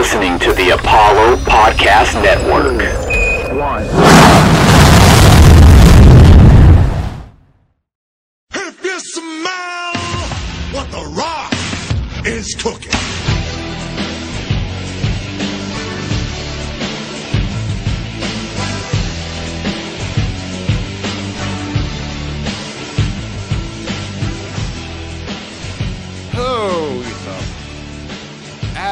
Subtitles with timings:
[0.00, 2.80] listening to the Apollo Podcast Network.
[8.54, 9.92] If you smell
[10.72, 11.52] what the rock
[12.26, 12.89] is cooking.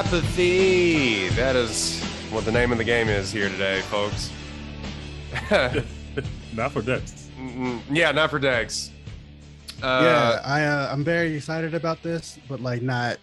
[0.08, 1.28] Apathy.
[1.30, 4.32] That is what the name of the game is here today, folks.
[6.54, 7.28] Not for Dex.
[7.90, 8.90] Yeah, not for Dex.
[9.80, 13.18] yeah, Uh, I uh, I'm very excited about this, but like not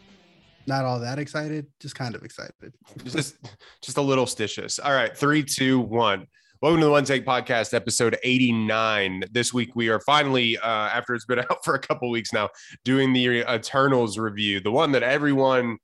[0.68, 2.74] not all that excited, just kind of excited.
[3.04, 3.38] just
[3.82, 4.80] just a little stitious.
[4.82, 6.28] All right, three, two, one.
[6.62, 9.24] Welcome to the One Take Podcast, episode 89.
[9.32, 12.50] This week we are finally, uh, after it's been out for a couple weeks now,
[12.84, 15.80] doing the Eternals review, the one that everyone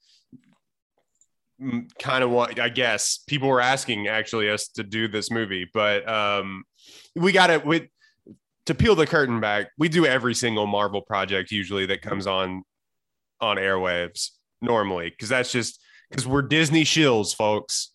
[2.00, 6.08] kind of what I guess people were asking actually us to do this movie, but
[6.10, 6.64] um,
[7.16, 7.84] we got it with
[8.66, 9.68] to peel the curtain back.
[9.78, 12.64] We do every single Marvel project usually that comes on
[13.40, 14.30] on airwaves
[14.62, 17.92] normally because that's just because we're Disney shills, folks.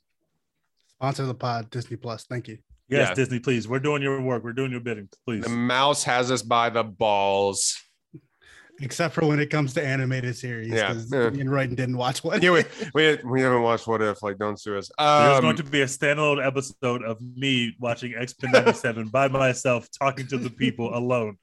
[0.95, 2.25] Sponsor the pod, Disney Plus.
[2.25, 2.58] Thank you.
[2.89, 3.14] Yes, Yeah.
[3.14, 3.69] Disney, please.
[3.69, 4.42] We're doing your work.
[4.45, 5.08] We're doing your bidding.
[5.27, 5.45] Please.
[5.45, 7.77] The mouse has us by the balls.
[8.80, 11.30] Except for when it comes to animated series, Yeah, because yeah.
[11.30, 12.42] me and Royden didn't watch one.
[12.42, 14.91] Yeah, we, we, we haven't watched What If, like, don't sue us.
[14.98, 19.28] There's Um, going to be a standalone episode of me watching X Men 97 by
[19.28, 21.36] myself, talking to the people alone.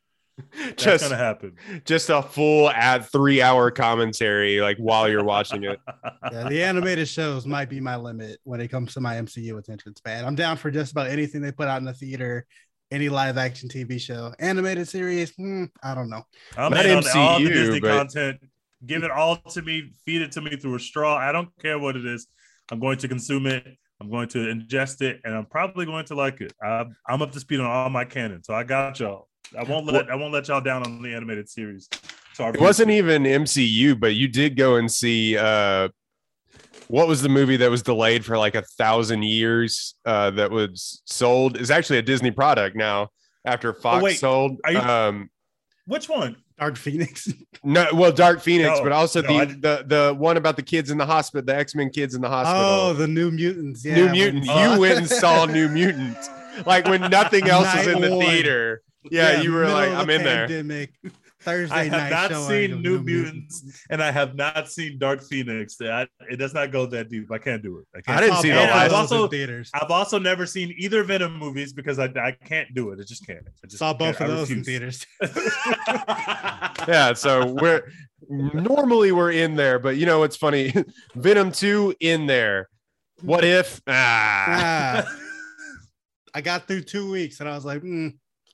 [0.58, 1.56] That's just, going to happen.
[1.86, 5.80] just a full ad three hour commentary, like, while you're watching it.
[6.32, 9.96] Yeah, the animated shows might be my limit when it comes to my MCU attention
[9.96, 10.26] span.
[10.26, 12.46] I'm down for just about anything they put out in the theater,
[12.94, 15.32] any live action TV show, animated series.
[15.36, 16.22] hmm, I don't know.
[16.56, 18.40] I'm Not in on all the MCU, Disney but- content.
[18.86, 19.94] Give it all to me.
[20.06, 21.16] Feed it to me through a straw.
[21.16, 22.28] I don't care what it is.
[22.70, 23.66] I'm going to consume it.
[24.02, 26.52] I'm going to ingest it, and I'm probably going to like it.
[26.62, 29.30] I'm, I'm up to speed on all my canon, so I got y'all.
[29.58, 31.88] I won't let I won't let y'all down on the animated series.
[32.34, 35.88] So It wasn't even MCU, but you did go and see uh,
[36.94, 41.02] what was the movie that was delayed for like a thousand years uh, that was
[41.06, 41.58] sold?
[41.58, 43.10] Is actually a Disney product now
[43.46, 44.60] after Fox wait, sold.
[44.70, 45.32] you- um,
[45.88, 46.36] Which one?
[46.60, 47.28] Dark Phoenix.
[47.66, 50.92] No, well, Dark Phoenix, No, but also no, the, the the one about the kids
[50.92, 52.62] in the hospital, the X Men kids in the hospital.
[52.62, 53.84] oh, the New Mutants.
[53.86, 54.50] Yeah, New when- Mutant.
[54.50, 56.18] Uh, you went and saw New Mutant,
[56.66, 58.26] like when nothing else was in the one.
[58.26, 58.84] theater.
[59.10, 60.48] Yeah, you were like, I'm in there.
[61.44, 64.70] Pandemic, Thursday I have night not showing seen of New Mutants, and I have not
[64.70, 65.78] seen Dark Phoenix.
[65.82, 67.32] I, it does not go that deep.
[67.32, 67.88] I can't do it.
[67.96, 69.72] I, can't I didn't Saw see the both And of I've those in also theaters.
[69.74, 73.00] I've also never seen either Venom movies because I, I can't do it.
[73.00, 73.46] I just can't.
[73.64, 74.30] I just Saw both can't.
[74.30, 75.06] of I those in theaters.
[76.88, 77.90] Yeah, so we're
[78.30, 80.74] normally we're in there, but you know what's funny?
[81.16, 82.70] Venom 2 in there.
[83.22, 83.82] What if?
[83.88, 85.06] Ah.
[85.06, 85.16] Ah.
[86.36, 88.10] I got through two weeks and I was like, hmm,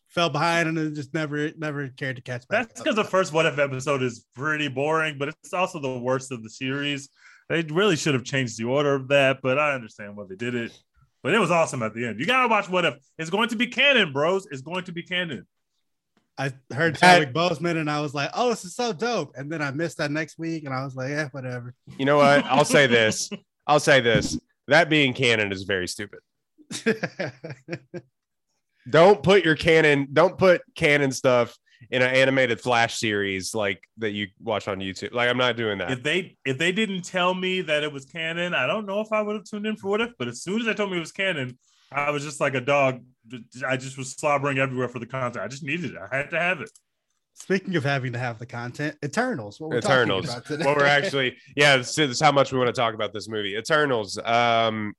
[0.09, 2.68] fell behind and just never, never cared to catch back.
[2.68, 6.31] That's because the first What If episode is pretty boring, but it's also the worst
[6.31, 7.09] of the series.
[7.47, 10.56] They really should have changed the order of that, but I understand why they did
[10.56, 10.78] it.
[11.24, 12.19] But it was awesome at the end.
[12.19, 12.96] You gotta watch What If.
[13.18, 14.48] It's going to be canon, bros.
[14.52, 15.46] It's going to be canon.
[16.38, 19.34] I heard That- Chadwick Boseman and I was like, oh, this is so dope.
[19.36, 21.74] And then I missed that next week and I was like, yeah, whatever.
[21.98, 22.46] You know what?
[22.46, 23.30] I'll say this.
[23.68, 24.40] I'll say this.
[24.69, 26.19] That being canon is very stupid.
[28.90, 31.58] Don't put your canon, don't put canon stuff
[31.92, 35.14] in an animated flash series like that you watch on YouTube.
[35.14, 35.92] Like I'm not doing that.
[35.92, 39.12] If they if they didn't tell me that it was canon, I don't know if
[39.12, 40.12] I would have tuned in for What If.
[40.18, 41.58] But as soon as they told me it was canon,
[41.92, 43.04] I was just like a dog.
[43.66, 45.44] I just was slobbering everywhere for the content.
[45.44, 45.98] I just needed it.
[45.98, 46.70] I had to have it.
[47.34, 49.60] Speaking of having to have the content, Eternals.
[49.60, 50.26] What we're Eternals.
[50.26, 50.66] Talking about today.
[50.66, 53.56] well, we're actually, yeah, this is how much we want to talk about this movie.
[53.56, 54.94] Eternals, um,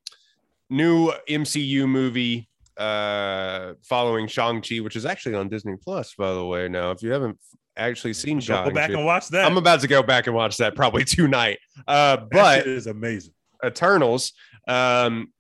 [0.70, 2.48] new MCU movie
[2.80, 6.68] uh, following Shang-Chi, which is actually on Disney Plus, by the way.
[6.68, 7.38] Now, if you haven't
[7.76, 9.44] actually seen Go Shang-Chi, back and watch that.
[9.44, 11.58] I'm about to go back and watch that probably tonight.
[11.86, 13.34] Uh, but it is amazing.
[13.64, 14.32] Eternals,
[14.66, 15.32] um,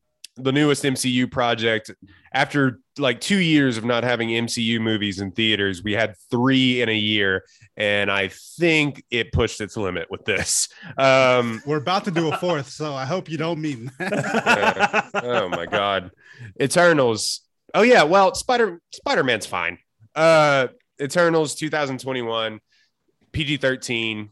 [0.42, 1.90] the newest MCU project.
[2.32, 6.88] After like two years of not having MCU movies in theaters, we had three in
[6.88, 7.44] a year,
[7.76, 10.68] and I think it pushed its limit with this.
[10.96, 15.10] Um, We're about to do a fourth, so I hope you don't mean that.
[15.14, 16.10] oh my god,
[16.60, 17.40] Eternals.
[17.74, 19.78] Oh yeah, well, Spider Spider Man's fine.
[20.14, 20.68] Uh,
[21.00, 22.60] Eternals 2021,
[23.32, 24.30] PG 13,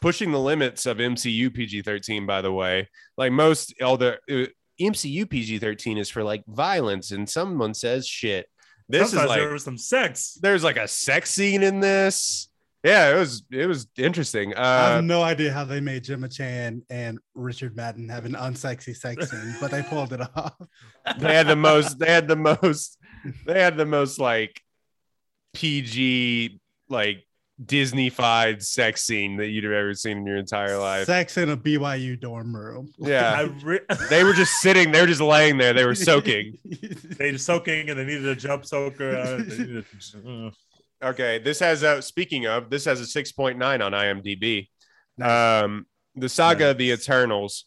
[0.00, 2.26] pushing the limits of MCU PG 13.
[2.26, 4.46] By the way, like most all the uh,
[4.90, 8.46] MCU PG 13 is for like violence, and someone says shit.
[8.88, 10.38] This Sometimes is there was some sex.
[10.42, 12.48] there's like a sex scene in this.
[12.84, 14.54] Yeah, it was it was interesting.
[14.54, 18.32] I Uh, have no idea how they made Gemma Chan and Richard Madden have an
[18.32, 20.54] unsexy sex scene, but they pulled it off.
[21.18, 21.98] they had the most.
[22.00, 22.98] They had the most.
[23.46, 24.60] They had the most like
[25.54, 27.24] PG like
[27.64, 31.06] Disney-fied sex scene that you'd have ever seen in your entire life.
[31.06, 32.92] Sex in a BYU dorm room.
[33.04, 34.90] I Yeah, re- they were just sitting.
[34.90, 35.72] They were just laying there.
[35.72, 36.58] They were soaking.
[37.18, 39.16] they were soaking and they needed a jump soaker.
[39.16, 39.84] Uh, needed,
[40.26, 40.50] uh,
[41.02, 42.00] Okay, this has a.
[42.00, 44.68] Speaking of, this has a six point nine on IMDb.
[45.18, 45.64] Nice.
[45.64, 47.64] Um, the saga of the Eternals,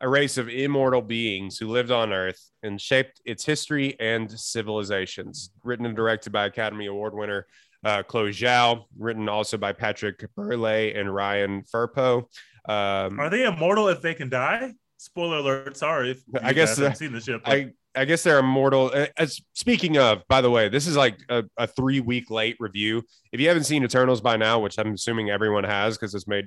[0.00, 5.50] a race of immortal beings who lived on Earth and shaped its history and civilizations.
[5.62, 7.46] Written and directed by Academy Award winner
[7.84, 8.84] uh, Chloe Zhao.
[8.98, 12.24] Written also by Patrick Burleigh and Ryan Firpo.
[12.66, 14.72] Um, are they immortal if they can die?
[14.96, 15.76] Spoiler alert.
[15.76, 17.40] Sorry if I guess haven't seen this yet.
[17.44, 18.90] but- I I guess they're immortal.
[18.92, 22.56] Uh, As speaking of, by the way, this is like a, a three week late
[22.58, 23.02] review.
[23.30, 26.46] If you haven't seen Eternals by now, which I'm assuming everyone has because it's made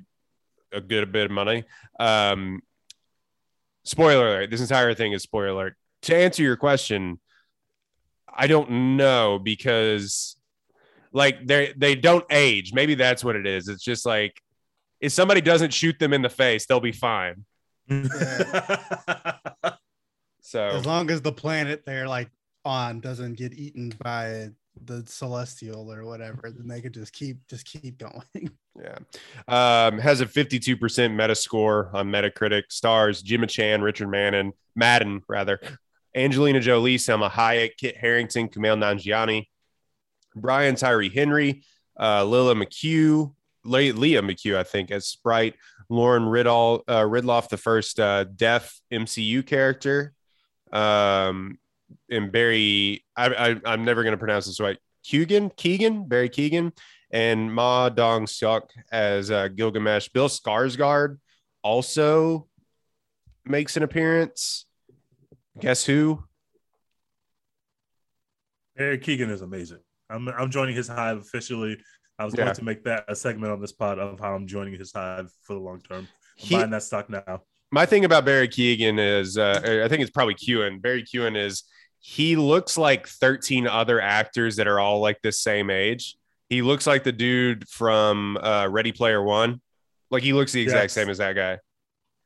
[0.74, 1.64] a good bit of money.
[2.00, 2.62] Um,
[3.86, 5.76] spoiler alert: this entire thing is spoiler alert.
[6.04, 7.20] To answer your question,
[8.34, 10.37] I don't know because
[11.12, 12.74] like they they don't age.
[12.74, 13.68] Maybe that's what it is.
[13.68, 14.42] It's just like
[15.00, 17.46] if somebody doesn't shoot them in the face, they'll be fine.
[20.48, 22.30] So As long as the planet they're like
[22.64, 24.52] on doesn't get eaten by
[24.86, 28.52] the celestial or whatever, then they could just keep just keep going.
[28.80, 29.00] Yeah.
[29.48, 32.66] Um, has a 52% Metascore on Metacritic.
[32.70, 35.60] Stars Gemma Chan, Richard Madden, Madden, rather.
[36.16, 39.48] Angelina Jolie, Salma Hayek, Kit Harington, Kumail Nanjiani,
[40.42, 41.64] Brian Tyree Henry,
[42.00, 45.56] uh, Lila McHugh, Le- Lia McHugh, I think, as Sprite,
[45.90, 50.14] Lauren Ridall, uh, Ridloff, the first uh, deaf MCU character,
[50.72, 51.58] um,
[52.10, 54.78] and Barry, I, I'm never going to pronounce this right.
[55.04, 56.74] Keegan, Keegan, Barry Keegan,
[57.12, 60.10] and Ma Dong Seok as uh, Gilgamesh.
[60.10, 61.18] Bill Skarsgård
[61.64, 62.48] also
[63.46, 64.66] makes an appearance.
[65.60, 66.24] Guess who?
[68.78, 69.80] Eric Keegan is amazing.
[70.10, 71.78] I'm I'm joining his hive officially.
[72.20, 72.46] I was Yeah.
[72.46, 75.30] going to make that a segment on this pod of how I'm joining his hive
[75.44, 76.00] for the long term.
[76.00, 77.44] I'm He- buying that stock now.
[77.72, 80.82] my thing about Barry Keegan is, uh, I think it's probably Kewen.
[80.82, 81.64] Barry Kewen is
[82.00, 86.16] he looks like 13 other actors that are all like the same age.
[86.50, 89.62] He looks like the dude from uh, Ready Player One.
[90.10, 90.94] Like he looks the exact Yes.
[90.94, 91.60] same as that guy.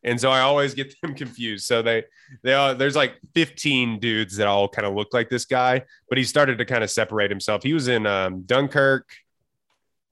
[0.03, 1.65] And so I always get them confused.
[1.65, 2.03] So they,
[2.43, 6.17] they all, there's like 15 dudes that all kind of look like this guy, but
[6.17, 7.63] he started to kind of separate himself.
[7.63, 9.09] He was in um, Dunkirk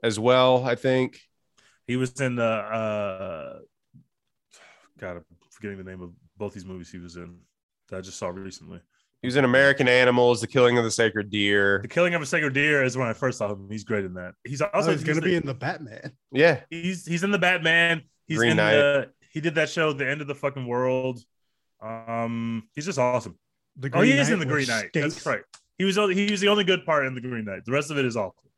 [0.04, 1.20] as well, I think.
[1.88, 3.60] He was in the uh
[5.00, 7.38] God, I'm forgetting the name of both these movies he was in
[7.90, 8.80] that I just saw recently.
[9.22, 11.80] He was in American Animals, The Killing of the Sacred Deer.
[11.82, 13.68] The Killing of a Sacred Deer is when I first saw him.
[13.70, 14.34] He's great in that.
[14.46, 16.12] He's also Also, he's gonna be in the Batman.
[16.32, 16.62] Yeah.
[16.70, 18.04] he's he's in the Batman.
[18.28, 18.74] He's Green in Knight.
[18.76, 21.20] the he did that show, The End of the Fucking World.
[21.82, 23.38] Um, he's just awesome.
[23.78, 24.90] The oh, he is in the Green which Knight.
[24.90, 25.16] stinks.
[25.16, 25.42] That's right.
[25.78, 27.64] He was only- he was the only good part in the Green Knight.
[27.66, 28.50] The rest of it is awful.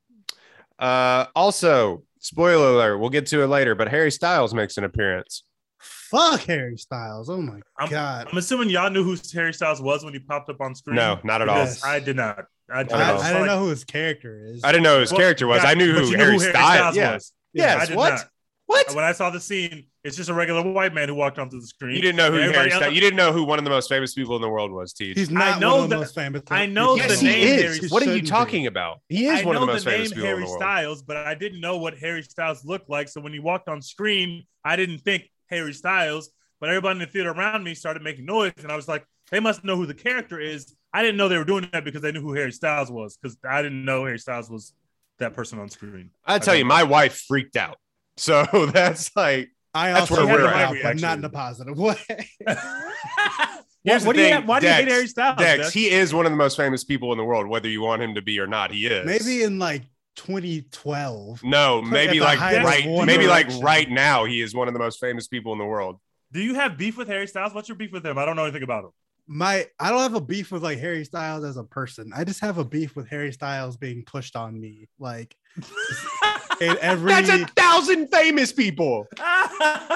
[0.79, 5.43] Uh, also, spoiler alert, we'll get to it later, but Harry Styles makes an appearance.
[5.79, 7.29] Fuck Harry Styles.
[7.29, 8.27] Oh my I'm- god.
[8.31, 10.95] I'm assuming y'all knew who Harry Styles was when he popped up on screen.
[10.95, 11.55] No, not at all.
[11.59, 12.45] Because I did not.
[12.73, 13.13] I, Not I, at I all.
[13.15, 14.63] was I didn't like- know who his character is.
[14.63, 15.61] I didn't know who his Well, character was.
[15.63, 17.13] yeah, I knew who you know Harry, Styles, yeah.
[17.13, 17.33] was.
[17.53, 18.09] Yes, I did what?
[18.13, 18.29] not.
[18.71, 18.95] What?
[18.95, 21.67] When I saw the scene, it's just a regular white man who walked onto the
[21.67, 21.95] screen.
[21.95, 22.83] You didn't know who Harry Styles.
[22.85, 24.93] else- You didn't know who one of the most famous people in the world was,
[24.93, 25.17] Teach.
[25.17, 26.41] He's not know one of the that- most famous.
[26.49, 27.61] I know yes, the he name is.
[27.77, 28.29] Harry- What are you shouldn't be.
[28.29, 29.01] talking about?
[29.09, 30.61] He is I one of the most the famous people Harry in the world.
[30.61, 33.09] Styles, but I didn't know what Harry Styles looked like.
[33.09, 36.31] So when he walked on screen, I didn't think Harry Styles.
[36.59, 39.39] But everybody in the theater around me started making noise, and I was like, "They
[39.39, 42.11] must know who the character is." I didn't know they were doing that because they
[42.11, 44.73] knew who Harry Styles was, because I didn't know Harry Styles was
[45.17, 46.09] that person on screen.
[46.25, 47.77] I tell you, my wife freaked out.
[48.17, 50.69] So that's like, I That's also where we're at.
[50.69, 51.95] a laugh, but not in a positive way.
[53.83, 55.39] Here's what the do you thing, why do you hate Harry Styles?
[55.39, 55.73] Dex, Dex?
[55.73, 58.13] he is one of the most famous people in the world, whether you want him
[58.15, 58.71] to be or not.
[58.71, 59.05] He is.
[59.05, 59.83] Maybe in like
[60.17, 61.43] 2012.
[61.43, 64.99] No, maybe like right, One maybe like right now, he is one of the most
[64.99, 65.97] famous people in the world.
[66.31, 67.53] Do you have beef with Harry Styles?
[67.53, 68.17] What's your beef with him?
[68.17, 68.91] I don't know anything about him.
[69.27, 72.11] My I don't have a beef with like Harry Styles as a person.
[72.15, 74.89] I just have a beef with Harry Styles being pushed on me.
[74.99, 75.35] Like
[76.61, 79.07] in every That's a thousand famous people.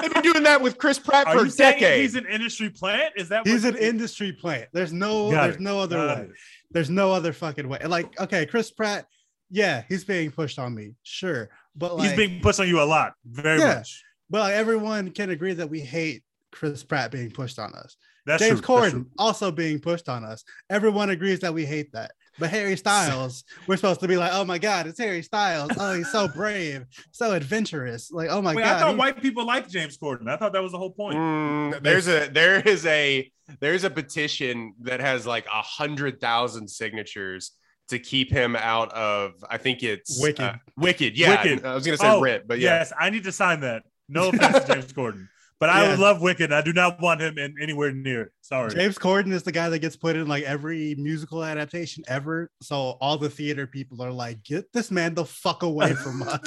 [0.00, 2.14] They've been doing that with Chris Pratt Are for decades.
[2.14, 3.12] he's an industry plant?
[3.16, 4.68] Is that he's what- an industry plant.
[4.72, 5.60] There's no Got there's it.
[5.62, 6.24] no other Got way.
[6.24, 6.30] it.
[6.72, 7.78] There's no other fucking way.
[7.86, 9.06] Like, okay, Chris Pratt,
[9.50, 10.94] yeah, he's being pushed on me.
[11.02, 11.48] Sure.
[11.76, 13.74] But like he's being pushed on you a lot, very Yeah.
[13.76, 14.02] much.
[14.28, 16.22] but like, everyone can agree that we hate
[16.52, 17.96] Chris Pratt being pushed on us.
[18.24, 18.74] That's James true.
[18.76, 20.42] Corden also being pushed on us.
[20.68, 22.10] Everyone agrees that we hate that.
[22.38, 25.70] But Harry Styles, we're supposed to be like, oh my god, it's Harry Styles.
[25.78, 28.10] Oh, he's so brave, so adventurous.
[28.10, 30.28] Like, oh my Wait, god, I thought he- white people like James Corden.
[30.28, 31.16] I thought that was the whole point.
[31.16, 36.68] Mm, there's a there is a there's a petition that has like a hundred thousand
[36.68, 37.52] signatures
[37.88, 40.40] to keep him out of I think it's Wicked.
[40.40, 41.16] uh, Wicked.
[41.16, 41.64] Yeah, Wicked.
[41.64, 42.78] I was gonna say Oh, Rit, but yeah.
[42.80, 43.84] Yes, I need to sign that.
[44.08, 45.26] No offense to James Corden,
[45.58, 45.90] but I Yeah.
[45.90, 46.52] would love Wicked.
[46.52, 48.32] I do not want him in anywhere near.
[48.42, 48.70] Sorry.
[48.74, 52.50] James Corden is the guy that gets put in like every musical adaptation ever.
[52.62, 56.40] So all the theater people are like, get this man the fuck away from us.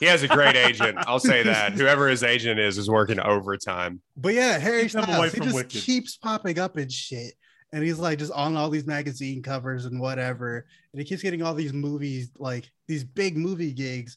[0.00, 0.98] He has a great agent.
[1.06, 1.72] I'll say that.
[1.72, 4.00] Whoever his agent is is working overtime.
[4.16, 5.82] But yeah, Harry Keep away Styles, he just Wicked.
[5.82, 7.34] keeps popping up and shit.
[7.72, 10.64] And he's like just on all these magazine covers and whatever.
[10.92, 14.16] And he keeps getting all these movies, like these big movie gigs,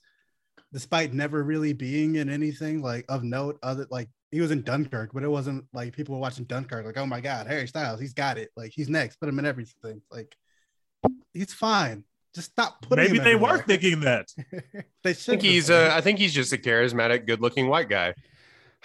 [0.72, 3.58] despite never really being in anything like of note.
[3.64, 6.98] Other like he was in Dunkirk, but it wasn't like people were watching Dunkirk, like,
[6.98, 8.50] oh my god, Harry Styles, he's got it.
[8.56, 10.02] Like he's next, put him in everything.
[10.12, 10.36] Like
[11.34, 12.04] he's fine.
[12.36, 13.66] Just stop putting Maybe him they were everywhere.
[13.66, 14.28] thinking that.
[15.04, 18.14] they I think he's uh I think he's just a charismatic, good-looking white guy.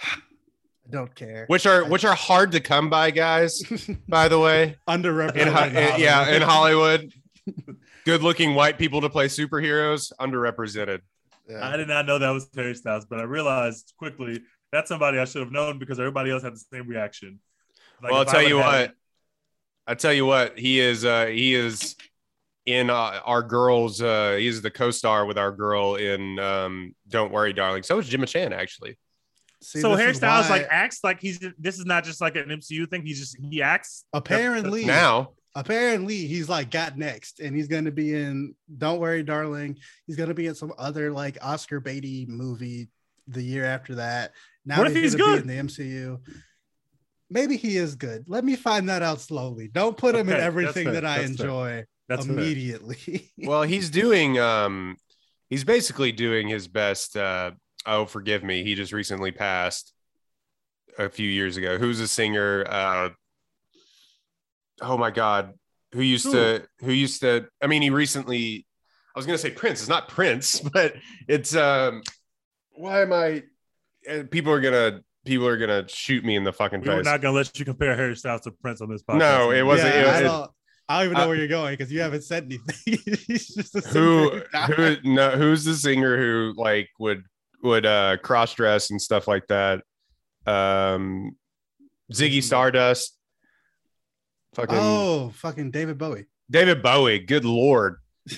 [0.01, 1.45] I don't care.
[1.47, 3.61] Which are which are hard to come by, guys,
[4.07, 4.77] by the way.
[4.87, 5.35] Underrepresented.
[5.69, 7.13] In, in in- yeah, in Hollywood.
[7.45, 7.77] Hollywood.
[8.05, 10.99] Good-looking white people to play superheroes, underrepresented.
[11.47, 11.65] Yeah.
[11.65, 14.41] I did not know that was Harry Styles, but I realized quickly
[14.73, 17.39] that's somebody I should have known because everybody else had the same reaction.
[18.01, 18.93] Like, well, I'll if I tell you have- what.
[19.85, 21.03] I'll tell you what, he is.
[21.05, 21.95] Uh, he is
[22.65, 24.01] in uh, our girls.
[24.01, 28.07] Uh, he is the co-star with our girl in um, "Don't Worry, Darling." So is
[28.07, 28.97] Gemma Chan actually.
[29.61, 32.21] See, so this Harry is Styles why- like acts like he's this is not just
[32.21, 33.05] like an MCU thing.
[33.05, 34.05] He's just he acts.
[34.13, 39.21] apparently Now, apparently he's like got next and he's going to be in don't worry
[39.21, 39.77] darling
[40.07, 42.89] he's going to be in some other like oscar beatty movie
[43.27, 44.31] the year after that
[44.65, 45.41] now What if he's good?
[45.41, 46.19] in the mcu
[47.29, 50.41] maybe he is good let me find that out slowly don't put him in Okay,
[50.41, 51.45] that's everything that i that's fair.
[51.47, 54.37] enjoy That's immediately well, he's doing.
[54.37, 54.97] Um,
[55.49, 57.15] he's basically doing his best.
[57.15, 57.51] Uh,
[57.85, 58.63] oh, forgive me.
[58.63, 59.93] He just recently passed
[60.99, 61.77] a few years ago.
[61.77, 62.65] Who's a singer?
[62.67, 63.09] Uh,
[64.81, 65.53] oh my God,
[65.93, 66.67] who used to?
[66.81, 67.47] Who used to?
[67.61, 68.67] I mean, he recently.
[69.15, 69.79] I was gonna say Prince.
[69.79, 70.95] It's not Prince, but
[71.27, 71.55] it's.
[71.55, 72.03] um
[72.75, 73.43] Why am I?
[74.31, 75.01] People are gonna.
[75.25, 77.05] People are gonna shoot me in the fucking We were face.
[77.05, 79.19] not gonna let you compare Harry Styles to Prince on this podcast.
[79.19, 80.51] No, it wasn't- Yeah, it- I, it- don't,
[80.89, 82.99] I don't even know uh, where you're going because you haven't said anything.
[83.27, 84.41] He's just a who
[84.75, 87.23] who no who's the singer who like would
[87.63, 89.81] would uh cross dress and stuff like that?
[90.45, 91.37] Um
[92.11, 92.43] ziggy.
[92.43, 93.17] Stardust.
[94.55, 96.25] Fucking oh fucking david bowie.
[96.51, 97.95] David bowie good lord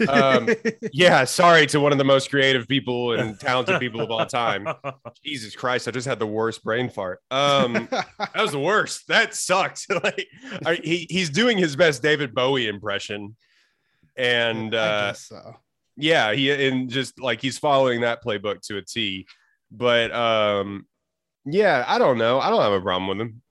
[0.09, 0.49] Um,
[0.93, 4.67] yeah sorry to one of the most creative people and talented people of all time.
[5.23, 7.19] Jesus christ i just had the worst brain fart.
[7.29, 9.07] Um that was the worst.
[9.07, 10.27] That sucked like
[10.65, 13.35] I, he, he's doing his best david bowie impression.
[14.17, 15.55] And uh so.
[15.95, 19.27] yeah he and just like he's following that playbook to a t.
[19.71, 20.87] But um
[21.45, 22.39] yeah i don't know.
[22.39, 23.41] I don't have a problem with him.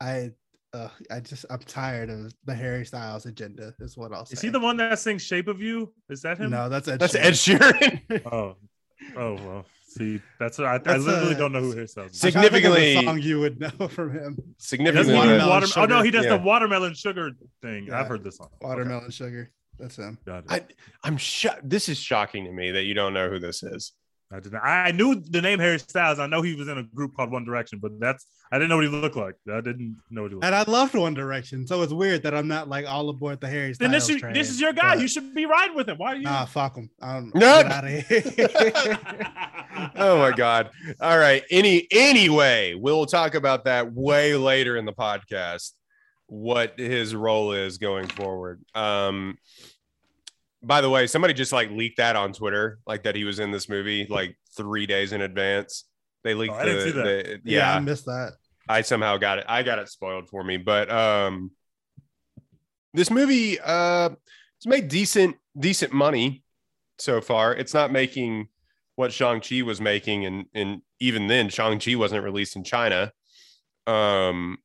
[0.00, 0.32] I
[0.72, 3.74] uh, I just I'm tired of the Harry Styles agenda.
[3.80, 4.34] Is what I'll say.
[4.34, 5.92] Is he the one that sings "Shape of You"?
[6.10, 6.50] Is that him?
[6.50, 7.82] No, that's Ed that's Sheeran.
[7.82, 8.56] ed sheeran Oh,
[9.16, 9.66] oh well.
[9.88, 12.22] See, that's I, I That's, literally uh, don't know who Harry Styles is.
[12.22, 14.36] I'm trying to think of a significantly- song you would know from him.
[14.58, 16.36] Significantly do Watermelon water, oh no, he does Yeah.
[16.36, 17.30] the watermelon sugar
[17.62, 17.86] thing.
[17.86, 18.00] Yeah.
[18.00, 18.48] I've heard this song.
[18.56, 19.50] Okay, Watermelon Sugar.
[19.78, 20.18] That's him.
[20.26, 20.50] got it.
[20.50, 20.64] I,
[21.04, 23.92] i'm sho- this is shocking to me that you don't know who this is
[24.32, 26.18] I did not, I knew the name Harry Styles.
[26.18, 28.76] I know he was in a group called One Direction, but that's I didn't know
[28.76, 29.34] what he looked like.
[29.52, 30.66] I didn't know what he looked And like.
[30.68, 33.72] I loved One Direction, so it's weird that I'm not like all aboard the Harry
[33.74, 33.78] Styles.
[33.78, 34.94] Then this is, train, this is your guy.
[34.94, 35.98] but- You should be riding with him.
[35.98, 36.22] Why are you?
[36.22, 36.90] Nah, fuck him.
[37.00, 37.62] I'm No.
[37.62, 38.98] get out of here.
[39.96, 40.70] oh my god
[41.02, 45.72] all right any anyway we'll talk about that way later in the podcast
[46.28, 49.36] what his role is going forward um
[50.66, 53.50] by the way somebody just like leaked that on twitter like that he was in
[53.50, 55.84] this movie like three days in advance
[56.24, 57.04] they leaked Oh, I didn't the, see that.
[57.44, 58.32] the- yeah, I missed that.
[58.68, 59.44] I somehow got it.
[59.48, 60.56] I got it spoiled for me.
[60.56, 61.52] But um
[62.94, 64.10] this movie uh
[64.58, 66.42] it's made decent decent money
[66.98, 67.54] so far.
[67.54, 68.48] It's not making
[68.96, 73.12] what Shang-Chi was making and and even then Shang-Chi wasn't released in China.
[73.86, 74.58] Um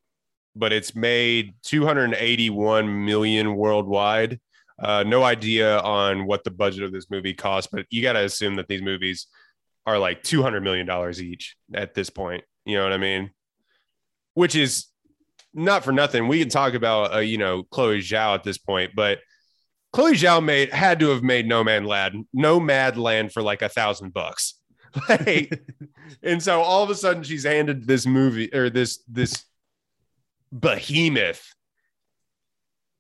[0.55, 4.39] but it's made 281 million worldwide.
[4.82, 8.24] Uh no idea on what the budget of this movie cost, but you got to
[8.24, 9.28] assume that these movies
[9.86, 12.44] are like 200 million dollars each at this point.
[12.66, 13.32] You know what I mean?
[14.34, 14.88] which is
[15.54, 16.28] not for nothing.
[16.28, 19.20] We can talk about uh, you know Chloe Zhao at this point, but
[19.94, 23.62] Chloe Zhao made had to have made No Man Land, No Mad Land for like
[23.62, 24.56] a thousand bucks.
[25.08, 25.58] Like,
[26.24, 29.46] and so all of a sudden she's handed this movie or this this
[30.52, 31.56] behemoth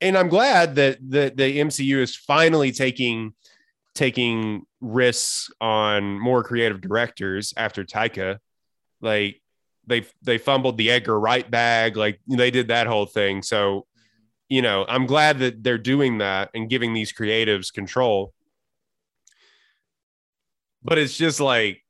[0.01, 3.33] and I'm glad that the the MCU is finally taking
[3.93, 8.39] taking risks on more creative directors after Taika.
[8.99, 9.41] Like
[9.85, 13.43] they they fumbled the Edgar Wright bag, like they did that whole thing.
[13.43, 13.85] So,
[14.49, 18.33] you know, I'm glad that they're doing that and giving these creatives control.
[20.83, 21.83] But it's just like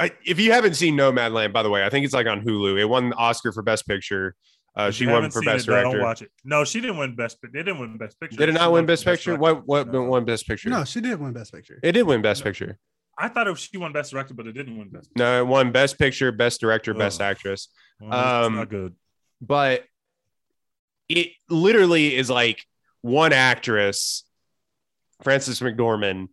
[0.00, 2.80] I, if you haven't seen Nomadland, by the way, I think it's like on Hulu.
[2.80, 4.34] It won the Oscar for Best Picture.
[4.74, 6.30] Uh, she you won haven't for seen Best it, don't watch it.
[6.44, 7.36] No, she didn't win best.
[7.42, 8.36] They didn't win best picture.
[8.38, 9.36] Did it She not win for Best Picture?
[9.36, 9.54] Director.
[9.62, 10.02] What what No.
[10.04, 10.70] won Best Picture?
[10.70, 11.78] No, she did win Best Picture.
[11.82, 12.50] It did win Best No.
[12.50, 12.78] Picture.
[13.18, 15.10] I thought it, she won best director, but it didn't win best.
[15.14, 17.68] No, it won Best Picture, Best Director, Best Actress.
[18.00, 18.94] Well, Um, not good.
[19.42, 19.84] But
[21.10, 22.64] it literally is like
[23.02, 24.24] one actress,
[25.22, 26.28] Frances McDormand,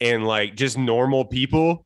[0.00, 1.84] and like just normal people.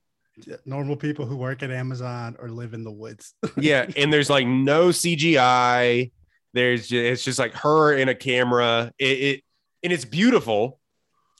[0.64, 3.34] Normal people who work at Amazon or live in the woods.
[3.56, 6.10] Yeah, and there's like no CGI.
[6.52, 8.92] There's just, it's just like her in a camera.
[8.98, 9.40] It, it
[9.82, 10.80] and it's beautiful.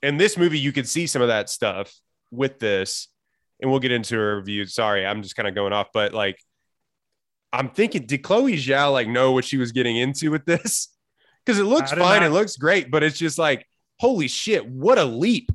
[0.02, 1.92] And this movie, you could see some of that stuff
[2.30, 3.08] with this,
[3.60, 4.66] and we'll get into a review.
[4.66, 6.38] Sorry, I'm just kind of going off, but like,
[7.52, 10.88] I'm thinking, did Chloe Zhao like know what she was getting into with this?
[11.44, 13.66] Because it looks fine, not- it looks great, but it's just like,
[13.98, 15.50] holy shit, what a leap!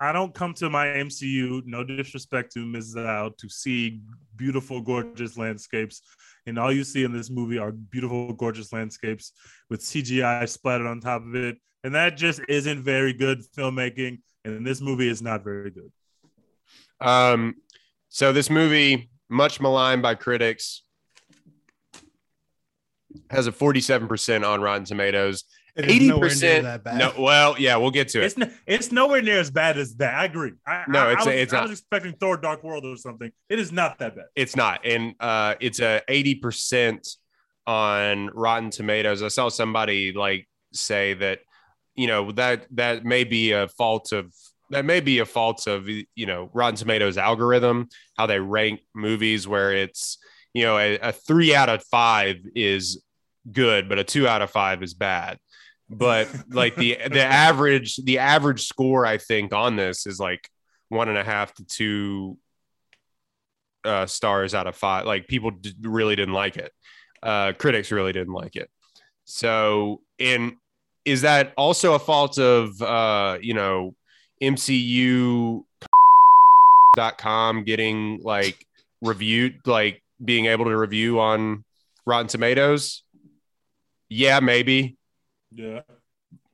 [0.00, 2.94] I don't come to my MCU, no disrespect to Ms.
[2.96, 4.00] Zhao, to see
[4.36, 6.02] beautiful, gorgeous landscapes.
[6.46, 9.32] And all you see in this movie are beautiful, gorgeous landscapes
[9.70, 11.56] with CGI splattered on top of it.
[11.84, 14.20] And that just isn't very good filmmaking.
[14.44, 15.92] And this movie is not very good.
[17.00, 17.54] Um,
[18.08, 20.82] so this movie, much maligned by critics,
[23.30, 25.44] has a 47% on Rotten Tomatoes.
[25.76, 28.26] It is nowhere near 80% No, well, yeah, we'll get to it.
[28.26, 30.14] It's n- it's nowhere near as bad as that.
[30.14, 30.52] I agree.
[30.66, 31.62] I, No, I- it's- I was, it's I not.
[31.68, 33.30] was expecting Thor: Dark World or something.
[33.48, 34.26] It is not that bad.
[34.36, 34.84] It's not.
[34.86, 37.16] And uh it's a 80%
[37.66, 39.22] on Rotten Tomatoes.
[39.22, 41.40] I saw somebody like say that,
[41.94, 44.32] you know, that that may be a fault of
[44.70, 49.46] that may be a fault of you know Rotten Tomatoes algorithm, how they rank movies
[49.48, 50.18] where it's
[50.52, 53.02] you know a, a three out of five is
[53.50, 55.38] good, but a two out of five is bad.
[55.90, 60.48] But like the the average the average score I think on this is like
[60.88, 62.38] one and a half to two
[63.84, 65.06] uh, stars out of five.
[65.06, 66.72] Like people d- really didn't like it.
[67.22, 68.68] Uh, critics really didn't like it.
[69.24, 70.56] So, and
[71.04, 73.94] is that also a fault of uh, you know
[74.42, 75.62] MCU
[77.18, 78.64] com getting like
[79.00, 81.64] reviewed, like being able to review on
[82.06, 83.02] Rotten Tomatoes?
[84.08, 84.96] Yeah, maybe,
[85.54, 85.80] Yeah.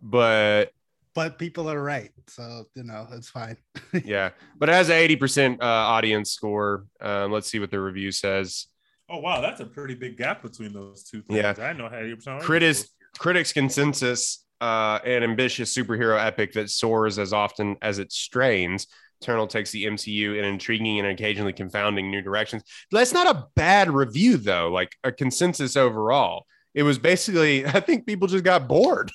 [0.00, 0.72] but
[1.14, 2.12] But people are right.
[2.28, 3.56] So, you know, it's fine.
[4.04, 6.86] yeah, but it has an eighty percent uh, audience score.
[7.00, 8.66] Um, let's see what the review says.
[9.08, 11.58] Oh wow, that's a pretty big gap between those two things.
[11.58, 11.64] Yeah.
[11.64, 17.32] I know how you Critis, critics consensus uh, an ambitious superhero epic that soars as
[17.32, 18.86] often as it strains
[19.22, 23.90] eternal takes the mcu in intriguing and occasionally confounding new directions that's not a bad
[23.90, 29.10] review though like a consensus overall it was basically i think people just got bored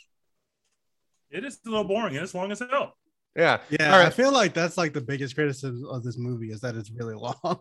[1.32, 2.96] It is a little boring and it's long as hell.
[3.36, 6.62] yeah Yeah, All I feel like that's like the biggest criticism of this movie is
[6.62, 7.60] that it's really long.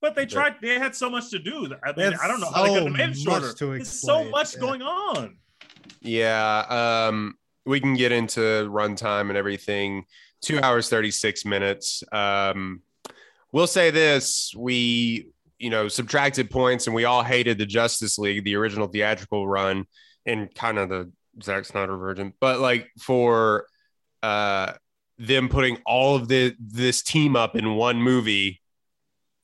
[0.00, 0.56] But they tried.
[0.62, 1.72] They had so much to do.
[1.84, 3.52] I mean, had I don't know how they could have made it shorter.
[3.52, 4.60] to There's so much yeah.
[4.60, 5.36] going on.
[6.00, 7.34] yeah um
[7.66, 8.40] we can get into
[8.70, 10.04] runtime and everything
[10.40, 12.80] two hours 36 minutes um
[13.52, 15.28] we'll say this we
[15.62, 19.84] you know subtracted points and we all hated the justice league the original theatrical run
[20.26, 21.10] and kind of the
[21.42, 22.32] Zack Snyder version.
[22.40, 23.66] But like for
[24.22, 24.72] uh
[25.18, 28.60] them putting all of the this team up in one movie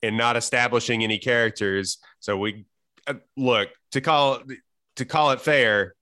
[0.03, 2.65] and not establishing any characters so we
[3.07, 4.41] uh, look to call
[4.97, 5.95] to call it fair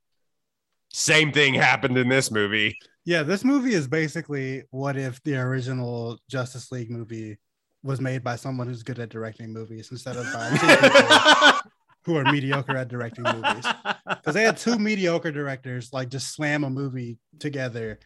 [0.94, 2.78] same thing happened in this movie.
[3.06, 7.38] Yeah, this movie is basically what if the original Justice League movie
[7.84, 10.50] was made by someone who's good at directing movies instead of by
[11.62, 11.72] people
[12.06, 13.66] who are mediocre at directing movies.
[14.08, 18.00] Because they had two mediocre directors like just slam a movie together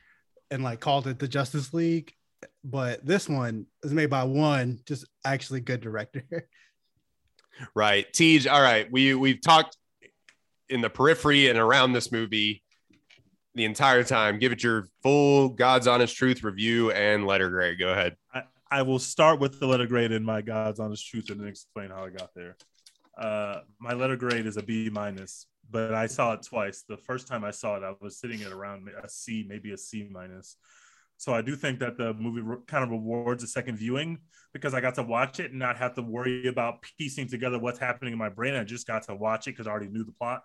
[0.50, 2.14] and like called it the Justice League.
[2.64, 6.48] But this one is made by one just actually good director.
[7.76, 8.12] Right.
[8.12, 8.92] Tej, all right.
[8.92, 9.78] We we've talked
[10.70, 12.64] in the periphery and around this movie
[13.56, 14.40] the entire time.
[14.40, 17.78] Give it your full God's honest truth review and letter grade.
[17.78, 18.16] Go ahead.
[18.72, 21.90] I, will start with the letter grade in my God's honest truth and then explain
[21.90, 22.58] how I got there.
[23.18, 26.84] Uh, my letter grade is a B minus, but I saw it twice.
[26.88, 29.78] The first time I saw it, I was sitting at around a C, maybe a
[29.78, 30.58] C minus.
[31.18, 34.18] So I do think that the movie kind of rewards a second viewing
[34.54, 37.78] because I got to watch it and not have to worry about piecing together what's
[37.78, 38.56] happening in my brain.
[38.56, 40.42] I just got to watch it because I already knew the plot.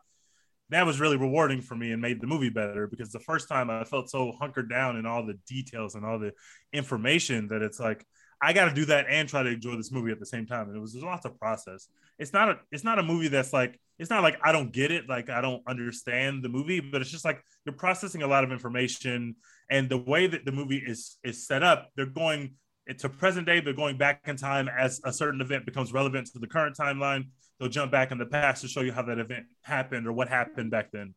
[0.70, 3.70] That was really rewarding for me and made the movie better because the first time
[3.70, 6.32] I felt so hunkered down in all the details and all the
[6.72, 8.04] information that it's like
[8.40, 10.68] I got to do that and try to enjoy this movie at the same time.
[10.68, 11.88] And it was lots of process.
[12.18, 14.90] It's not a it's not a movie that's like it's not like I don't get
[14.90, 18.44] it, like I don't understand the movie, but it's just like you're processing a lot
[18.44, 19.36] of information
[19.70, 22.54] and the way that the movie is is set up, they're going
[22.98, 26.38] to present day, they're going back in time as a certain event becomes relevant to
[26.38, 27.24] the current timeline.
[27.58, 30.28] They'll jump back in the past to show you how that event happened or what
[30.28, 31.14] happened back then.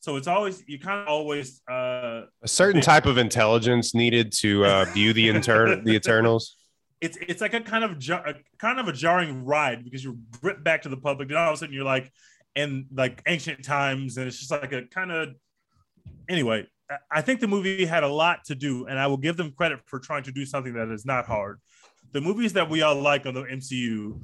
[0.00, 4.64] So it's always you kind of always uh, A certain type of intelligence needed to
[4.64, 6.56] uh, view the inter- the Eternals.
[7.00, 10.16] it's it's like a kind of jar, a, kind of a jarring ride because you're
[10.42, 12.10] ripped back to the public, and all of a sudden you're like
[12.56, 15.28] in like ancient times, and it's just like a kind of
[16.28, 16.66] anyway.
[17.10, 19.80] I- think the movie had a lot to do, and I will give them credit
[19.86, 21.58] for trying to do something that is not hard.
[22.12, 24.20] The movies that we all like on the MCU,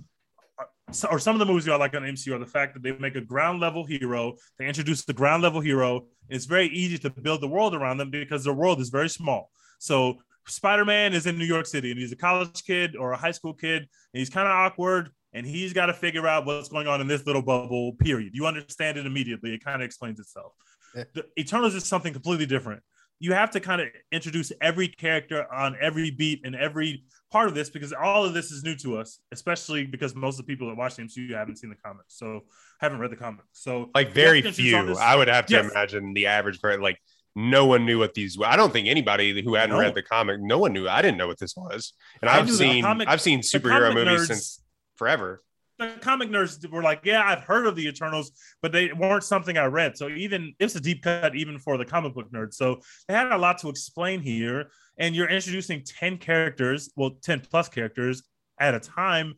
[0.90, 2.92] so- or some of the movies all like on MCU, are the fact that they
[2.92, 4.37] make a ground level hero.
[4.59, 6.07] They introduce the ground level hero.
[6.29, 9.51] It's very easy to build the world around them because the world is very small.
[9.79, 13.31] So Spider-Man is in New York City and he's a college kid or a high
[13.31, 16.87] school kid and he's kind of awkward and he's got to figure out what's going
[16.87, 18.31] on in this little bubble period.
[18.35, 19.55] You understand it immediately.
[19.55, 20.53] It kind of explains itself.
[20.96, 21.05] Yeah.
[21.14, 22.83] The Eternals is something completely different.
[23.20, 27.55] You have to kind of introduce every character on every beat and every part of
[27.55, 30.69] this because all of this is new to us, especially because most of the people
[30.69, 32.41] that watch the MCU haven't seen the comics, so
[32.81, 33.47] haven't read the comics.
[33.53, 35.12] So Like very you have to introduce all few.
[35.12, 35.71] I would have to Yes.
[35.71, 36.99] imagine the average person like
[37.37, 38.37] no one knew what these.
[38.38, 38.47] Were.
[38.47, 39.81] I don't think anybody who hadn't No.
[39.83, 40.88] read the comic, no one knew.
[40.88, 44.23] I didn't know what this was, and I I've seen comic- I've seen superhero movies
[44.23, 44.64] nerds- since
[44.97, 45.43] forever.
[45.79, 49.57] the comic nerds were like, yeah, I've heard of the Eternals, but they weren't something
[49.57, 49.97] I read.
[49.97, 52.55] So even it's a deep cut even for the comic book nerds.
[52.55, 57.41] So they had a lot to explain here, and you're introducing ten characters, well, ten
[57.41, 58.23] plus characters
[58.61, 59.35] at a time,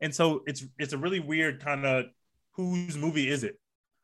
[0.00, 2.06] and so it's it's a really weird kind of
[2.52, 3.58] whose movie is it?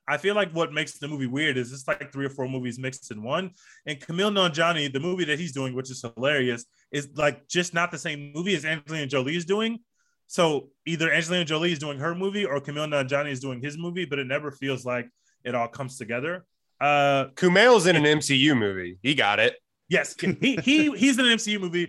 [0.08, 2.78] I feel like what makes the movie weird is it's like three or four movies
[2.78, 3.50] mixed in one.
[3.84, 7.90] And Kumail Nanjiani, the movie that he's doing, which is hilarious, is like just not
[7.90, 9.80] the same movie as Angelina Jolie is doing.
[10.26, 14.06] So either Angelina Jolie is doing her movie or Kumail Nanjiani is doing his movie,
[14.06, 15.08] but it never feels like
[15.44, 16.46] it all comes together.
[16.80, 18.98] Uh, Kumail's in an MCU movie.
[19.02, 19.56] He got it.
[19.88, 21.88] Yes, he he he's in an MCU movie.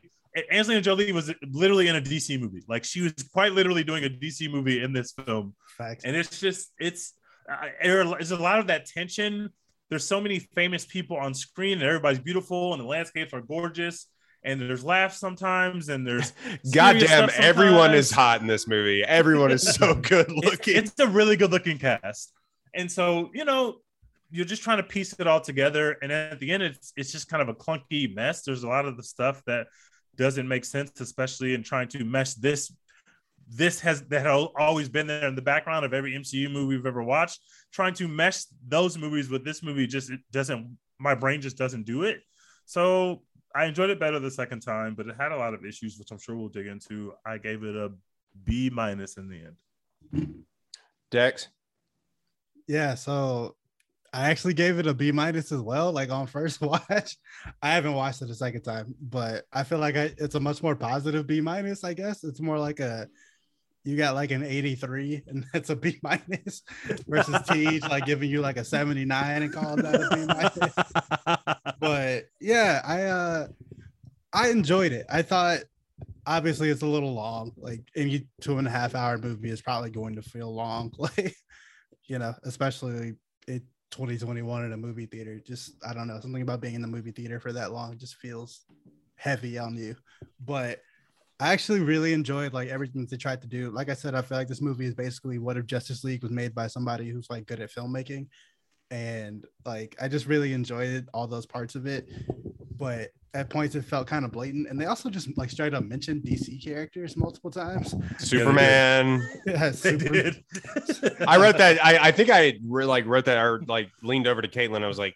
[0.52, 2.64] Angelina Jolie was literally in a DC movie.
[2.68, 6.04] Like she was quite literally doing a DC movie in this film Facts.
[6.06, 7.14] and it's just it's
[7.82, 9.50] there's a lot of that tension
[9.90, 14.06] there's so many famous people on screen and everybody's beautiful and the landscapes are gorgeous
[14.44, 16.32] and there's laughs sometimes and there's
[16.74, 19.04] Goddamn, everyone is hot in this movie.
[19.04, 20.76] Everyone is so good It's- looking.
[20.78, 22.32] it's, a really good looking cast
[22.76, 23.78] and so you know
[24.32, 27.30] you're just trying to piece it all together and at the end it's it's just
[27.30, 29.68] kind of a clunky mess there's a lot of the stuff that
[30.16, 32.72] doesn't make sense especially in trying to mesh this
[33.50, 36.86] this has that had always been there in the background of every MCU movie we've
[36.86, 37.42] ever watched.
[37.72, 40.78] Trying to mesh those movies with this movie just it doesn't.
[41.00, 42.22] My brain just doesn't do it.
[42.66, 43.24] So
[43.56, 46.12] I enjoyed it better the second time, but it had a lot of issues, which
[46.12, 47.14] I'm sure we'll dig into.
[47.26, 47.92] I gave it a
[48.44, 50.44] B minus in the end.
[51.10, 51.48] Dex.
[52.68, 53.56] Yeah, so
[54.14, 57.18] I actually gave it a B minus as well, like on first watch.
[57.62, 60.64] I haven't watched it a second time, but I feel like I, it's a much
[60.64, 61.84] more positive B minus.
[61.84, 63.08] I guess it's more like a
[63.86, 66.64] you got like an 83 and that's a B minus
[67.08, 71.76] versus Teach like giving you like a 79 and calling that a B minus.
[71.80, 73.48] But yeah, I uh
[74.34, 75.06] I enjoyed it.
[75.10, 75.60] I thought
[76.26, 79.90] obviously it's a little long, like any two and a half hour movie is probably
[79.90, 81.36] going to feel long, like
[82.06, 83.16] you know, especially
[83.48, 85.40] it 2021 in a movie theater.
[85.40, 88.16] Just I don't know, something about being in the movie theater for that long just
[88.16, 88.66] feels
[89.16, 89.96] heavy on you.
[90.46, 90.82] But
[91.40, 93.72] I actually really enjoyed like everything they tried to do.
[93.72, 96.32] Like I said, I feel like this movie is basically what if Justice League was
[96.32, 98.28] made by somebody who's like good at filmmaking.
[98.92, 102.10] And like I just really enjoyed all those parts of it.
[102.80, 104.68] But at points it felt kind of blatant.
[104.70, 107.94] And they also just like straight up mentioned DC characters multiple times.
[108.18, 109.22] Superman.
[109.46, 110.44] Yeah, They super- did.
[111.28, 111.84] I wrote that.
[111.86, 114.84] I, I think I re- like wrote that or like leaned over to Caitlin.
[114.84, 115.14] I was like,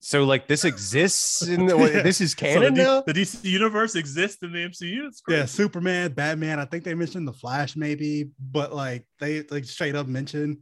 [0.00, 2.02] so like this exists in the Yeah.
[2.02, 3.00] this is So canon the, now.
[3.02, 5.06] D- the DC universe exists in the MCU.
[5.06, 5.38] It's great.
[5.38, 6.58] Yeah, Superman, Batman.
[6.60, 10.58] I think they mentioned the Flash, maybe, but like they like straight up mentioned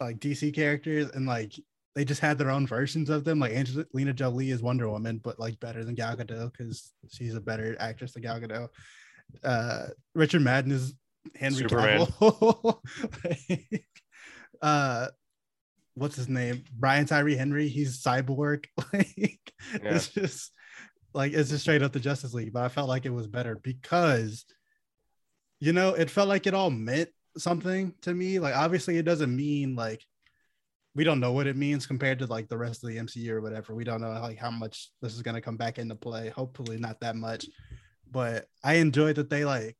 [0.00, 1.52] like DC characters and like
[1.98, 3.40] they just had their own versions of them.
[3.40, 7.40] Like Angelina Jolie is Wonder Woman, but like better than Gal Gadot because she's a
[7.40, 8.68] better actress than Gal Gadot.
[9.42, 10.94] Uh, Richard Madden is
[11.34, 12.06] Henry Superman.
[12.06, 12.78] Cavill.
[13.24, 13.84] Like,
[14.62, 15.08] uh,
[15.94, 16.62] what's his name?
[16.72, 17.66] Brian Tyree Henry.
[17.66, 18.66] He's Cyborg.
[18.92, 19.96] Like Yeah.
[19.96, 20.52] it's just
[21.14, 23.58] like it's just straight up the Justice League, but I felt like it was better
[23.60, 24.44] because
[25.58, 28.38] you know it felt like it all meant something to me.
[28.38, 30.00] Like obviously it doesn't mean like
[30.98, 33.40] we don't know what it means compared to like the rest of the MCU or
[33.40, 33.72] whatever.
[33.72, 36.28] We don't know like how much this is gonna come back into play.
[36.30, 37.46] Hopefully not that much.
[38.10, 39.76] But I enjoyed that they like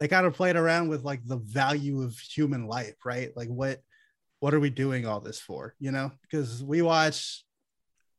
[0.00, 3.30] they kind of played around with like the value of human life, right?
[3.36, 3.80] Like what
[4.40, 5.74] what are we doing all this for?
[5.78, 7.44] You know, because we watch,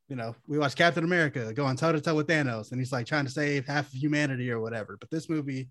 [0.07, 3.07] you know, we watch Captain America going toe to toe with Thanos, and he's like
[3.07, 4.97] trying to save half of humanity or whatever.
[5.01, 5.69] But this movie,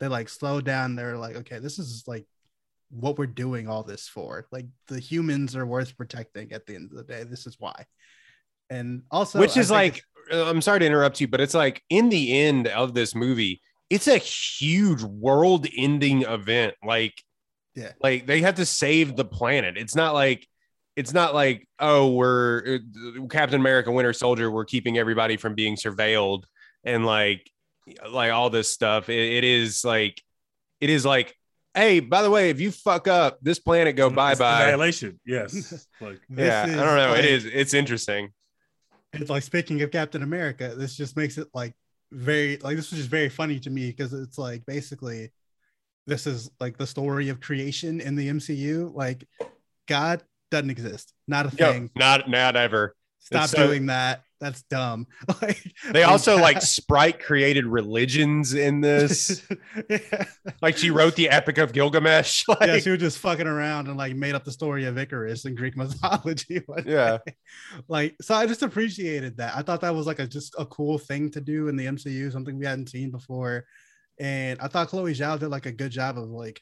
[0.00, 0.96] they like slowed down.
[0.96, 2.26] They're like, okay, this is like
[2.90, 4.46] what we're doing all this for.
[4.50, 7.24] Like the humans are worth protecting at the end of the day.
[7.24, 7.84] This is why.
[8.70, 12.10] And also, which is like uh, i'm sorry to interrupt you but it's like in
[12.10, 17.14] the end of this movie it's a huge world ending event like
[17.74, 17.92] Yeah.
[18.02, 20.46] like they have to save the planet it's not like
[20.96, 25.76] it's not like oh we're uh, captain america winter soldier we're keeping everybody from being
[25.76, 26.42] surveilled
[26.84, 27.50] and like
[28.10, 30.20] like all this stuff it, it is like
[30.82, 31.34] it is like
[31.78, 34.62] hey by the way if you fuck up this planet go bye bye.
[34.64, 35.18] Annihilation.
[35.26, 35.86] Yes.
[36.00, 38.30] like this yeah i don't know like- it is it's interesting
[39.14, 41.72] it's like speaking of Captain America, this just makes it like
[42.12, 45.32] very like this was just very funny to me because it's like basically
[46.06, 48.94] this is like the story of creation in the MCU.
[48.94, 49.26] Like
[49.86, 51.90] God doesn't exist, not a Yo, thing.
[51.96, 54.24] not not ever Stop it's so- doing that.
[54.40, 55.06] That's dumb.
[55.42, 59.46] like They also like Sprite created religions in this.
[59.90, 60.24] yeah.
[60.62, 62.44] like she wrote the Epic of Gilgamesh.
[62.48, 65.44] Like, yeah, she was just fucking around and like made up the story of Icarus
[65.44, 66.62] in Greek mythology.
[66.86, 67.18] Yeah.
[67.26, 67.34] day.
[67.88, 69.56] like so I just appreciated that.
[69.56, 72.30] I thought that was like a just a cool thing to do in the MCU,
[72.30, 73.64] something we hadn't seen before.
[74.20, 76.60] And I thought Chloe Zhao did like a good job of like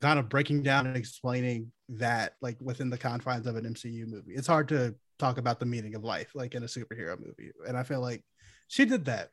[0.00, 4.32] kind of breaking down and explaining that like within the confines of an MCU movie.
[4.32, 7.52] It's hard to talk about the meaning of life like in a superhero movie.
[7.66, 8.24] And I feel like
[8.68, 9.30] she did that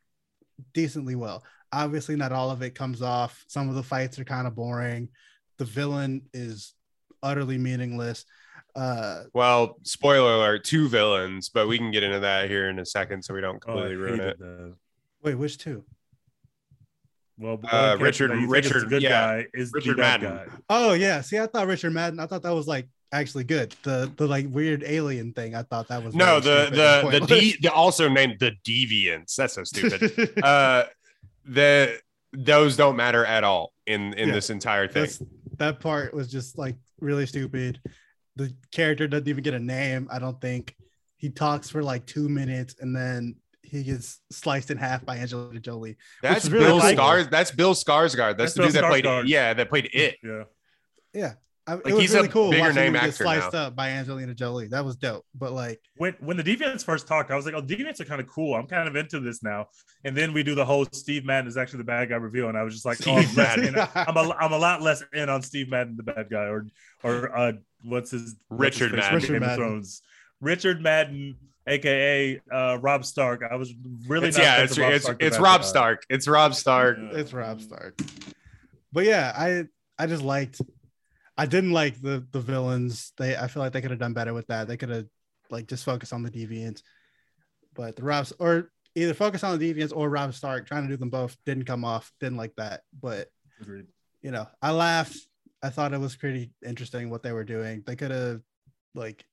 [0.74, 1.42] decently well.
[1.72, 3.44] Obviously, not all of it comes off.
[3.48, 5.08] Some of the fights are kind of boring.
[5.58, 6.74] The villain is
[7.22, 8.24] utterly meaningless.
[8.76, 12.86] Uh, well, spoiler alert, two villains, but we can get into that here in a
[12.86, 14.38] second so we don't oh, completely ruin it.
[14.38, 14.74] that.
[15.22, 15.84] wait, which two?
[17.38, 19.10] Well, Uh, Richard- that you think is Richard- good yeah,
[19.42, 20.36] guy is Richard the Madden.
[20.36, 20.46] guy.
[20.68, 21.20] Oh yeah.
[21.20, 22.18] See, I thought Richard Madden.
[22.18, 23.74] I thought that was like actually good.
[23.82, 25.54] The the like weird alien thing.
[25.54, 29.34] I thought that was No, the the the, de- the also named the Deviants.
[29.36, 30.38] That's so stupid.
[30.44, 30.84] uh
[31.44, 31.98] the
[32.32, 34.34] those don't matter at all in in Yeah.
[34.34, 35.02] this entire thing.
[35.04, 35.22] That's,
[35.56, 37.80] that part was just like really stupid.
[38.36, 40.08] The character doesn't even get a name.
[40.12, 40.76] I don't think
[41.16, 45.60] he talks for like two minutes and then he gets sliced in half by Angelina
[45.60, 45.96] Jolie.
[46.22, 47.04] That's is really Bill likable.
[47.04, 47.30] Skars.
[47.30, 48.38] That's Bill Skarsgård.
[48.38, 49.28] That's, That's the dude Bill that played Skarsgård.
[49.28, 50.16] yeah, that played it.
[50.22, 50.42] Yeah.
[51.12, 51.32] Yeah,
[51.68, 52.50] I, Like, it was he's a really cool.
[52.50, 53.58] bigger watching name him get actor sliced now.
[53.66, 54.68] up by Angelina Jolie.
[54.68, 55.24] That was dope.
[55.34, 58.20] But like, When when the Deviants first talked, I was like, "Oh, Deviants are kind
[58.20, 58.54] of cool.
[58.54, 59.66] I'm kind of into this now."
[60.04, 62.56] And then we do the whole Steve Madden is actually the bad guy reveal, and
[62.56, 63.88] I was just like, "Oh, Steve I'm, Madden.
[63.94, 66.66] I'm a I'm a lot less in on Steve Madden, the bad guy, or
[67.04, 67.52] or uh,
[67.84, 69.14] what's his what's his Richard Madden.
[69.20, 69.56] Richard Madden.
[69.56, 70.02] Thrones,
[70.40, 73.42] Richard Madden, aka uh, Rob Stark.
[73.48, 73.74] I was
[74.06, 75.66] really It's, not yeah, it's Rob it's, Stark, the it's Rob guy.
[75.66, 76.02] Stark.
[76.08, 76.98] It's Rob Stark.
[76.98, 77.18] Yeah.
[77.18, 78.00] it's Rob Stark.
[78.92, 79.64] But yeah, I
[79.98, 80.60] I just liked
[81.38, 83.12] I didn't like the the villains.
[83.16, 84.66] They I feel like they could have done better with that.
[84.68, 85.06] They could have
[85.50, 86.82] like just focused on the deviants.
[87.74, 90.96] But the Robs or either focus on the deviants or Rob Stark trying to do
[90.96, 92.12] them both didn't come off.
[92.18, 92.82] Didn't like that.
[93.00, 93.28] But
[93.60, 93.86] Agreed.
[94.20, 95.16] you know, I laughed.
[95.62, 97.82] I thought it was pretty interesting what they were doing.
[97.86, 98.40] They could have
[98.94, 99.24] like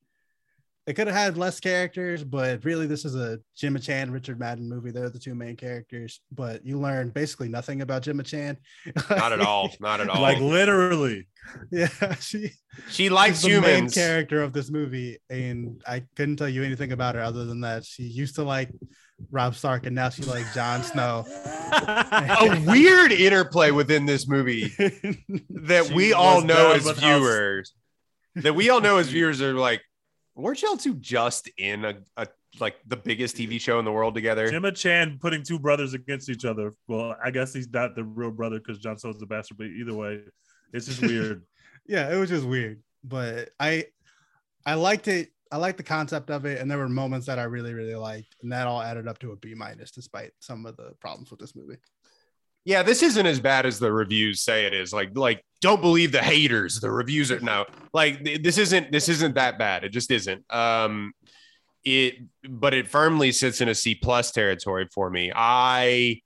[0.86, 4.68] they could have had less characters, but really this is a Gemma Chan, Richard Madden
[4.68, 4.92] movie.
[4.92, 8.56] They're the two main characters, but you learn basically nothing about Gemma Chan.
[9.10, 9.70] Not at all.
[9.80, 10.22] Not at all.
[10.22, 11.26] Like literally,
[11.72, 11.88] yeah,
[12.20, 12.50] she,
[12.88, 13.94] she likes she's the main humans.
[13.94, 17.84] character of this movie, and I couldn't tell you anything about her other than that
[17.84, 18.70] she used to like
[19.30, 21.24] Rob Stark, and now she likes Jon Snow.
[21.72, 24.68] A weird interplay within this movie
[25.50, 27.02] that She we all know as with us.
[27.02, 27.72] viewers.
[28.36, 29.80] That we all know as viewers are like,
[30.36, 32.26] weren't y'all two just in a, a
[32.60, 34.50] like the biggest TV show in the world together?
[34.50, 36.74] Gemma Chan putting two brothers against each other.
[36.88, 39.94] Well, I guess he's not the real brother because Jon Snow's the bastard, but either
[39.94, 40.20] way,
[40.72, 41.42] it's just weird.
[41.86, 43.86] yeah, it was just weird, but I
[44.64, 45.30] I liked it.
[45.52, 48.34] I liked the concept of it, and there were moments that I really, really liked,
[48.42, 51.38] and that all added up to a B minus, despite some of the problems with
[51.38, 51.76] this movie.
[52.66, 54.92] Yeah, this isn't as bad as the reviews say it is.
[54.92, 56.80] Like, like don't believe the haters.
[56.80, 59.84] The reviews are no, like th- this isn't this isn't that bad.
[59.84, 60.44] It just isn't.
[60.52, 61.12] Um,
[61.84, 65.30] it, but it firmly sits in a C plus territory for me.
[65.32, 66.20] I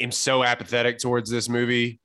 [0.00, 2.00] am so apathetic towards this movie,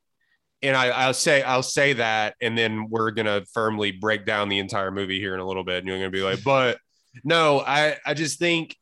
[0.61, 4.59] and I, I'll say I'll say that, and then we're gonna firmly break down the
[4.59, 6.77] entire movie here in a little bit, and you're gonna be like, but
[7.23, 8.75] no, I I just think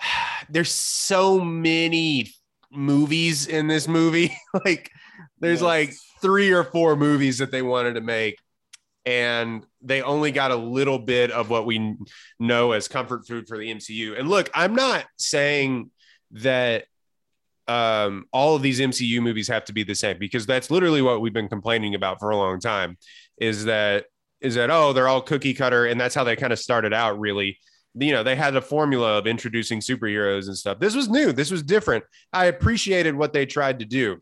[0.50, 2.32] there's so many
[2.72, 4.36] movies in this movie.
[4.64, 4.90] like
[5.40, 5.62] there's Yes.
[5.62, 8.38] like three or four movies that they wanted to make.
[9.04, 11.96] and they only got a little bit of what we
[12.38, 14.16] know as comfort food for the MCU.
[14.16, 15.90] And look, I'm not saying
[16.30, 16.84] that
[17.66, 21.20] um, all of these MCU movies have to be the same because that's literally what
[21.20, 22.96] we've been complaining about for a long time.
[23.38, 24.04] Is that
[24.40, 27.18] is that oh they're all cookie cutter and that's how they kind of started out
[27.18, 27.58] really
[27.94, 30.78] you know they had a formula of introducing superheroes and stuff.
[30.78, 31.32] This was new.
[31.32, 32.04] This was different.
[32.32, 34.20] I appreciated what they tried to do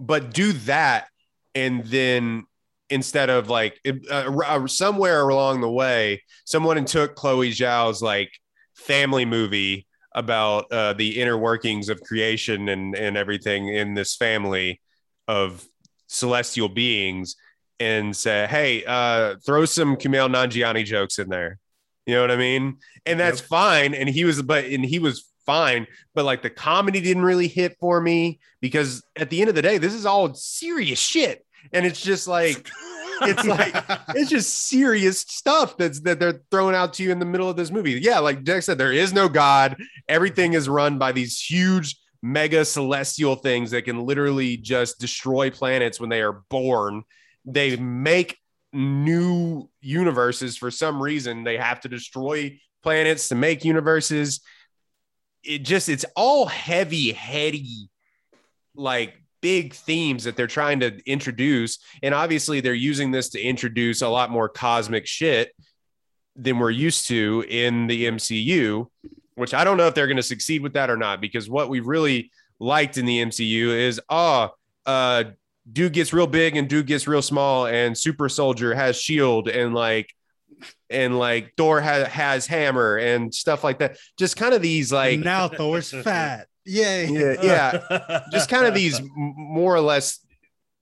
[0.00, 1.06] but do that
[1.54, 2.44] and then
[2.88, 8.32] instead of like uh, uh, somewhere along the way someone took chloe zhao's like
[8.74, 14.80] family movie about uh, the inner workings of creation and and everything in this family
[15.28, 15.64] of
[16.08, 17.36] celestial beings
[17.78, 21.58] and say hey uh, throw some Kumail Nanjiani jokes in there
[22.10, 22.78] you know what I mean?
[23.06, 23.48] And that's yep.
[23.48, 23.94] fine.
[23.94, 25.86] And he was, but, and he was fine.
[26.14, 29.62] But like the comedy didn't really hit for me because at the end of the
[29.62, 31.44] day, this is all serious shit.
[31.72, 32.68] And it's just like,
[33.22, 33.74] it's like
[34.14, 37.56] it's just serious stuff that's that they're throwing out to you in the middle of
[37.56, 37.92] this movie.
[37.92, 39.76] Yeah, like Jack said, there is no God.
[40.08, 46.00] Everything is run by these huge mega celestial things that can literally just destroy planets
[46.00, 47.02] when they are born.
[47.44, 48.38] They make
[48.72, 54.40] new universes for some reason they have to destroy planets to make universes.
[55.42, 57.90] It just it's all heavy heady
[58.74, 61.78] like big themes that they're trying to introduce.
[62.02, 65.52] And obviously they're using this to introduce a lot more cosmic shit
[66.36, 68.86] than we're used to in the MCU
[69.40, 71.70] which I don't know if they're going to succeed with that or not because what
[71.70, 74.50] we really liked in the MCU is oh
[74.84, 75.24] uh
[75.72, 79.74] dude gets real big and dude gets real small and super soldier has shield and
[79.74, 80.12] like
[80.88, 83.96] and like Thor has has hammer and stuff like that.
[84.18, 86.46] Just kind of these like now Thor's fat.
[86.64, 87.06] Yay.
[87.06, 88.20] Yeah, yeah.
[88.32, 90.24] Just kind of these more or less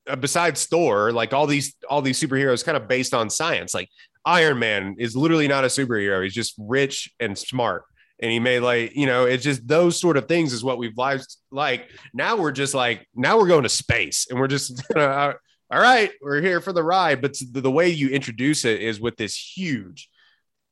[0.09, 3.75] uh, besides Thor, like all these all these superheroes kind of based on science.
[3.75, 3.89] Like
[4.25, 6.23] Iron Man is literally not a superhero.
[6.23, 7.85] He's just rich and smart
[8.21, 10.97] and he made like you know it's just those sort of things is what we've
[10.97, 15.35] liked like now we're just like now we're going to space and we're just all
[15.71, 17.21] right we're here for the ride.
[17.21, 20.09] But the, the way you introduce it is with this huge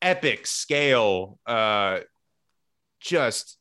[0.02, 2.00] epic scale uh
[3.00, 3.58] just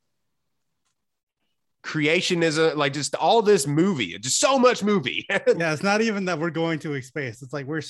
[1.84, 5.28] creationism like just all this movie just so much movie.
[5.30, 7.42] Yeah it's not even that we're going to space.
[7.42, 7.82] It's like we're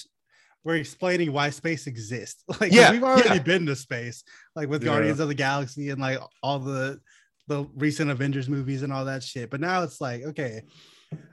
[0.65, 2.43] we're explaining why space exists.
[2.59, 3.39] Like yeah, we've already yeah.
[3.39, 4.23] been to space,
[4.55, 4.89] like with yeah.
[4.89, 6.99] Guardians of the Galaxy and like all the
[7.47, 9.51] the recent Avengers movies and all that shit.
[9.51, 10.63] But now it's like, okay,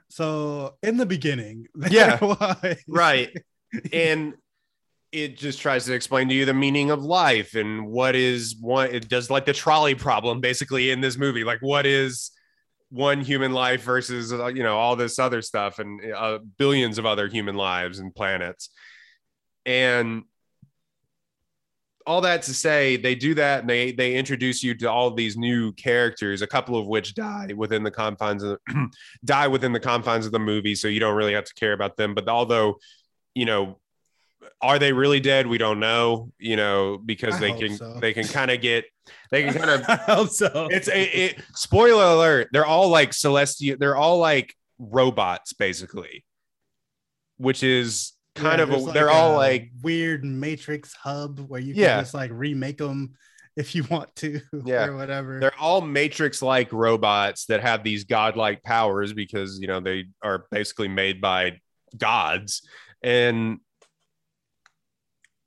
[0.09, 2.77] so in the beginning, yeah, was...
[2.87, 3.35] right,
[3.93, 4.35] and
[5.11, 8.95] it just tries to explain to you the meaning of life and what is what
[8.95, 12.31] it does like the trolley problem basically in this movie like what is
[12.89, 17.05] one human life versus uh, you know all this other stuff and uh, billions of
[17.05, 18.71] other human lives and planets
[19.67, 20.25] and
[22.07, 25.37] all that to say, they do that and they they introduce you to all these
[25.37, 28.59] new characters, a couple of which die within the confines of
[29.25, 31.97] die within the confines of the movie, so you don't really have to care about
[31.97, 32.15] them.
[32.15, 32.79] But although,
[33.35, 33.79] you know,
[34.61, 35.47] are they really dead?
[35.47, 37.99] We don't know, you know, because I they can so.
[38.01, 38.85] they can kind of get
[39.31, 40.69] they can kind of I hope so.
[40.71, 46.25] It's a it, spoiler alert, they're all like celestial, they're all like robots basically,
[47.37, 51.75] which is kind yeah, of a, like they're all like weird matrix hub where you
[51.75, 52.01] can yeah.
[52.01, 53.15] just like remake them
[53.57, 54.87] if you want to yeah.
[54.87, 59.81] or whatever they're all matrix like robots that have these godlike powers because you know
[59.81, 61.59] they are basically made by
[61.99, 62.67] gods
[63.03, 63.59] and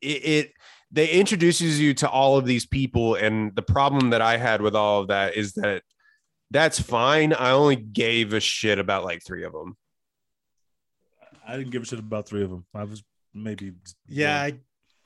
[0.01, 0.51] it, it
[0.91, 4.75] they introduces you to all of these people and the problem that i had with
[4.75, 5.81] all of that is that
[6.51, 9.75] that's fine i only gave a shit about like three of them
[11.47, 12.65] I didn't give a shit about three of them.
[12.73, 13.03] I was
[13.33, 13.73] maybe
[14.07, 14.41] yeah.
[14.41, 14.59] I,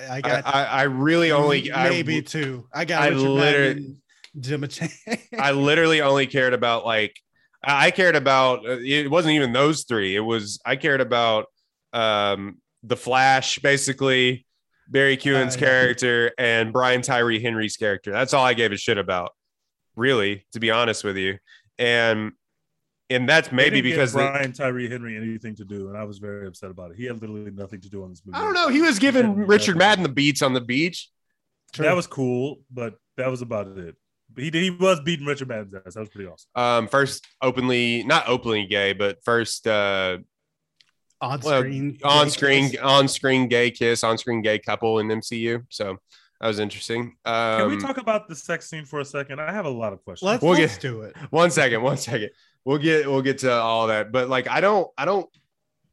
[0.09, 0.45] I got.
[0.45, 2.67] I, I really only maybe I, two.
[2.73, 3.01] I got.
[3.03, 3.97] I literally.
[4.39, 4.63] Jim
[5.39, 7.19] I literally only cared about like
[7.63, 8.65] I cared about.
[8.65, 10.15] Uh, it wasn't even those three.
[10.15, 11.47] It was I cared about
[11.93, 14.45] um the Flash basically.
[14.91, 18.11] Barry Keoghan's uh, character and Brian Tyree Henry's character.
[18.11, 19.33] That's all I gave a shit about,
[19.95, 21.37] really, to be honest with you.
[21.77, 22.31] And
[23.09, 26.69] and that's maybe because Brian Tyree Henry anything to do, and I was very upset
[26.69, 26.97] about it.
[26.97, 28.37] He had literally nothing to do on this movie.
[28.37, 28.69] I don't know.
[28.69, 31.09] He was giving he Richard Madden the beats on the beach.
[31.73, 31.85] True.
[31.85, 33.95] That was cool, but that was about it.
[34.33, 35.95] But he he was beating Richard Madden's ass.
[35.95, 36.49] That was pretty awesome.
[36.55, 40.19] Um, first openly, not openly gay, but first uh,
[41.19, 45.65] on screen, well, on screen, on screen gay kiss, on screen gay couple in MCU.
[45.69, 45.97] So
[46.39, 47.15] that was interesting.
[47.25, 49.41] Um, Can we talk about the sex scene for a second?
[49.41, 50.27] I have a lot of questions.
[50.27, 51.15] Let's, we'll let's get, do it.
[51.31, 52.29] One second, one second
[52.65, 54.11] we'll get we'll get to all that.
[54.11, 55.29] But like I don't I don't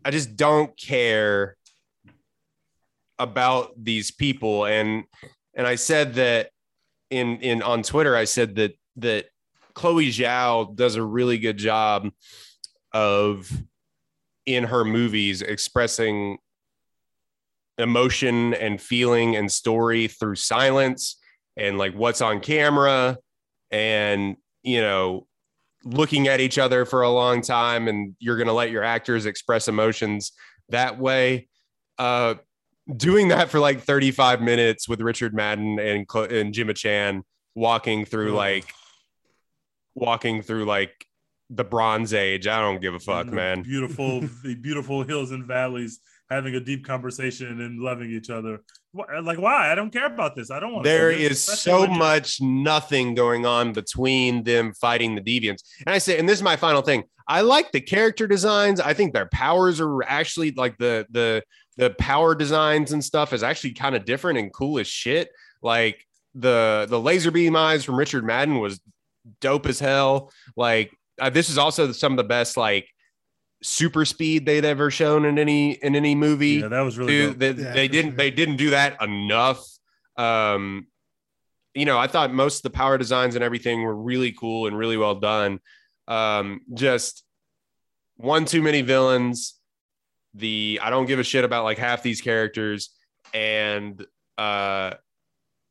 [0.04, 1.56] I just don't care
[3.18, 5.04] about these people and
[5.54, 6.50] and I said that
[7.10, 9.26] in in on Twitter I said that that
[9.74, 12.10] Chloe Zhao does a really good job
[12.92, 13.50] of
[14.46, 16.38] in her movies expressing
[17.78, 21.18] emotion and feeling and story through silence
[21.56, 23.18] and like what's on camera
[23.70, 25.26] and you know
[25.86, 29.24] looking at each other for a long time and you're going to let your actors
[29.26, 30.32] express emotions
[30.68, 31.48] that way.
[31.98, 32.34] Uh
[32.94, 37.24] doing that for like 35 minutes with Richard Madden and and Gemma Chan
[37.54, 38.36] walking through Ugh.
[38.36, 38.72] like
[39.94, 41.06] walking through like
[41.48, 43.62] the bronze age i don't give a fuck the man.
[43.62, 46.00] Beautiful, the beautiful hills and valleys,
[46.30, 48.62] having a deep conversation and loving each other.
[49.22, 49.70] Like, why?
[49.70, 50.50] I don't care about this.
[50.50, 50.84] I don't want.
[50.84, 56.18] there is so much nothing going on between them fighting the deviants and i say
[56.18, 59.80] and this is my final thing i like the character designs i think their powers
[59.80, 61.42] are actually like the the
[61.76, 65.28] the power designs and stuff is actually kind of different and cool as shit
[65.62, 66.04] like
[66.34, 68.80] the the laser beam eyes from richard madden was
[69.40, 72.88] dope as hell like uh, this is also some of the best like
[73.66, 76.60] super speed they'd ever shown in any in any movie.
[76.60, 77.12] Yeah, that was really.
[77.12, 78.16] do they, Yeah, they didn't sure.
[78.16, 79.64] they didn't do that enough.
[80.16, 80.86] Um
[81.74, 84.78] you know i thought most of the power designs and everything were really cool and
[84.78, 85.60] really well done.
[86.08, 87.24] Um just
[88.16, 89.54] one too many villains.
[90.34, 92.90] The i don't give a shit about like half these characters.
[93.34, 94.04] And
[94.38, 94.94] uh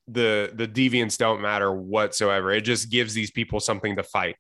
[0.08, 2.52] the the deviants don't matter whatsoever.
[2.52, 4.36] It just gives these people something to fight.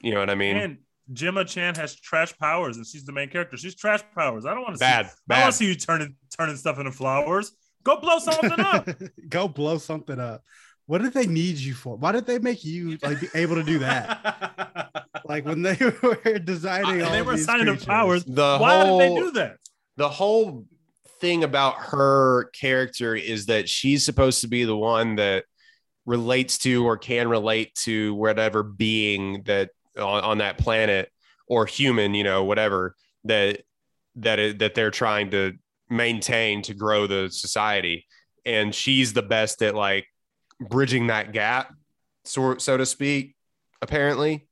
[0.00, 0.56] You know what i mean?
[0.56, 0.78] And
[1.12, 3.56] Gemma Chan has trash powers, and she's the main character.
[3.56, 4.44] She's trash powers.
[4.46, 6.92] I don't want to bad See, I want to see you turning turning stuff into
[6.92, 7.52] flowers.
[7.84, 8.88] Go blow something up.
[9.28, 10.42] Go blow something up.
[10.86, 11.96] What did they need you for?
[11.96, 15.04] Why did they make you like be able to do that?
[15.24, 18.24] Like when they were designing, And all they were these assigning them powers.
[18.24, 19.56] the Why whole did they do that?
[19.98, 20.64] the whole
[21.20, 25.44] thing about her character is that she's supposed to be the one that
[26.06, 29.68] relates to or can relate to whatever being that
[29.98, 31.10] on, on that planet
[31.46, 32.94] or human, you know, whatever
[33.24, 33.62] that
[34.16, 35.54] that it, that they're trying to
[35.88, 38.06] maintain to grow the society.
[38.44, 40.06] And she's the best at like
[40.60, 41.72] bridging that gap,
[42.24, 43.36] so so to speak,
[43.82, 44.48] apparently.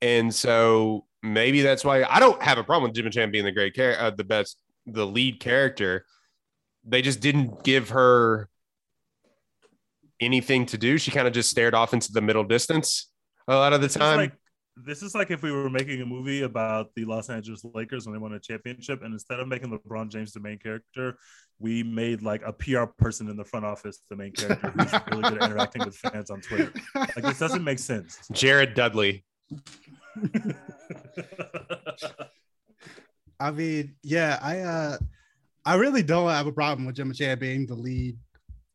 [0.00, 3.52] And so maybe that's why I don't have a problem with Gemma Chan being the
[3.52, 6.04] great character, uh, the best, the lead character.
[6.84, 8.48] They just didn't give her
[10.20, 10.98] anything to do.
[10.98, 13.10] She kind of just stared off into the middle distance
[13.46, 14.16] a lot of the time.
[14.16, 14.32] like
[14.84, 18.14] this is like if we were making a movie about the Los Angeles Lakers when
[18.14, 21.16] they won a championship, and instead of making LeBron James the main character,
[21.58, 25.22] we made like a PR person in the front office the main character who's really
[25.22, 26.72] good at interacting with fans on Twitter.
[26.94, 28.18] Like this doesn't make sense.
[28.32, 29.24] Jared Dudley.
[33.40, 34.98] I mean, yeah, I uh
[35.64, 38.16] I really don't have a problem with Gemma Chan being the lead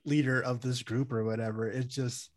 [0.05, 1.67] leader of this group or whatever.
[1.67, 2.29] It's just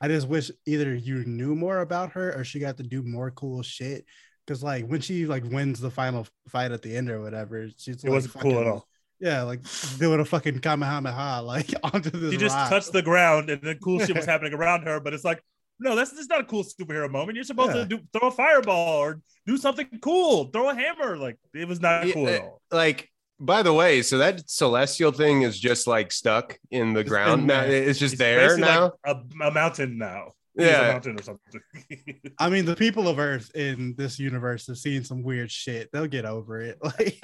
[0.00, 3.30] I just wish either you knew more about her or she got to do more
[3.30, 4.04] cool shit.
[4.48, 7.96] Cause like when she like wins the final fight at the end or whatever, she's
[8.02, 8.86] It like wasn't cool at all.
[9.20, 9.60] Yeah, like
[9.98, 12.32] doing a fucking kamehameha like onto the.
[12.32, 12.68] She just rock.
[12.68, 14.98] touched the ground, and then cool shit was happening around her.
[14.98, 15.40] But it's like,
[15.78, 17.36] no, that's, that's not a cool superhero moment.
[17.36, 17.82] You're supposed Yeah.
[17.82, 21.16] to do, throw a fireball or do something cool, throw a hammer.
[21.16, 22.60] Like it was not Yeah, cool at all.
[22.72, 23.11] Like,
[23.42, 27.46] by the way, so that celestial thing is just like stuck in the It's ground
[27.46, 27.62] now.
[27.62, 28.92] It's just It's there now.
[29.04, 30.28] like a, a mountain now.
[30.56, 30.92] He's a yeah.
[30.92, 31.60] mountain or something.
[32.38, 35.90] I mean, the people of Earth in this universe have seen some weird shit.
[35.92, 36.78] They'll get over it.
[36.84, 37.18] Like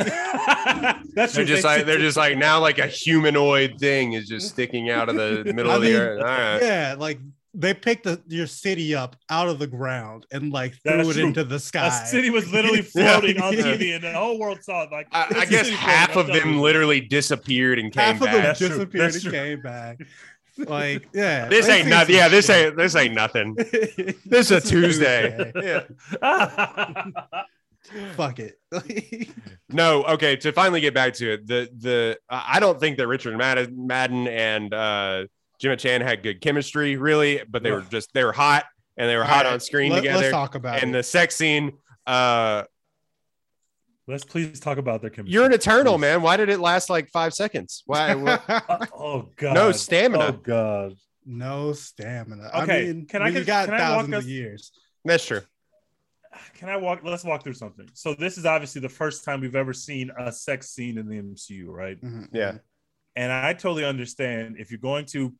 [1.14, 4.88] That's They're just like they're just like now like a humanoid thing is just sticking
[4.88, 6.20] out of the middle I of the earth.
[6.20, 6.62] All right.
[6.62, 7.20] yeah, like
[7.54, 11.12] they picked the, your city up out of the ground and like threw That's it
[11.14, 11.26] true.
[11.28, 11.86] into the sky.
[11.88, 13.18] a city was literally Yeah.
[13.18, 14.92] floating on TV, and the whole world saw it.
[14.92, 16.60] Like I, I guess half of them you.
[16.60, 18.42] literally disappeared and came Half of them back.
[18.44, 19.32] That's disappeared and true.
[19.32, 19.98] came back.
[20.58, 22.16] Like, yeah, This ain't nothing.
[22.16, 23.54] Yeah, this ain't this ain't nothing.
[24.26, 25.52] This is a Tuesday.
[25.54, 25.84] Yeah.
[28.16, 28.58] Fuck it.
[29.70, 30.36] No, okay.
[30.36, 33.86] To finally get back to it, the the I I don't think that Richard Madden,
[33.86, 35.26] Madden and uh,
[35.58, 38.64] Gemma Chan had good chemistry, really, but they were just they were hot
[38.96, 40.20] and they were hot All right, on screen Let, together.
[40.22, 40.98] Let's talk about and it.
[40.98, 41.72] the sex scene,
[42.06, 42.64] uh,
[44.06, 45.34] Let's please talk about their chemistry.
[45.34, 46.00] you're an eternal please.
[46.00, 46.22] man.
[46.22, 47.82] Why did it last like five seconds?
[47.86, 48.12] Why?
[48.48, 49.54] Uh, oh god.
[49.54, 50.24] no stamina.
[50.28, 50.94] Oh god.
[51.26, 52.50] no stamina.
[52.62, 54.72] Okay, I mean, can I- when you got can I walk thousands us- of years.
[55.04, 55.40] That's true.
[56.54, 57.00] Can I walk?
[57.02, 57.88] Let's walk through something.
[57.94, 61.16] So this is obviously the first time we've ever seen a sex scene in the
[61.16, 62.00] MCU, right?
[62.00, 62.52] Mhm, Yeah.
[62.52, 62.60] mhm.
[63.16, 65.34] And I totally understand if you're going to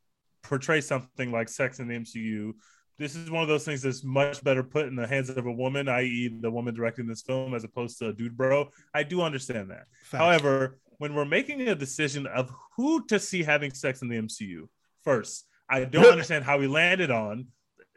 [0.49, 2.55] portray something like sex in the MCU.
[2.99, 5.53] This is one of those things that's much better put in the hands of a
[5.53, 8.70] woman, i.e., the woman directing this film, as opposed to a dude bro.
[8.92, 9.84] I do understand that.
[10.03, 10.22] Fact.
[10.22, 14.68] However, when we're making a decision of who to see having sex in the MCU,
[15.05, 17.46] first, I don't understand how we landed on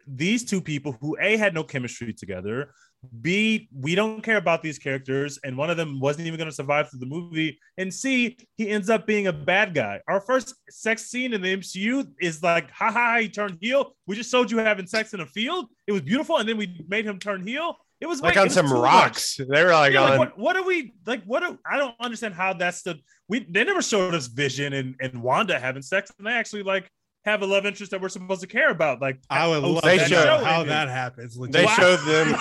[0.05, 2.73] these two people who A had no chemistry together.
[3.21, 6.55] B, we don't care about these characters, and one of them wasn't even going to
[6.55, 7.59] survive through the movie.
[7.77, 10.01] And C, he ends up being a bad guy.
[10.07, 13.95] Our first sex scene in the MCU is like, ha ha, he turned heel.
[14.07, 15.65] We just showed you having sex in a field.
[15.87, 17.75] It was beautiful, and then we made him turn heel.
[17.99, 18.83] It was like wait, on some too much.
[18.83, 19.37] rocks.
[19.37, 20.17] They were like Yeah, like, on.
[20.19, 21.23] what, what are we like?
[21.25, 24.95] What are, I don't understand how that's the we they never showed us Vision and,
[24.99, 26.89] and Wanda having sex, and they actually like
[27.23, 28.99] have a love interest that we're supposed to care about.
[29.01, 31.35] Like I would oh, love They to showed- know how that happens.
[31.37, 31.69] They legit.
[31.69, 32.33] showed them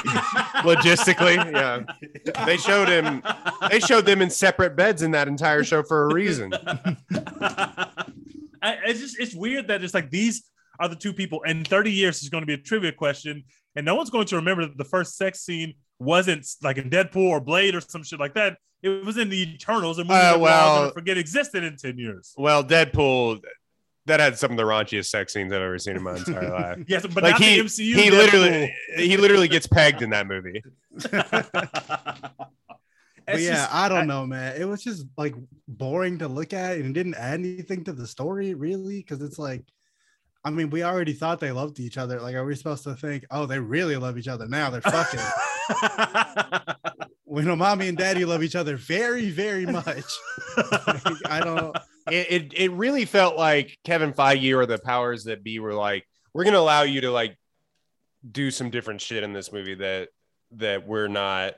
[0.65, 1.37] logistically.
[1.53, 3.23] Yeah, they showed him.
[3.71, 6.53] They showed them in separate beds in that entire show for a reason.
[8.63, 10.45] I, it's just it's weird that it's like these
[10.79, 11.43] are the two people.
[11.47, 13.45] And 30 years is going to be a trivia question,
[13.77, 17.29] and no one's going to remember that the first sex scene wasn't like in Deadpool
[17.29, 18.57] or Blade or some shit like that.
[18.83, 21.77] It was in the Eternals, and we Uh, we're all well- gonna forget existed in
[21.77, 22.33] 10 years.
[22.39, 23.43] Well, Deadpool
[24.07, 26.79] that had some of the raunchiest sex scenes I've ever seen in my entire life.
[26.89, 27.79] Yes, but like not he, the MCU.
[27.79, 28.11] he Deadpool.
[28.11, 30.63] literally he literally gets pegged in that movie.
[33.27, 34.61] But yeah, just- I don't know, man.
[34.61, 35.35] It was just like
[35.69, 38.99] boring to look at and it didn't add anything to the story, really.
[38.99, 39.63] Because it's like,
[40.45, 42.21] I mean, we already thought they loved each other.
[42.21, 44.71] Like, are we supposed to think, oh, they really love each other now?
[44.71, 45.21] They're fucking.
[47.27, 50.03] we know mommy and daddy love each other very, very much.
[50.57, 51.77] Like, I don't.
[52.13, 56.07] It, it it really felt like Kevin Feige or the powers that be were like,
[56.35, 57.37] we're gonna allow you to like
[58.31, 60.09] do some different shit in this movie that
[60.53, 61.55] that we're not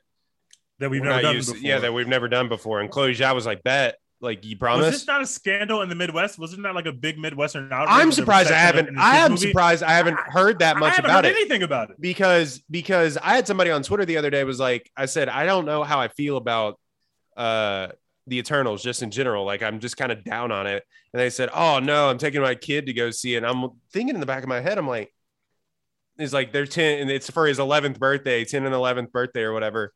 [0.79, 1.69] that we've never done used- before.
[1.69, 2.81] yeah that we've never done before.
[2.81, 4.91] And Chloe Zhao was like, bet like you was promise.
[4.93, 6.39] this not a scandal in the Midwest?
[6.39, 7.89] Wasn't that like a big Midwestern outrage?
[7.91, 8.99] I'm was surprised I sex in a- haven't.
[8.99, 9.49] I am movie?
[9.49, 12.01] surprised I haven't heard that I much haven't about heard it anything about it.
[12.01, 15.45] because because I had somebody on Twitter the other day was like, I said I
[15.47, 16.79] don't know how I feel about
[17.37, 17.89] uh
[18.27, 19.45] the Eternals just in general.
[19.45, 20.85] Like I'm just kind of down on it.
[21.13, 23.39] And they said, Oh no, I'm taking my kid to go see it.
[23.39, 25.13] And I'm thinking in the back of my head, I'm like,
[26.19, 29.53] it's like they're 10 and it's for his 11th birthday, 10 and 11th birthday or
[29.53, 29.93] whatever.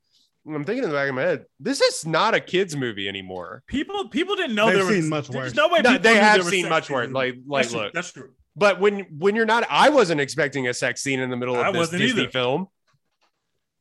[0.46, 3.08] And I'm thinking in the back of my head, this is not a kid's movie
[3.08, 3.62] anymore.
[3.66, 5.54] People people didn't know They've there was seen much there's worse.
[5.54, 7.10] No way No, they knew have there seen much in worse.
[7.10, 7.80] Like, like, that's true.
[7.82, 8.30] look, That's true.
[8.56, 11.60] but when when you're not, I wasn't expecting a sex scene in the middle of
[11.66, 12.30] I this wasn't Disney either.
[12.30, 12.68] film.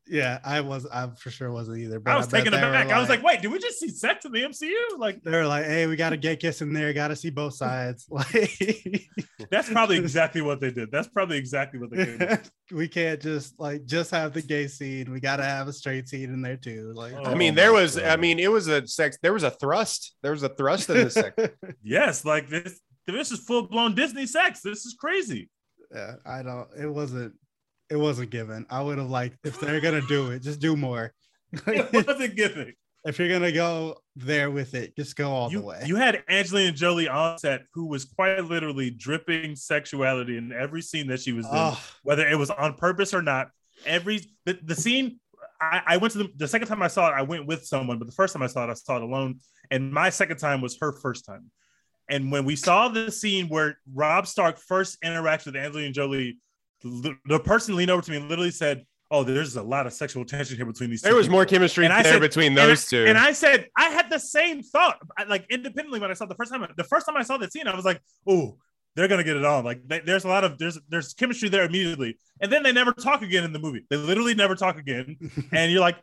[0.07, 0.85] Yeah, I was.
[0.85, 1.99] I for sure wasn't either.
[1.99, 2.91] But I was bet taken they were aback.
[2.91, 4.99] I was like, wait, did we just see sex in the MCU?
[4.99, 6.93] Like they were like, hey, we got to get kiss in there.
[6.93, 8.07] Got to see both sides.
[8.15, 9.09] Like,
[9.51, 10.91] that's probably exactly what they did.
[10.91, 12.39] That's probably exactly what they did.
[12.71, 15.11] we can't just like just have the gay scene.
[15.11, 16.93] We got to have a straight scene in there too.
[16.95, 19.17] Like, Oh I mean, there was, I mean, it was a sex.
[19.21, 20.15] There was a thrust.
[20.21, 21.35] There was a thrust in the sex.
[21.83, 24.61] yes, like this this is full blown Disney sex.
[24.61, 25.49] This is crazy.
[25.93, 26.67] yeah, I don't.
[26.77, 27.33] It wasn't.
[27.89, 28.65] It wasn't given.
[28.69, 31.13] I would have liked if they're gonna do it, just do more.
[31.67, 32.73] It wasn't giving.
[33.05, 35.83] if you're gonna go there with it, just go all You, the way.
[35.85, 41.07] you had Angelina Jolie on set who was quite literally dripping sexuality in every scene
[41.07, 41.51] that she was in.
[41.53, 43.49] oh, whether it was on purpose or not.
[43.85, 45.19] Every the, the scene,
[45.61, 47.99] I, I went to the, the second time I saw it, I went with someone,
[47.99, 49.39] but the first time I saw it, I saw it alone.
[49.69, 51.51] And my second time was her first time.
[52.09, 56.37] And when we saw the scene where Rob Stark first interacts with Angelina Jolie,
[56.83, 59.93] the, the person leaned over to me and literally said, "Oh, there's a lot of
[59.93, 62.51] sexual tension here between these." two There was more chemistry And I there said- between
[62.53, 63.05] And I- those two.
[63.05, 66.35] And I said, I had the same thought, I, like independently when I saw the
[66.35, 66.65] first time.
[66.77, 68.57] The first time I saw that scene, I was like, "Oh,
[68.95, 71.63] they're gonna get it on." Like, they- there's a lot of there's there's chemistry there
[71.65, 73.85] immediately, and then they never talk again in the movie.
[73.89, 75.17] They literally never talk again,
[75.51, 75.97] and you're like,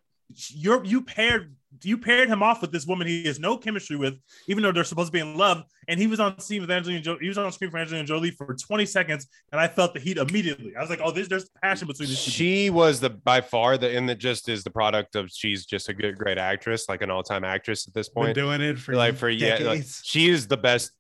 [0.51, 4.15] you're you paired you paired him off with this woman he has no chemistry with,
[4.47, 5.65] even though they're supposed to be in love.
[5.89, 7.19] And he was on scene with Angelina Jolie.
[7.23, 10.17] He was on screen for Angelina Jolie for 20 seconds, and I felt the heat
[10.19, 10.77] immediately.
[10.77, 13.79] I was like, "Oh, there's there's passion between these two." she was the by far
[13.79, 17.03] the and that just is the product of she's just a good great actress, like
[17.03, 18.35] an all time actress at this been point.
[18.35, 20.93] doing it for like for yeah, like, she is the best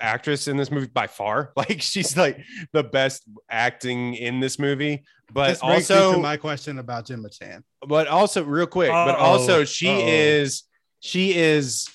[0.00, 1.52] actress in this movie by far.
[1.56, 2.38] Like she's like
[2.72, 5.04] the best acting in this movie.
[5.32, 7.62] But This also, to my question about Gemma Chan.
[7.86, 9.24] but also real quick, but Uh-oh.
[9.24, 10.06] also she Uh-oh.
[10.08, 10.62] is
[11.00, 11.88] she is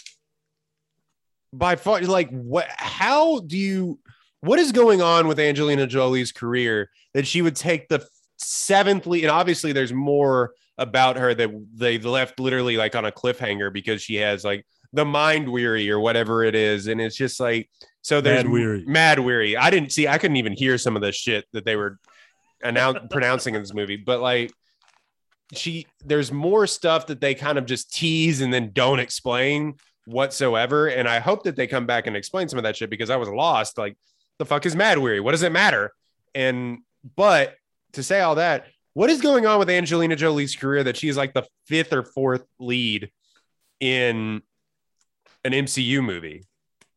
[1.54, 4.00] by far like what how do you
[4.42, 8.06] what is going on with Angelina Jolie's career that she would take the
[8.38, 13.12] seventh lead and obviously there's more about her that they left literally like on a
[13.12, 14.66] cliffhanger because she has like
[14.96, 17.70] the mind weary or whatever it is and it's just like
[18.02, 18.86] so there's Mahd Wy'ry.
[18.86, 19.58] Mahd Wy'ry.
[19.58, 22.00] I didn't see i couldn't even hear some of the shit that they were
[22.64, 24.52] announce, pronouncing in this movie but like
[25.54, 29.76] she there's more stuff that they kind of just tease and then don't explain
[30.06, 33.10] whatsoever and i hope that they come back and explain some of that shit because
[33.10, 33.96] i was lost like
[34.38, 35.22] the fuck is Mahd Wy'ry?
[35.22, 35.94] What does it matter?
[36.34, 36.80] And
[37.16, 37.56] but
[37.94, 41.34] to say all that what is going on with angelina jolie's career that she's like
[41.34, 43.12] the fifth or fourth lead
[43.80, 44.42] in
[45.46, 46.44] an MCU movie.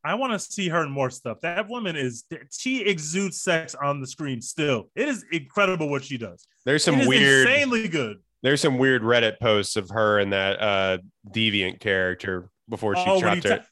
[0.05, 1.41] I want to see her in more stuff.
[1.43, 4.91] That woman is she exudes sex on the screen still.
[4.97, 6.47] It is incredible what she does.
[6.65, 8.17] There's some weird insanely good.
[8.43, 10.99] there's some weird Reddit posts of her and that uh
[11.31, 13.67] deviant character before she Oh, when he dropped it.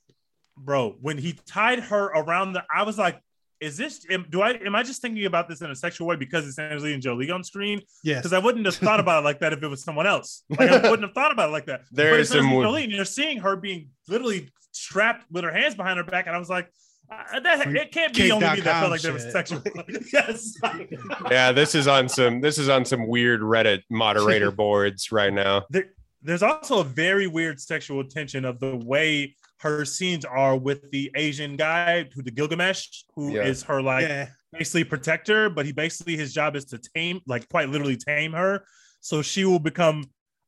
[0.59, 3.21] bro, when he tied her around the, I was like,
[3.61, 4.07] is this?
[4.11, 4.53] Am, do I?
[4.53, 7.43] Am I just thinking about this in a sexual way because it's Angelina Jolie on
[7.43, 7.81] screen?
[8.05, 8.19] Yes.
[8.19, 10.43] Because I wouldn't have thought about it like that if it was someone else.
[10.59, 11.83] Like I wouldn't have thought about it like that.
[11.93, 15.53] There but is some Angelina Jolie, and you're seeing her being literally strapped with her
[15.53, 16.71] hands behind her back, and I was like.
[17.09, 19.63] Uh, that it can't be only me that felt like there was sexual.
[20.13, 20.55] yes.
[21.31, 25.63] yeah, this is on some this is on some weird Reddit moderator boards right now.
[25.71, 25.91] there,
[26.23, 31.11] there's also a very weird sexual tension of the way her scenes are with the
[31.17, 33.67] Asian guy who the Gilgamesh, who is Yeah.
[33.69, 34.29] her like yeah.
[34.53, 38.65] basically protector, but he basically his job is to tame, like quite literally tame her.
[39.01, 40.05] So she will become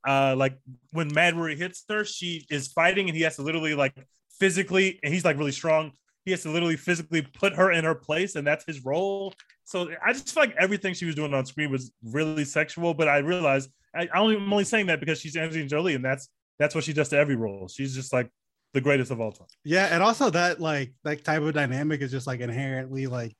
[0.06, 0.58] uh like
[0.92, 3.94] when Mad Worry hits her, she is fighting and he has to literally like
[4.38, 5.92] physically, and he's like really strong.
[6.24, 9.32] He has to literally physically put her in her place, and that's his role.
[9.64, 13.08] So I just feel like everything she was doing on screen was really sexual, but
[13.08, 16.28] I realized I, I only, I'm only saying that because she's Angelina Jolie, and that's
[16.58, 17.68] that's what she does to every role.
[17.68, 18.30] She's just like
[18.74, 19.46] the greatest of all time.
[19.64, 23.34] Yeah, and also that like that type of dynamic is just like inherently like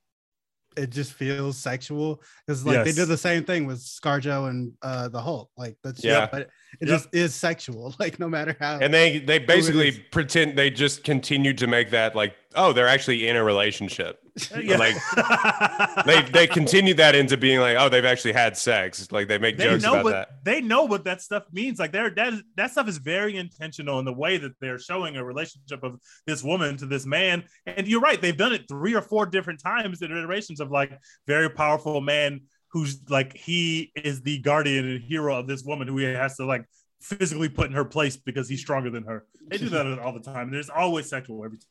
[0.76, 5.08] it just feels sexual because like they did the same thing with ScarJo and uh
[5.08, 5.50] the Hulk.
[5.56, 6.12] Like that's Yeah.
[6.20, 6.48] yeah, but it
[6.82, 6.88] Yep.
[6.88, 7.94] just is sexual.
[8.00, 8.78] Like no matter how.
[8.78, 13.26] And they they basically pretend they just continued to make that like oh they're actually
[13.28, 14.20] in a relationship.
[14.78, 19.10] Like, They they continued that into being like oh they've actually had sex.
[19.10, 20.28] Like they make they jokes know about what that.
[20.44, 21.78] they know what that stuff means.
[21.78, 25.24] Like they're that that stuff is very intentional in the way that they're showing a
[25.24, 27.44] relationship of this woman to this man.
[27.66, 30.92] And you're right, they've done it three or four different times in iterations of like
[31.26, 35.96] very powerful man who's like he is the guardian and hero of this woman who
[35.98, 36.64] he has to like
[37.00, 39.24] physically put in her place because he's stronger than her.
[39.48, 40.50] They do that all the time.
[40.50, 41.66] There's always sexual every time.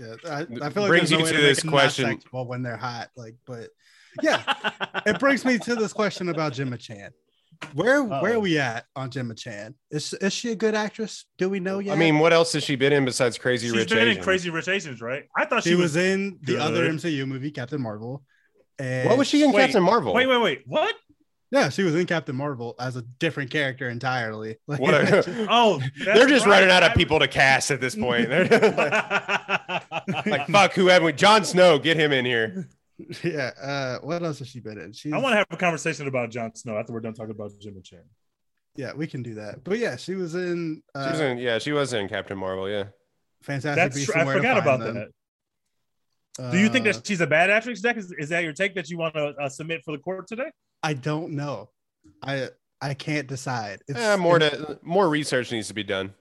[0.00, 2.06] Yeah, I, I feel like Brings there's no you to this question.
[2.06, 3.10] sexual when they're hot.
[3.16, 3.68] Like, but
[4.22, 4.42] yeah,
[5.06, 7.10] it brings me to this question about Gemma Chan.
[7.74, 8.36] Where where Uh-oh.
[8.36, 9.74] are we at on Gemma Chan?
[9.90, 11.26] Is is she a good actress?
[11.36, 11.92] Do we know yet?
[11.92, 14.16] I mean, what else has she been in besides Crazy She's Rich been Asians?
[14.16, 15.24] in Crazy Rich Asians, right?
[15.36, 16.88] I thought she, she, was, in the other.
[16.88, 18.22] MCU movie, Captain Marvel.
[18.78, 20.14] And What was she in Wait, Captain Marvel?
[20.14, 20.62] Wait, wait, wait.
[20.66, 20.94] What?
[21.52, 24.56] Yeah, she was in Captain Marvel as a different character entirely.
[24.68, 26.60] Like, What a- Oh, They're just right.
[26.60, 28.28] running out of people to cast at this point.
[28.30, 28.46] They're
[30.26, 31.12] like, fuck, who have we?
[31.12, 32.68] Jon Snow, get him in here.
[33.24, 33.50] yeah.
[33.60, 34.92] Uh, what else has she been in?
[34.92, 37.50] She's, I want to have a conversation about Jon Snow after we're done talking about
[37.58, 38.00] Gemma Chan.
[38.76, 39.64] Yeah, we can do that.
[39.64, 40.82] But yeah, she was in.
[40.94, 42.68] Uh, She was in, yeah, she was in Captain Marvel.
[42.70, 42.84] Yeah,
[43.42, 44.20] Fantastic That's Beasts true.
[44.22, 44.94] I forgot about Them.
[46.38, 46.52] that.
[46.52, 48.04] Do you think Uh, that she's a bad actress, Dex?
[48.04, 50.50] Is, is that your take that you want to uh, submit for the court today?
[50.82, 51.70] I don't know.
[52.22, 52.48] I
[52.80, 53.82] I can't decide.
[53.88, 56.14] It's, Eh, more it's- to more research needs to be done.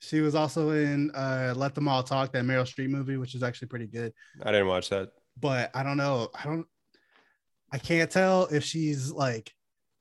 [0.00, 3.42] She was also in uh, Let Them All Talk, that Meryl Streep movie, which is
[3.42, 4.12] actually pretty good.
[4.42, 5.12] I didn't watch that.
[5.40, 6.28] But I don't know.
[6.38, 6.66] I don't.
[7.72, 9.52] I can't tell if she's like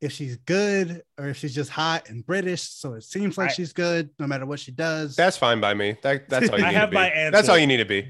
[0.02, 2.62] if she's good or if she's just hot and British.
[2.62, 5.16] So it seems like I- she's good no matter what she does.
[5.16, 5.98] That's fine by me.
[6.04, 6.96] That that's all you I need have to be.
[6.96, 7.32] my answer.
[7.32, 8.08] That's all you need to be.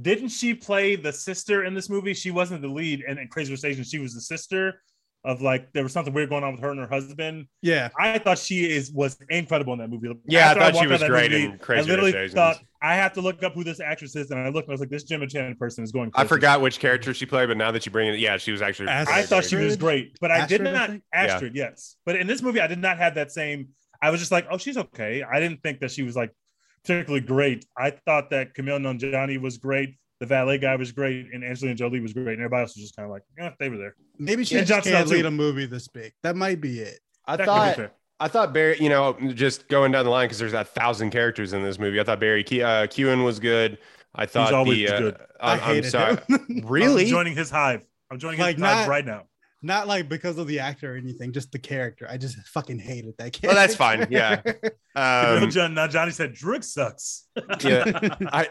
[0.00, 2.14] Didn't she play the sister in this movie?
[2.14, 4.80] She wasn't the lead, and in Crazy Rich Asians, she was the sister
[5.24, 7.46] of like there was something weird going on with her and her husband.
[7.60, 7.90] yeah.
[7.98, 10.08] I thought she is was incredible in that movie.
[10.26, 12.58] Yeah, I After thought she was that great movie, in Crazy I literally Rich thought
[12.82, 14.80] I have to look up who this actress is, and I looked and I was
[14.80, 16.10] like, this Gemma Chan person is going.
[16.14, 18.62] I forgot which character she played, but now that you bring it, yeah, she was
[18.62, 18.88] actually.
[18.88, 19.18] Astrid.
[19.18, 21.02] I thought she was great, but I did Astrid, I not think?
[21.12, 21.96] Astrid, yes.
[22.06, 23.68] But in this movie, I did not have that same.
[24.00, 25.22] I was just like, oh, she's okay.
[25.22, 26.34] I didn't think that she was like
[26.82, 27.66] particularly great.
[27.76, 29.96] I thought that Kumail Nanjiani was great.
[30.20, 32.94] The valet guy was great, and Angelina Jolie was great, and everybody else was just
[32.94, 33.94] kind of like, yeah, they were there.
[34.18, 36.12] Maybe she just Jon can't lead a movie this big.
[36.22, 37.00] That might be it.
[37.26, 37.92] I That thought.
[38.22, 41.54] I thought Barry, you know, just going down the line because there's a thousand characters
[41.54, 41.98] in this movie.
[41.98, 43.78] I thought Barry Ke- uh, Keoghan was good.
[44.14, 45.16] I thought He's always the uh, good.
[45.40, 46.18] I I'm, I'm sorry.
[46.28, 46.62] him.
[46.66, 47.04] Really?
[47.04, 47.86] I'm joining his hive.
[48.10, 49.22] I'm joining Like, his hive right now.
[49.62, 52.06] Not like because of the actor or anything, just the character.
[52.08, 53.48] I just fucking hated that character.
[53.48, 54.06] Well, that's fine.
[54.10, 54.40] Yeah.
[54.96, 57.26] Kumail Um, John, now Johnny said Druig sucks.
[57.62, 57.84] yeah.
[58.32, 58.48] I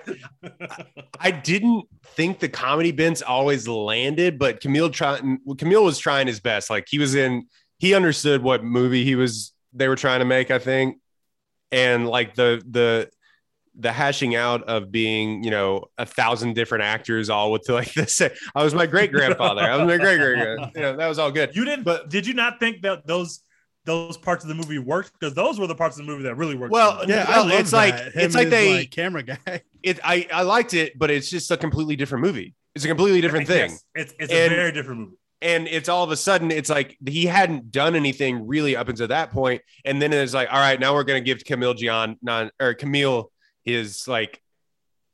[1.19, 6.39] I didn't think the comedy bents always landed, but Kumail trying Kumail was trying his
[6.39, 6.69] best.
[6.69, 7.47] Like he was in,
[7.79, 10.99] he understood what movie he was they were trying to make, I think,
[11.71, 13.09] and like the the
[13.79, 18.21] the hashing out of being, you know, a thousand different actors all with like this.
[18.21, 19.61] I was my great grandfather.
[19.61, 20.37] I was my great great.
[20.75, 21.55] You know, that was all good.
[21.55, 23.41] You didn't, but did you not think that those
[23.85, 25.13] those parts of the movie worked?
[25.19, 26.71] Because those were the parts of the movie that really worked.
[26.73, 28.11] Well, Yeah, I love it's like- that.
[28.15, 29.37] it's like and they- like, camera guy.
[29.81, 32.53] It I I liked it, but it's just a completely different movie.
[32.75, 33.71] It's a completely different thing.
[33.71, 35.15] Yes, it's it's And- a very different movie.
[35.41, 39.07] and it's all of a sudden it's like he hadn't done anything really up until
[39.07, 42.49] that point and then it's like all right now we're going to give Kumail Nanjiani
[42.59, 43.27] or Kumail
[43.71, 44.41] his like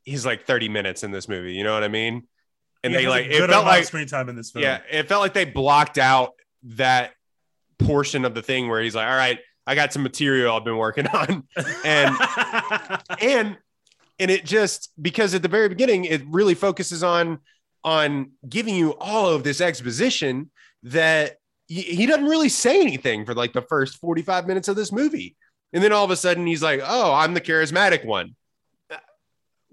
[0.04, 1.54] he's like 30 minutes in this movie.
[1.54, 2.28] You know what I mean?
[2.84, 4.64] And He they like it felt like screen time in this film.
[4.64, 6.34] yeah, it felt like they blocked out
[6.64, 7.14] that
[7.80, 10.78] portion of the thing where he's like, all right, I got some material I've been
[10.78, 11.44] working on.
[11.84, 12.16] And
[13.22, 13.58] and
[14.20, 17.40] and it just because at the very beginning it really focuses on
[17.84, 20.50] on giving you all of this exposition
[20.84, 21.38] that
[21.68, 25.36] he, doesn't really say anything for like the first 45 minutes of this movie
[25.74, 28.36] and then all of a sudden he's like oh i'm the charismatic one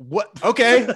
[0.08, 0.30] what?
[0.44, 0.86] Okay.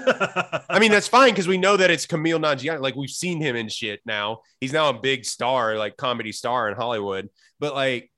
[0.68, 2.80] I mean that's fine because we know that it's Kumail Nanjiani.
[2.80, 4.40] Like we've seen him in shit now.
[4.60, 7.28] He's now a big star like comedy star in hollywood.
[7.58, 8.10] But like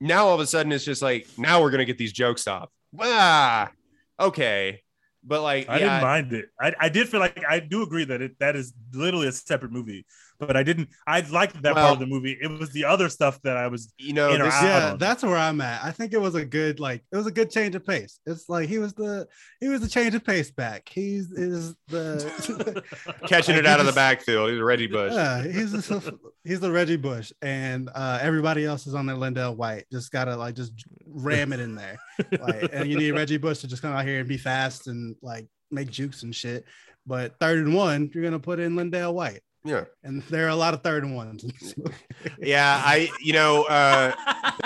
[0.00, 2.70] now all of a sudden it's just like now we're gonna get these jokes off.
[2.98, 3.70] Ah
[4.18, 4.82] okay.
[5.22, 6.46] But like I yeah, didn't mind it.
[6.58, 9.72] I, I did feel like I do agree that it that is literally a separate
[9.72, 10.06] movie,
[10.40, 10.88] but I didn't.
[11.06, 12.36] I liked that Well- part of the movie.
[12.40, 13.92] It was the other stuff that I was.
[13.98, 14.64] you know in or this, out.
[14.64, 14.98] yeah, on.
[14.98, 15.84] that's where I'm at.
[15.84, 18.18] I think it was a good like it was a good change of pace.
[18.26, 19.28] It's like he was the
[19.60, 20.88] he was the change of pace back.
[20.88, 22.82] He's is the
[23.26, 26.18] catching like, it he out of the backfield he's a reggie bush Yeah, he's the,
[26.44, 29.84] he's the Reggie Bush, and uh, everybody else is on their LenDale White.
[29.92, 30.72] Just gotta like just
[31.06, 31.98] ram it in there,
[32.40, 35.16] like, and you need Reggie Bush to just come out here and be fast and
[35.22, 36.64] like make jukes and shit.
[37.06, 40.56] But third and one, you're gonna put in LenDale White, yeah and there are a
[40.56, 41.44] lot of third and ones.
[41.44, 41.94] in this movie.
[42.40, 44.12] yeah i you know uh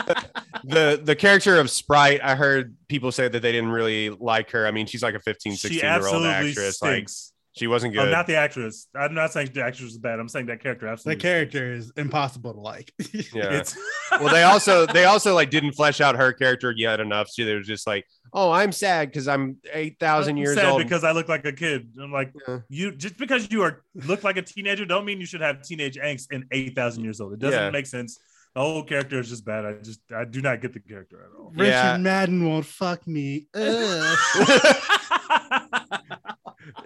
[0.65, 4.67] the the character of sprite i heard people say that they didn't really like her
[4.67, 7.33] i mean she's like a 15 16 she year old absolutely actress like stinks.
[7.57, 8.89] She wasn't Oh, good not the actress.
[8.97, 10.19] I'm not saying the actress is bad.
[10.19, 11.17] I'm saying that character absolutely.
[11.19, 12.93] the character is impossible to like.
[13.33, 13.77] yeah It's
[14.13, 17.55] well they also they also like didn't flesh out her character yet enough so they
[17.55, 21.29] were just like oh i'm sad because i'm 8000 years sad old because I look
[21.29, 21.89] like a kid.
[22.03, 22.59] I'm like Yeah.
[22.69, 25.97] you just because you are look like a teenager don't mean you should have teenage
[25.97, 27.33] angst in eight thousand years old.
[27.35, 27.71] It doesn't Yeah.
[27.71, 28.19] make sense.
[28.55, 29.65] The whole character is just bad.
[29.67, 31.51] I just I do not get the character at all.
[31.57, 31.97] Richard Yeah.
[31.97, 33.47] Madden won't fuck me.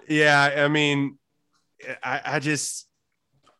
[0.09, 1.17] Yeah i mean
[2.03, 2.87] i i just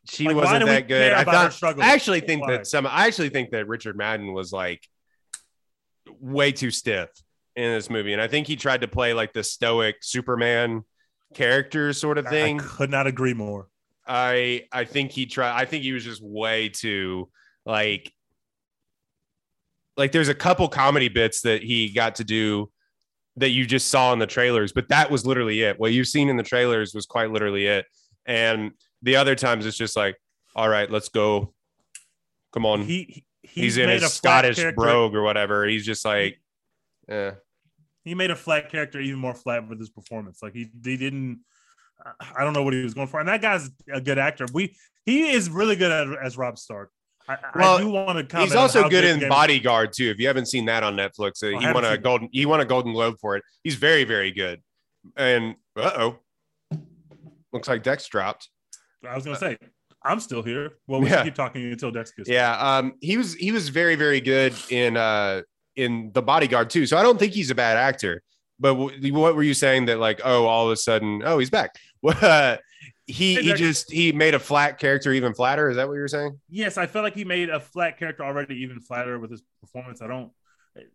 [0.10, 2.58] she Like, wasn't that good i thought i actually think Why?
[2.58, 4.84] that some i actually think that richard madden was like
[6.20, 7.10] way too stiff
[7.56, 10.84] in this movie and i think he tried to play like the stoic superman
[11.36, 12.60] character sort of thing.
[12.60, 13.68] I thing could not agree more.
[14.08, 17.30] i i think he tried i think he was just way too
[17.66, 18.12] like
[19.98, 22.72] like there's a couple comedy bits that he got to do
[23.38, 25.80] that you just saw in the trailers, but that was literally it.
[25.80, 27.86] What you've seen in the trailers was quite literally it.
[28.26, 28.72] And
[29.02, 30.18] the other times it's just like,
[30.56, 31.54] all right, let's go.
[32.54, 32.82] Come on.
[32.82, 35.66] He, he he's in his a Scottish brogue or whatever.
[35.66, 36.40] He's just like,
[37.08, 37.36] yeah.
[38.04, 40.42] He made a flat character even more flat with his performance.
[40.42, 41.42] Like he, he didn't.
[42.36, 43.20] I don't know what he was going for.
[43.20, 44.46] And that guy's a good actor.
[44.54, 44.76] We
[45.06, 46.92] he is really good at, as Rob Stark.
[47.30, 48.50] I, Well, I do want to comment.
[48.50, 50.10] He's also good in Game- Bodyguard too.
[50.10, 52.60] If you haven't seen that on Netflix, uh, I he won a golden he won
[52.60, 53.44] a Golden Globe for it.
[53.64, 54.62] He's very very good.
[55.16, 56.20] And uh oh,
[57.54, 58.50] looks like Dex dropped.
[59.08, 59.58] I was gonna say
[60.04, 60.72] I'm still here.
[60.88, 61.18] Well, we Yeah.
[61.18, 62.30] should keep talking until Dex gets.
[62.30, 65.42] Yeah, um, he was he was very very good in uh
[65.76, 66.86] in the Bodyguard too.
[66.86, 68.22] So I don't think he's a bad actor.
[68.60, 71.50] But w- what were you saying that like oh all of a sudden oh he's
[71.50, 71.76] back?
[73.10, 75.70] He Hey, he just he made a flat character even flatter.
[75.70, 76.40] Is that what you were saying?
[76.48, 80.02] Yes, I felt like he made a flat character already even flatter with his performance.
[80.02, 80.32] I don't.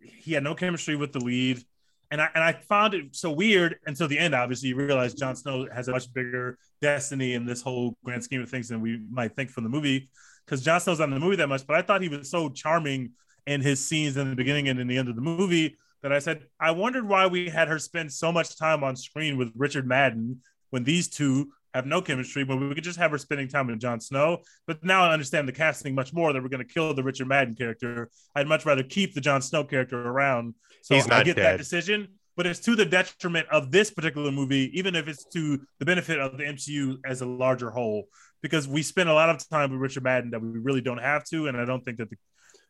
[0.00, 1.64] He had no chemistry with the lead,
[2.12, 4.32] and I and I found it so weird until the end.
[4.32, 8.42] Obviously, you realize Jon Snow has a much bigger destiny in this whole grand scheme
[8.42, 10.08] of things than we might think from the movie,
[10.46, 11.66] because Jon Snow's not in the movie that much.
[11.66, 13.10] But I thought he was so charming
[13.46, 16.18] in his scenes in the beginning and in the end of the movie that I
[16.18, 19.86] said I wondered why we had her spend so much time on screen with Richard
[19.86, 20.40] Madden
[20.70, 23.80] when these two have no chemistry, but we could just have her spending time with
[23.80, 24.38] Jon Snow.
[24.66, 27.26] But now I understand the casting much more that we're going to kill the Richard
[27.26, 28.08] Madden character.
[28.34, 30.54] I'd much rather keep the Jon Snow character around.
[30.82, 31.44] So He's I get dead.
[31.44, 35.60] that decision, but it's to the detriment of this particular movie, even if it's to
[35.78, 38.04] the benefit of the MCU as a larger whole,
[38.40, 41.24] because we spend a lot of time with Richard Madden that we really don't have
[41.24, 42.16] to, and I don't think that the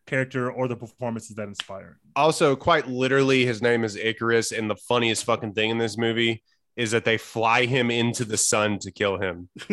[0.07, 1.97] character or the performance is that inspiring.
[2.15, 6.43] Also, quite literally, his name is Icarus, and the funniest fucking thing in this movie
[6.77, 9.49] is that they fly him into the sun to kill him.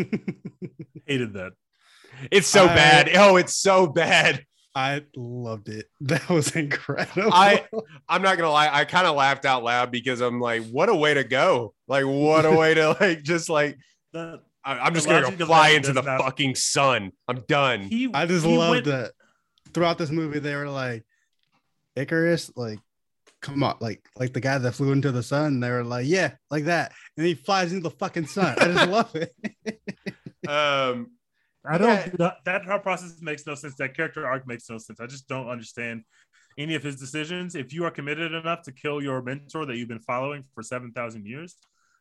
[1.05, 1.53] Hated that.
[2.31, 3.09] It's so I- bad.
[3.15, 4.45] Oh, it's so bad.
[4.73, 5.87] I loved it.
[6.01, 7.29] That was incredible.
[7.33, 7.65] I-
[8.07, 10.95] I'm not gonna lie, I kind of laughed out loud because I'm like, what a
[10.95, 11.73] way to go!
[11.87, 13.77] Like, what a way to like just like
[14.13, 17.11] The, I- I'm just gonna go fly into the not- fucking sun.
[17.27, 17.81] I'm done.
[17.81, 19.11] he, I just loved went- that.
[19.73, 21.03] Throughout this movie, they were like,
[21.95, 22.79] Icarus, like,
[23.41, 25.59] come on, like, like the guy that flew into the sun.
[25.59, 28.55] They were like, yeah, like that, and he flies into the fucking sun.
[28.59, 29.33] I just love it.
[30.47, 31.11] Um,
[31.63, 31.87] I don't.
[31.89, 32.09] Yeah.
[32.17, 33.75] That, that whole process makes no sense.
[33.75, 34.99] That character arc makes no sense.
[34.99, 36.03] I just don't understand
[36.57, 37.55] any of his decisions.
[37.55, 40.91] If you are committed enough to kill your mentor that you've been following for seven
[40.91, 41.57] thousand years,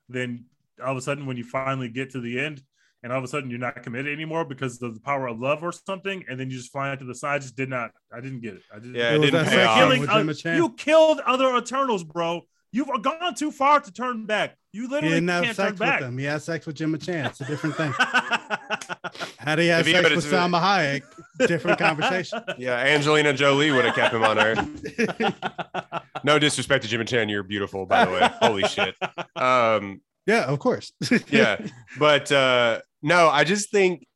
[0.09, 0.47] then
[0.83, 2.63] all of a sudden, when you finally get to the end,
[3.03, 5.63] and all of a sudden you're not committed anymore because of the power of love
[5.63, 7.37] or something, and then you just fly into the side.
[7.37, 7.91] I just did not.
[8.13, 8.63] I didn't get it.
[8.73, 8.95] I didn't.
[8.95, 9.79] Yeah, It it was didn't pay off.
[9.79, 10.09] killing.
[10.09, 12.43] uh, you killed other Eternals, bro.
[12.73, 14.57] You've gone too far to turn back.
[14.73, 16.01] You He literally didn't have can't turn sex with back.
[16.01, 16.17] them.
[16.19, 17.27] He had sex with Gemma Chan.
[17.27, 17.93] It's a different thing.
[19.39, 21.03] Had he had If he sex had with a- Salma Hayek,
[21.49, 22.41] different conversation.
[22.59, 25.35] Yeah, Angelina Jolie would have kept him on Earth.
[26.23, 28.31] No disrespect to Gemma Chan, you're beautiful, by the way.
[28.41, 28.95] Holy shit.
[29.37, 30.93] Um, Yeah, of course.
[31.31, 31.57] yeah,
[31.99, 34.07] but uh, no, I just think,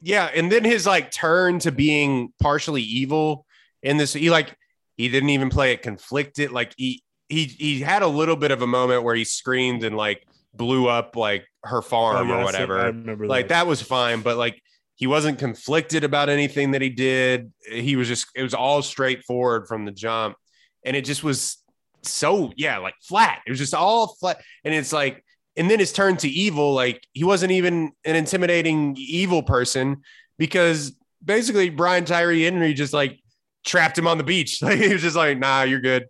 [0.00, 3.46] yeah, and then his like turn to being partially evil
[3.82, 4.56] in this, he like
[4.96, 6.50] he didn't even play it conflicted.
[6.52, 9.96] Like he he he had a little bit of a moment where he screamed and
[9.96, 12.74] like blew up like her farm Oh, yeah, or I whatever.
[12.74, 14.60] remember like that was fine but like
[14.96, 19.66] he wasn't conflicted about anything that he did he was just it was all straightforward
[19.66, 20.36] from the jump
[20.84, 21.56] and it just was
[22.02, 25.24] so yeah like flat it was just all flat and it's like
[25.56, 26.74] and then his turn to evil.
[26.74, 30.02] Like he wasn't even an intimidating evil person
[30.38, 30.92] because
[31.24, 33.20] basically brian tyree henry just like
[33.64, 34.58] trapped him on the beach.
[34.62, 36.06] Like he was just like nah you're good.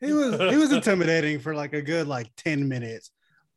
[0.00, 3.10] He was he was intimidating for like a good like 10 minutes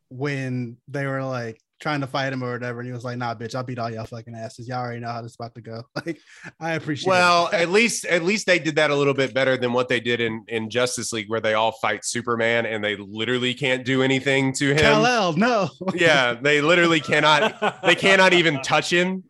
[0.09, 2.79] when they were like trying to fight him or whatever.
[2.79, 4.67] And he was like, nah, bitch, I'll beat all y'all fucking asses.
[4.67, 5.83] Y'all already know how this is about to go.
[6.03, 6.19] Like,
[6.59, 7.53] I appreciate Well, it.
[7.61, 10.19] at least at least they did that a little bit better than what they did
[10.19, 14.51] in in Justice League, where they all fight Superman and they literally can't do anything
[14.53, 14.77] to him.
[14.79, 15.69] Kal-El, no.
[15.93, 17.83] Yeah, they literally cannot.
[17.83, 19.23] They cannot even touch him.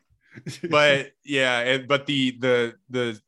[0.70, 3.20] But yeah, and, but the the the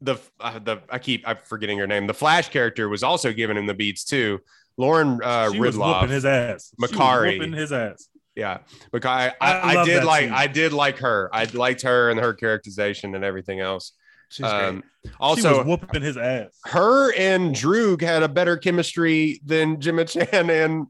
[0.00, 2.06] the uh, the I keep I'm forgetting her name.
[2.06, 4.38] The Flash character was also giving him the beats too.
[4.76, 6.08] Lauren uh, she was whooping Ridloff.
[6.08, 6.70] his ass.
[6.70, 7.38] She was Makari.
[7.38, 8.08] whooping his ass.
[8.36, 8.58] Yeah,
[8.92, 10.32] because I, I I, I did like scene.
[10.32, 11.30] I did like her.
[11.32, 13.92] I liked her and her characterization and everything else.
[14.30, 14.52] She's great.
[14.52, 16.50] Um, she also, was whooping his ass.
[16.66, 20.86] her and Druig had a better chemistry than Gemma Chan and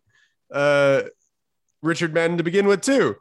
[0.52, 1.02] uh,
[1.82, 3.16] Richard Madden to begin with too.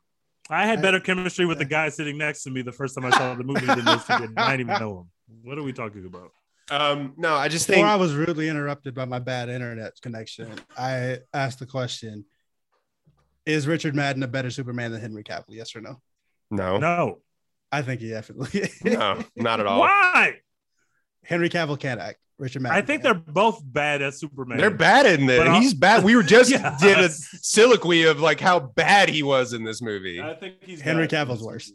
[0.50, 3.12] I had better chemistry with the guy sitting next to me the first time I
[3.12, 4.32] saw the movie than those two did.
[4.36, 5.10] I didn't even know him.
[5.44, 6.32] What are we talking about?
[6.72, 10.52] Um, no, I just Before think I was rudely interrupted by my bad internet connection,
[10.78, 12.26] I asked the question
[13.50, 15.45] Is Richard Madden a better Superman than Henry Cavill?
[15.50, 16.00] Yes or no?
[16.52, 17.18] no, no, No.
[17.72, 18.82] I think he definitely is.
[19.36, 19.80] not at all.
[19.82, 20.36] Why?
[21.24, 22.20] Henry Cavill can't act.
[22.38, 22.78] Richard Madden.
[22.78, 23.12] I think can.
[23.12, 24.58] they're both bad as Superman.
[24.58, 25.38] They're bad in this.
[25.39, 26.04] But I'll- He's bad.
[26.04, 26.78] We were just Yeah.
[26.80, 30.22] did a soliloquy of like how bad he was in this movie.
[30.22, 31.28] I think he's Henry bad.
[31.28, 31.72] Cavill's worse.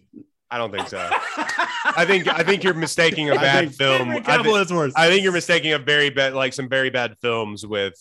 [0.50, 0.98] I don't think so.
[1.96, 3.98] I think I think you're mistaking a bad think film.
[4.08, 4.92] Henry I, thi- Cavill is worse.
[4.96, 7.94] I think you're mistaking a very bad, like some very bad films with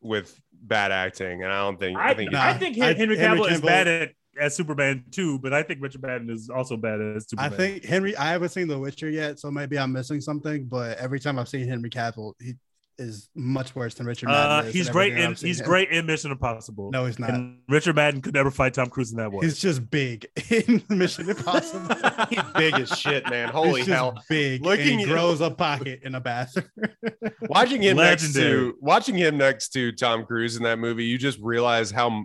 [0.00, 1.98] with bad acting, and I don't think.
[1.98, 2.32] I, I, think.
[2.32, 5.52] Nah, I think I- Henry Henry Cavill is Cavill- bad at as Superman too, but
[5.54, 7.52] I think Richard Madden is also bad as Superman.
[7.52, 8.16] I think Henry.
[8.16, 10.66] I haven't seen The Witcher yet, so maybe I'm missing something.
[10.66, 12.54] But every time I've seen Henry Cavill, he
[12.98, 14.66] is much worse than Richard Madden.
[14.66, 15.66] uh, is he's great in he's him.
[15.66, 16.90] great in Mission Impossible.
[16.92, 17.30] No, he's not.
[17.30, 19.44] And Richard Madden could never fight Tom Cruise in that way.
[19.44, 21.94] He's just big in Mission Impossible.
[22.30, 23.50] He's big as shit, man.
[23.50, 24.14] Holy He's just hell!
[24.28, 24.64] big.
[24.64, 26.66] Looking and he grows a pocket in a bathroom.
[27.42, 28.70] Watching him next Legendary.
[28.72, 32.24] to watching him next to Tom Cruise in that movie, you just realize how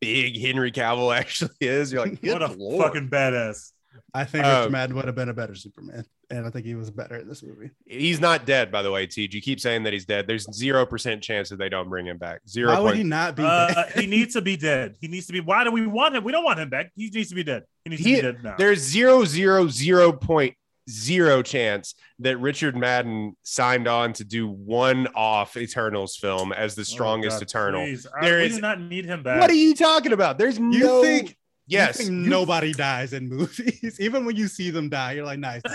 [0.00, 1.92] big Henry Cavill actually is.
[1.92, 2.84] You're like, what a lord.
[2.86, 3.72] fucking badass.
[4.14, 6.74] I think Um, Richard Madden would have been a better Superman, and I think he
[6.74, 7.70] was better in this movie.
[7.86, 9.06] He's not dead, by the way.
[9.06, 10.26] Tej, you keep saying that he's dead.
[10.26, 12.40] There's zero percent chance that they don't bring him back.
[12.48, 12.68] Zero.
[12.72, 13.42] Why would point- he not be?
[13.44, 13.92] Uh, dead?
[13.94, 14.96] he needs to be dead.
[15.00, 15.40] He needs to be.
[15.40, 16.24] Why do we want him?
[16.24, 16.90] We don't want him back.
[16.94, 17.64] He needs to be dead.
[17.84, 18.54] He needs He- to be dead now.
[18.58, 20.54] There's zero zero zero point
[20.90, 26.80] zero chance that Richard Madden signed on to do one off Eternals film as the
[26.80, 27.84] Oh, strongest God, Eternal.
[27.84, 28.06] please.
[28.06, 29.40] I- There we is- do not need him back.
[29.40, 30.38] What are you talking about?
[30.38, 31.02] There's you no.
[31.02, 31.36] think?
[31.68, 32.04] Yes.
[32.04, 33.96] you nobody dies in movies.
[34.00, 35.62] Even when you see them die, you're like, nice.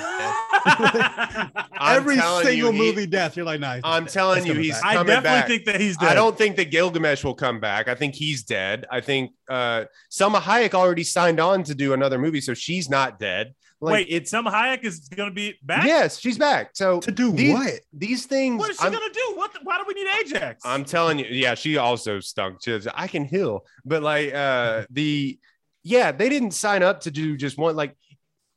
[1.81, 3.81] Every telling you, single he- movie death, you're like, nice.
[3.83, 4.85] I'm telling you, he's back.
[4.85, 5.47] I definitely back.
[5.47, 6.09] think that he's dead.
[6.09, 7.87] I don't think that Gilgamesh will come back.
[7.87, 8.85] I think he's dead.
[8.91, 13.19] I think uh Salma Hayek already signed on to do another movie, so she's not
[13.19, 13.53] dead.
[13.81, 15.83] Like Wait, it's Salma Hayek is going to be back.
[15.85, 16.69] yes, she's back.
[16.73, 17.73] So to do these, what?
[17.91, 18.57] These things.
[18.57, 19.35] What is she going to do?
[19.35, 19.51] What?
[19.51, 20.61] The, why do we need Ajax?
[20.65, 22.59] I'm telling you, yeah, she also stunk.
[22.63, 25.37] She was, I can heal, but like uh the
[25.83, 27.75] yeah, they didn't sign up to do just one.
[27.75, 27.95] Like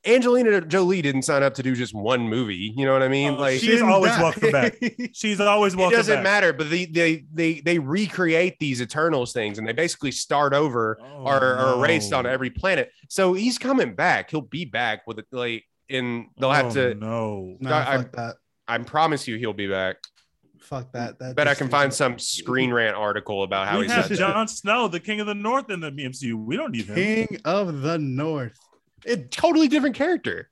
[0.06, 2.72] Angelina Jolie didn't sign up to do just one movie.
[2.76, 3.34] You know what I mean?
[3.34, 4.22] Oh, like She's always die.
[4.22, 4.76] welcome back.
[5.12, 5.90] She's always welcome.
[5.90, 5.94] Back.
[5.94, 6.22] It doesn't back.
[6.22, 10.98] matter but they, they they they recreate these eternals things and they basically start over
[11.02, 15.18] Oh, or are erased on every planet so he's coming back he'll be back with
[15.18, 17.56] it like in they'll have Oh, to No.
[17.60, 18.36] No, I- fuck that.
[18.68, 19.96] i promise you he'll be back
[20.66, 21.18] Fuck that.
[21.20, 24.10] that bet i can find like- some screen rant article about how we he's have
[24.10, 26.34] not Jon Snow, the King of the North, in the MCU.
[26.34, 26.94] We don't need him.
[26.96, 28.58] King of the North.
[29.06, 30.50] a totally different character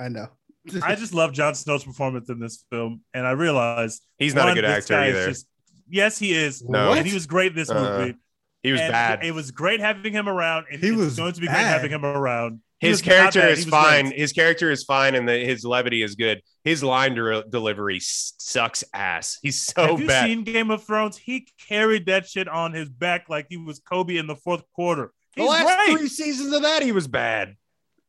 [0.00, 0.28] I know.
[0.82, 4.52] I just love Jon Snow's performance in this film, and I realized He's not one,
[4.52, 5.26] a good actor guy either.
[5.28, 5.48] just-
[5.88, 6.62] yes, he is.
[6.62, 6.92] No.
[6.92, 7.98] and he was great in this Uh-uh.
[7.98, 8.14] movie.
[8.62, 9.24] he was And bad.
[9.24, 10.66] It was great having him around.
[10.70, 12.60] And He it's was going to be great having him around.
[12.80, 14.06] He his character is fine.
[14.06, 14.18] great.
[14.20, 16.40] His character is fine, and the, his levity is good.
[16.62, 19.38] His line de- delivery sucks ass.
[19.42, 20.26] He's so Have you bad.
[20.26, 21.16] seen Game of Thrones?
[21.16, 25.10] He carried that shit on his back like he was Kobe in the fourth quarter.
[25.36, 25.98] the last great.
[25.98, 27.56] three seasons of that, he was bad.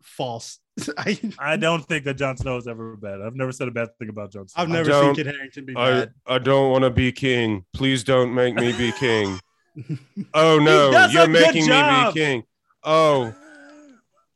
[0.03, 0.59] false.
[0.97, 3.21] I, I don't think that Jon Snow is ever bad.
[3.21, 4.61] I've never said a bad thing about Jon Snow.
[4.63, 6.11] I've never don't- seen Kit Harington be I, bad.
[6.27, 7.65] I don't want to be king.
[7.73, 9.39] Please don't make me be king.
[10.33, 12.43] oh no, you're good making me be king.
[12.83, 13.35] Oh, L-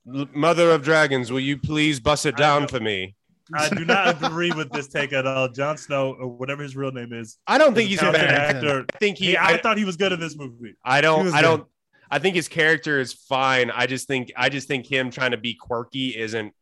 [0.05, 3.15] mother of dragons, will you please bust it down for me?
[3.53, 5.49] I do not agree with this take at all.
[5.49, 8.55] Jon Snow, or whatever his real name is, I don't think he's a a bad.
[8.55, 8.85] actor.
[8.93, 9.27] I think he.
[9.27, 10.75] He, I, I, thought he was good in this movie.
[10.83, 11.27] I don't.
[11.27, 11.47] I good.
[11.47, 11.67] don't.
[12.09, 13.69] I think his character is fine.
[13.71, 14.31] I just think.
[14.37, 16.53] I just think him trying to be quirky isn't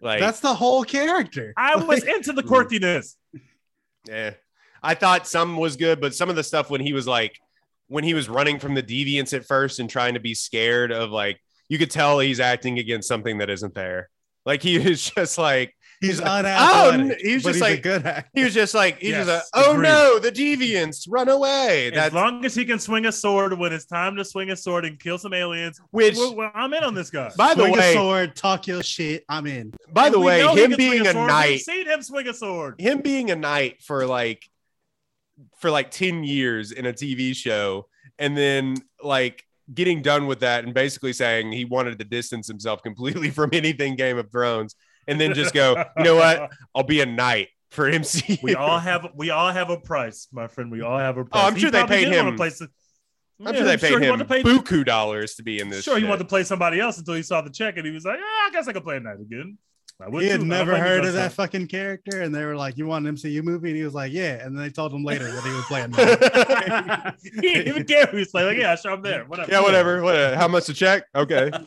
[0.00, 0.20] like.
[0.20, 1.54] That's the whole character.
[1.56, 3.14] I was Like, into the quirkiness.
[4.08, 4.34] Yeah.
[4.82, 7.38] I thought some was good, but some of the stuff when he was like
[7.86, 11.10] when he was running from the deviants at first and trying to be scared of
[11.10, 14.08] like you could tell he's acting against something that isn't there.
[14.46, 17.18] Like he was just like he's like, oh, unathletic.
[17.18, 18.30] oh, he was but just he's a like- good actor.
[18.34, 19.82] he was just like he's Yes, just like, oh agreed.
[19.88, 21.90] no, the deviants, run away.
[21.92, 24.84] As long as he can swing a sword when it's time to swing a sword
[24.84, 27.30] and kill some aliens, which well, well, I'm in on this guy.
[27.38, 29.24] by the Swing a way, sword, talk your shit.
[29.30, 29.72] I'm in.
[29.92, 31.28] by the And we way, him being a sword.
[31.28, 32.78] knight We've seen him swing a sword.
[32.80, 34.42] him being a knight for like
[35.58, 37.86] for like 10 years in a TV show
[38.18, 39.42] and then like
[39.72, 43.96] getting done with that and basically saying he wanted to distance himself completely from anything
[43.96, 44.74] Game of Thrones
[45.06, 46.50] and then just go, you know what?
[46.74, 48.42] I'll be a knight for MCU.
[48.42, 50.70] we all have we all have a price, my friend.
[50.70, 51.42] We all have a oh, price.
[51.42, 52.68] Oh, I'm He sure they paid him- to play some-
[53.40, 55.82] I'm Yeah, sure they paid he him to pay- buku dollars to be in this.
[55.84, 58.04] Sure, he wanted to play somebody else until he saw the check and he was
[58.04, 59.58] like, "Yeah, I guess I could play a knight again."
[60.00, 60.46] I would He had too.
[60.46, 61.44] Never don't blame you, heard Jon of that Snow.
[61.44, 64.12] fucking character, and they were like, "You want an MCU movie?" And he was like,
[64.12, 65.90] "Yeah." And then they told him later that he was playing.
[65.92, 67.16] that.
[67.22, 68.06] he didn't even care.
[68.10, 69.24] He was like, like, "Yeah, sure, I'm there.
[69.24, 70.02] Whatever." yeah, whatever.
[70.02, 70.34] What?
[70.34, 71.04] How much to check?
[71.14, 71.50] Okay.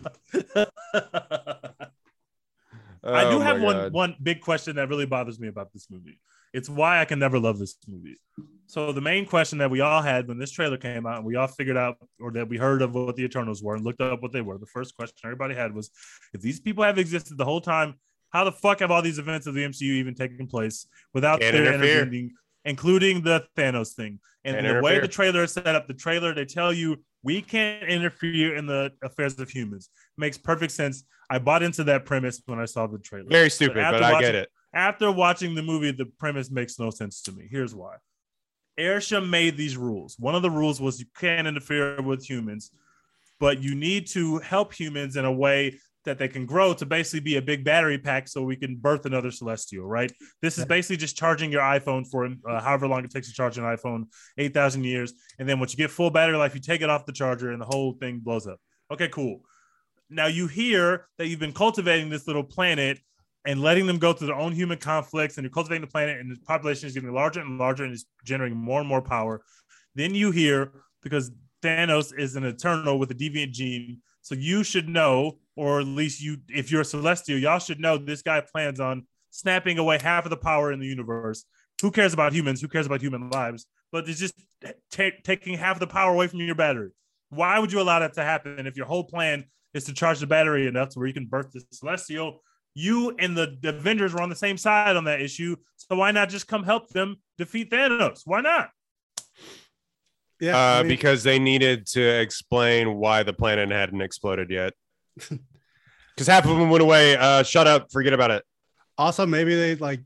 [3.03, 3.93] I do Oh have one God.
[3.93, 6.19] one big question that really bothers me about this movie.
[6.53, 8.17] It's why I can never love this movie.
[8.65, 11.35] So the main question that we all had when this trailer came out and we
[11.35, 14.21] all figured out or that we heard of what the Eternals were and looked up
[14.21, 15.89] what they were, the first question everybody had was
[16.33, 17.95] if these people have existed the whole time,
[18.31, 21.53] how the fuck have all these events of the MCU even taken place without Can't
[21.53, 22.01] their interfere.
[22.01, 22.33] intervening,
[22.65, 24.19] including the Thanos thing?
[24.43, 25.01] And Can't the way interfere.
[25.01, 28.91] the trailer is set up, the trailer they tell you we can't interfere in the
[29.03, 29.89] affairs of humans.
[30.17, 31.03] Makes perfect sense.
[31.29, 33.27] I bought into that premise when I saw the trailer.
[33.29, 34.49] Very stupid, after but I watching- get it.
[34.73, 37.47] After watching the movie, the premise makes no sense to me.
[37.49, 37.95] Here's why.
[38.79, 40.15] Arishem made these rules.
[40.19, 42.71] One of the rules was you can't interfere with humans,
[43.39, 47.19] but you need to help humans in a way that they can grow to basically
[47.19, 50.11] be a big battery pack so we can birth another celestial, right?
[50.41, 53.57] This is basically just charging your iPhone for uh, however long it takes to charge
[53.57, 54.05] an iPhone,
[54.37, 55.13] 8,000 years.
[55.37, 57.61] And then once you get full battery life, you take it off the charger and
[57.61, 58.59] the whole thing blows up.
[58.91, 59.41] Okay, cool.
[60.09, 62.99] Now you hear that you've been cultivating this little planet
[63.45, 66.31] and letting them go through their own human conflicts, and you're cultivating the planet, and
[66.31, 69.41] the population is getting larger and larger, and it's generating more and more power.
[69.95, 71.31] Then you hear because
[71.61, 76.21] Thanos is an Eternal with a deviant gene, so you should know, or at least
[76.21, 80.25] you, if you're a Celestial, y'all should know this guy plans on snapping away half
[80.25, 81.43] of the power in the universe.
[81.81, 82.61] Who cares about humans?
[82.61, 83.65] Who cares about human lives?
[83.91, 84.33] But it's just
[84.91, 86.91] ta- taking half the power away from your battery.
[87.29, 90.27] Why would you allow that to happen if your whole plan is to charge the
[90.27, 92.41] battery enough to where you can birth the Celestial?
[92.77, 95.55] you and the Avengers were on the same side on that issue.
[95.77, 98.21] So why not just come help them defeat Thanos?
[98.25, 98.69] Why not?
[100.39, 104.73] Yeah, Uh, I mean, because they needed to explain why the planet hadn't exploded yet.
[105.17, 107.15] Because half of them went away.
[107.15, 107.91] Uh, shut up.
[107.91, 108.43] Forget about it.
[108.97, 110.01] also maybe they like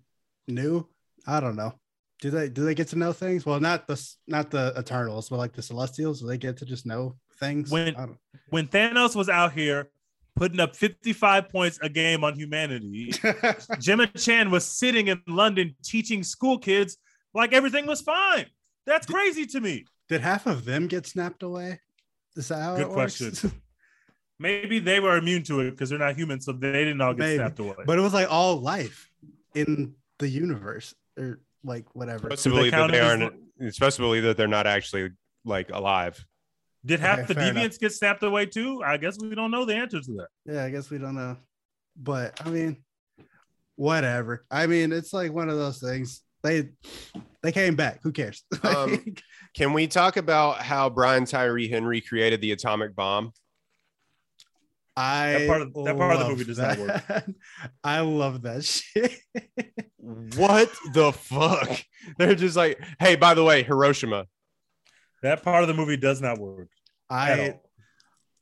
[0.48, 0.88] knew.
[1.28, 1.74] I don't know.
[2.20, 3.46] Do they do they get to know things?
[3.46, 6.22] Well, not the not the Eternals, but like the Celestials.
[6.22, 7.72] Do they get to just know things?
[7.72, 8.08] When- I
[8.50, 9.90] When Thanos was out here
[10.36, 13.14] putting up 55 points a game on humanity,
[13.80, 16.98] Gemma Chan was sitting in London teaching school kids
[17.34, 18.46] like everything was fine.
[18.86, 19.86] That's crazy to me.
[20.10, 21.80] Did half of them get snapped away?
[22.36, 23.18] Is that how Good it works?
[23.20, 23.52] question.
[24.42, 27.20] Maybe they were immune to it because they're not human, so they didn't all get
[27.20, 27.36] Maybe.
[27.38, 27.76] snapped away.
[27.86, 29.10] but it was like all life
[29.54, 32.24] in the universe, or like whatever.
[32.36, 33.34] Supposed to Do they believe that they aren't.
[33.60, 35.12] It's supposed to believe that they're not actually
[35.46, 36.24] like alive.
[36.84, 37.64] Did half Okay, the fair enough.
[37.64, 38.82] deviants get snapped away too?
[38.84, 40.28] I guess we don't know the answer to that.
[40.52, 41.38] Yeah, I guess we don't know.
[41.96, 42.78] But I mean,
[43.76, 44.46] whatever.
[44.50, 46.22] I mean, it's like one of those things.
[46.44, 46.70] They
[47.44, 48.00] they came back.
[48.04, 48.44] Who cares?
[48.64, 49.04] Um,
[49.54, 53.34] Can we talk about how Brian Tyree Henry created the atomic bomb?
[55.02, 57.04] I That part of- that part of the movie does not work.
[57.84, 59.18] I love that shit.
[59.98, 61.84] What the fuck?
[62.18, 64.28] They're just like, hey, by the way, Hiroshima.
[65.24, 66.70] That part of the movie does not work
[67.10, 67.64] I all.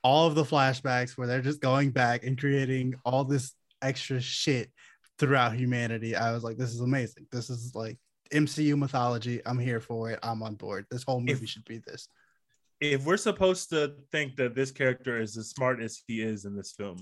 [0.04, 4.72] all of the flashbacks where they're just going back and creating all this extra shit
[5.18, 6.16] throughout humanity.
[6.16, 7.28] I was like, this is amazing.
[7.32, 7.98] This is like
[8.34, 9.42] MCU mythology.
[9.46, 10.20] I'm here for it.
[10.24, 10.86] I'm on board.
[10.92, 12.08] This whole movie should be this.
[12.82, 16.56] If we're supposed to think that this character is as smart as he is in
[16.56, 16.98] this film,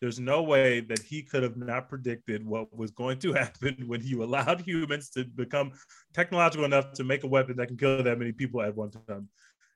[0.00, 4.02] there's no way that he could have not predicted what was going to happen when
[4.02, 5.72] you allowed humans to become
[6.12, 9.28] technological enough to make a weapon that can kill that many people at one time.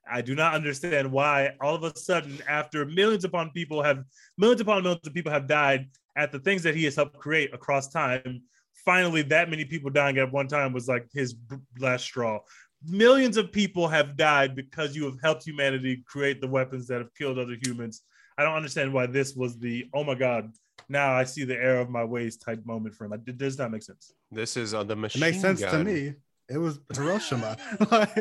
[0.09, 4.03] I do not understand why all of a sudden, after millions upon people have
[4.37, 7.53] millions upon millions of people have died at the things that he has helped create
[7.53, 8.41] across time,
[8.83, 11.35] finally that many people dying at one time was like his
[11.79, 12.39] last straw
[12.87, 17.13] millions of people have died because you have helped humanity create the weapons that have
[17.13, 18.01] killed other humans.
[18.37, 20.51] I don't understand why this was the oh my god,
[20.89, 23.13] now I see the error of my ways type moment for him.
[23.13, 24.13] It does not make sense.
[24.31, 25.19] This is on the It machine.
[25.21, 26.13] makes sense to me.
[26.49, 27.55] It was Hiroshima.
[27.91, 28.13] Like,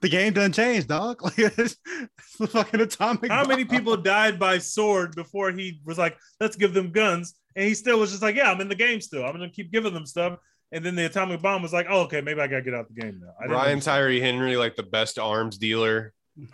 [0.00, 1.20] the game doesn't change, dog.
[1.22, 3.30] Like it's, it's the fucking atomic.
[3.30, 7.34] How many people died by sword before he was like, let's give them guns?
[7.54, 9.24] And he still was just like, yeah, I'm in the game still.
[9.24, 10.38] I'm gonna keep giving them stuff.
[10.72, 13.00] And then the atomic bomb was like, oh, okay, maybe I gotta get out the
[13.00, 13.32] game now.
[13.38, 13.82] I didn't Ryan understand.
[13.96, 16.12] Tyree Henry, like the best arms dealer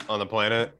[0.08, 0.72] on the planet.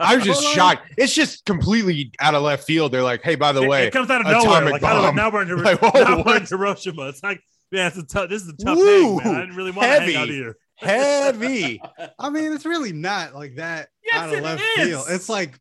[0.00, 0.54] I was just Hold on.
[0.54, 0.92] shocked.
[0.96, 2.92] It's just completely out of left field.
[2.92, 4.70] They're like, hey, by the It- way, it comes out of nowhere.
[4.70, 6.46] Like, out of- now we're in, Hiro- Like, whoa, now we're in?
[6.46, 7.08] Hiroshima.
[7.08, 7.40] It's like,
[7.72, 8.28] man, it's a tough.
[8.30, 9.34] This is a tough Woo, thing, man.
[9.36, 10.34] I didn't really want to hang out heavy.
[10.34, 10.56] here.
[10.76, 11.82] heavy.
[12.18, 14.86] I mean, it's really not like that Yes, out of left is.
[14.88, 15.06] field.
[15.10, 15.58] It's like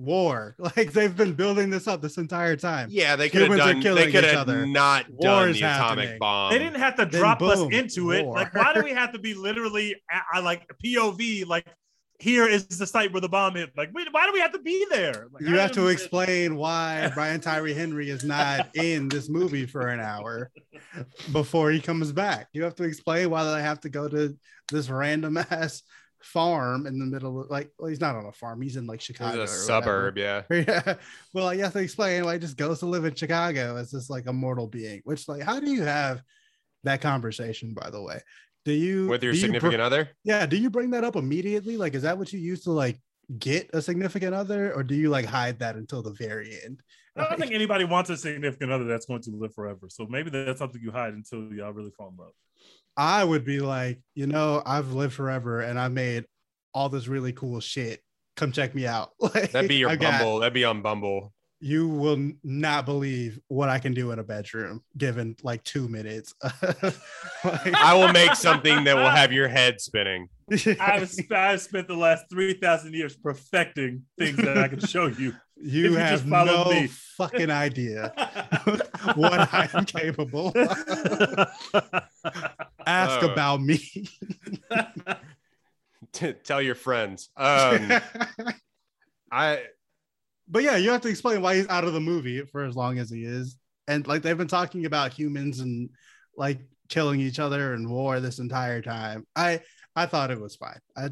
[0.00, 0.56] war.
[0.76, 2.88] Like they've been building this up this entire time.
[2.90, 3.94] Yeah, they could have Humans are done.
[3.96, 4.66] They could have other.
[4.66, 6.18] not War done is the atomic happening.
[6.18, 6.52] bomb.
[6.52, 8.24] They didn't have to Then drop us boom, into it.
[8.26, 9.96] Like, why do we have to be literally
[10.32, 11.46] I like POV?
[11.46, 11.66] Like,
[12.18, 13.70] here is the site where the bomb hit.
[13.76, 15.26] Like, wait, why do we have to be there?
[15.32, 15.90] Like, You I have to don't understand.
[15.92, 20.50] explain why Brian Tyree Henry is not in this movie for an hour
[21.32, 22.48] before he comes back.
[22.52, 24.36] You have to explain why they have to go to
[24.70, 25.82] this random ass
[26.22, 29.00] farm in the middle of like well, he's not on a farm, he's in like
[29.00, 29.40] Chicago.
[29.40, 30.18] was a suburb.
[30.18, 30.42] Yeah.
[30.48, 30.82] whatever.
[30.86, 30.94] Yeah.
[31.32, 33.90] Well, like, you have to explain why he just goes to live in Chicago as
[33.90, 36.22] this like a mortal being, which like how do you have
[36.84, 38.20] that conversation, by the way?
[38.64, 40.10] Do you With your do you br- significant other.
[40.24, 41.76] yeah, do you bring that up immediately?
[41.76, 43.00] Like, is that what you use to like
[43.38, 46.82] get a significant other, or do you like hide that until the very end?
[47.16, 49.88] I don't think anybody wants a significant other that's going to live forever.
[49.88, 52.32] So maybe that's something you hide until y'all really fall in love.
[52.96, 56.24] I would be like, you know, I've lived forever and I made
[56.74, 58.00] all this really cool shit.
[58.36, 59.10] Come check me out.
[59.20, 60.38] Like, That'd be your I got- Bumble.
[60.40, 61.32] That'd be on Bumble.
[61.60, 66.34] you will not believe what I can do in a bedroom given like two minutes.
[67.42, 70.28] Like- I will make something that will have your head spinning.
[70.78, 75.34] I've, I've spent the last 3,000 years perfecting things that I can show you.
[75.56, 76.86] you you have just followed no me.
[77.16, 78.12] fucking idea
[79.14, 80.52] what I am capable.
[82.90, 83.08] Of.
[83.10, 83.30] Ask Oh.
[83.32, 83.80] about me.
[86.44, 87.30] Tell your friends.
[87.36, 87.92] Um,
[89.32, 89.62] I
[90.48, 92.98] but yeah, you have to explain why he's out of the movie for as long
[92.98, 93.56] as he is.
[93.86, 95.90] And like they've been talking about humans and
[96.36, 99.26] like killing each other and war this entire time.
[99.36, 99.60] I
[99.94, 100.80] I thought it was fine.
[100.96, 101.10] I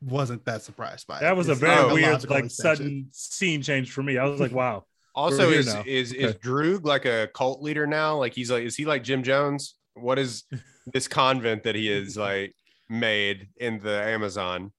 [0.00, 1.20] wasn't that surprised by it.
[1.20, 2.76] That was a very not weird, logical like extension.
[2.86, 4.18] sudden scene change for me.
[4.18, 4.84] I was like, wow.
[5.14, 5.84] also We're now.
[5.86, 6.38] is is Okay.
[6.38, 8.18] Druig like a cult leader now?
[8.18, 9.76] Like he's like is he like Jim Jones?
[9.94, 10.44] What is
[10.92, 12.54] this convent that he is like
[12.88, 14.72] made in the Amazon?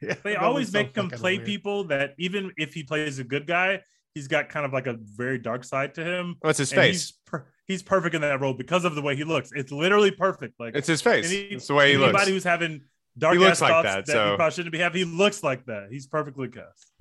[0.00, 1.46] Yeah, They always make him play weird.
[1.46, 3.80] people that even if he plays a good guy,
[4.14, 6.36] he's got kind of like a very dark side to him.
[6.36, 6.94] Oh, What's his And face?
[6.94, 9.50] He's, per- he's perfect in that role because of the way he looks.
[9.52, 10.54] It's literally perfect.
[10.60, 11.26] Like It's his face.
[11.32, 12.28] any- It's the way he anybody looks.
[12.28, 12.82] who's having
[13.18, 15.04] dark He looks ass like thoughts that, that, so- he probably shouldn't be having, he
[15.16, 15.88] looks like that.
[15.90, 16.92] He's perfectly cast.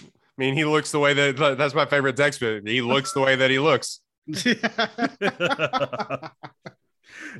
[0.00, 2.38] I mean, he looks the way that that's my favorite text.
[2.38, 3.98] But he looks the way that he looks.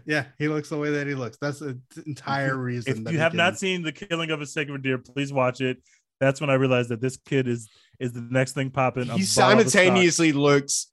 [0.06, 1.36] yeah, he looks the way that he looks.
[1.40, 2.92] That's the entire reason.
[2.92, 5.60] if that you he have not seen the killing of a sacred deer, please watch
[5.60, 5.82] it.
[6.20, 7.68] That's when I realized that this kid is
[8.00, 9.06] is the next thing popping.
[9.06, 10.88] He simultaneously looks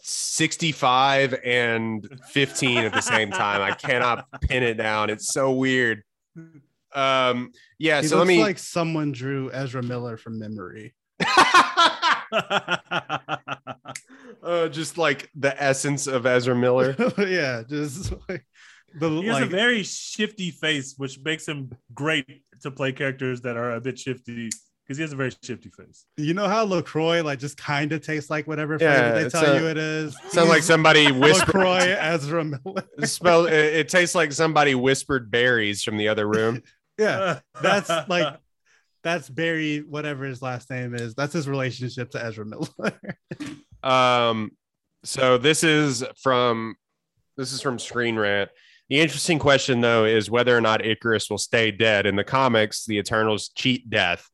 [0.00, 3.60] 65 and 15 at the same time.
[3.60, 5.10] I cannot pin it down.
[5.10, 6.02] It's so weird.
[6.94, 8.02] Um, yeah.
[8.02, 8.40] he so let me.
[8.40, 10.94] like someone drew Ezra Miller from memory.
[12.38, 13.78] stock.
[14.42, 16.94] uh, just like the essence of Ezra Miller.
[17.18, 18.46] yeah, just like
[18.98, 23.40] the he has like a very shifty face, which makes him great to play characters
[23.42, 24.50] that are a bit shifty
[24.84, 26.04] because he has a very shifty face.
[26.18, 29.58] you know how Lacroix like just kind of tastes like whatever Yeah, they tell a-
[29.60, 30.14] you it is.
[30.28, 31.54] Sounds like somebody whispered.
[31.54, 32.84] Lacroix Ezra Miller.
[33.04, 36.62] Spell, it, it tastes like somebody whispered berries from the other room.
[36.98, 38.36] yeah, that's like
[39.04, 41.14] that's Barry, whatever his last name is.
[41.14, 42.98] That's his relationship to Ezra Miller.
[43.84, 44.52] Um,
[45.04, 46.76] so this is from
[47.36, 48.48] this is from Screen Rant.
[48.88, 52.06] The interesting question though is whether or not Icarus will stay dead.
[52.06, 54.26] In the comics, the Eternals cheat death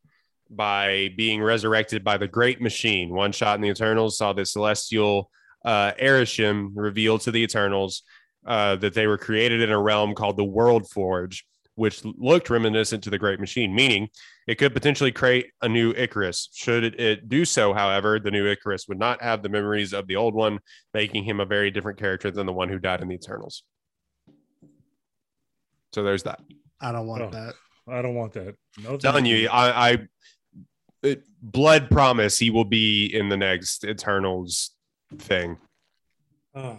[0.49, 3.11] by being resurrected by the Great Machine.
[3.11, 5.31] One shot in the Eternals saw the celestial
[5.65, 8.03] uh, Arishem revealed to the Eternals
[8.47, 11.45] uh, that they were created in a realm called the World Forge,
[11.81, 14.07] which looked reminiscent to the Great Machine, meaning
[14.47, 16.51] it could potentially create a new Icarus.
[16.53, 20.07] Should it, it do so, however, the new Icarus would not have the memories of
[20.07, 20.59] the old one,
[20.93, 23.63] making him a very different character than the one who died in the Eternals.
[25.95, 26.41] So there's that.
[26.83, 27.31] I don't want Oh.
[27.31, 27.55] that.
[27.89, 28.57] I don't want that.
[28.85, 29.99] No, telling you, I, I
[31.03, 34.73] it, blood promise he will be in the next Eternals
[35.17, 35.57] thing.
[36.55, 36.77] Oh,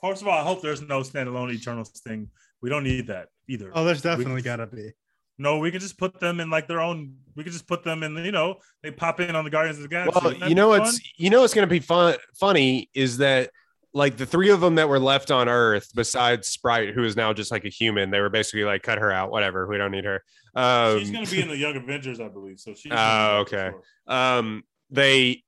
[0.00, 2.30] first of all, I hope there's no standalone Eternals thing.
[2.60, 3.70] We don't need that either.
[3.74, 4.92] Oh, there's definitely gotta be.
[5.38, 7.16] No, we can just put them in like their own.
[7.34, 8.14] We can just put them in.
[8.16, 10.20] You know, they pop in on the Guardians of the Galaxy.
[10.22, 11.06] Well, you know what's fun?
[11.16, 13.50] you know what's going to be fun funny is that
[13.94, 17.32] like the three of them that were left on Earth, besides Sprite, who is now
[17.32, 19.66] just like a human, they were basically like cut her out, whatever.
[19.66, 20.22] We don't need her.
[20.54, 22.60] Um, she's going to be in the Young Avengers, I believe.
[22.60, 22.92] So she's.
[22.92, 23.70] Oh, gonna okay.
[23.70, 23.82] sure.
[24.14, 25.42] um they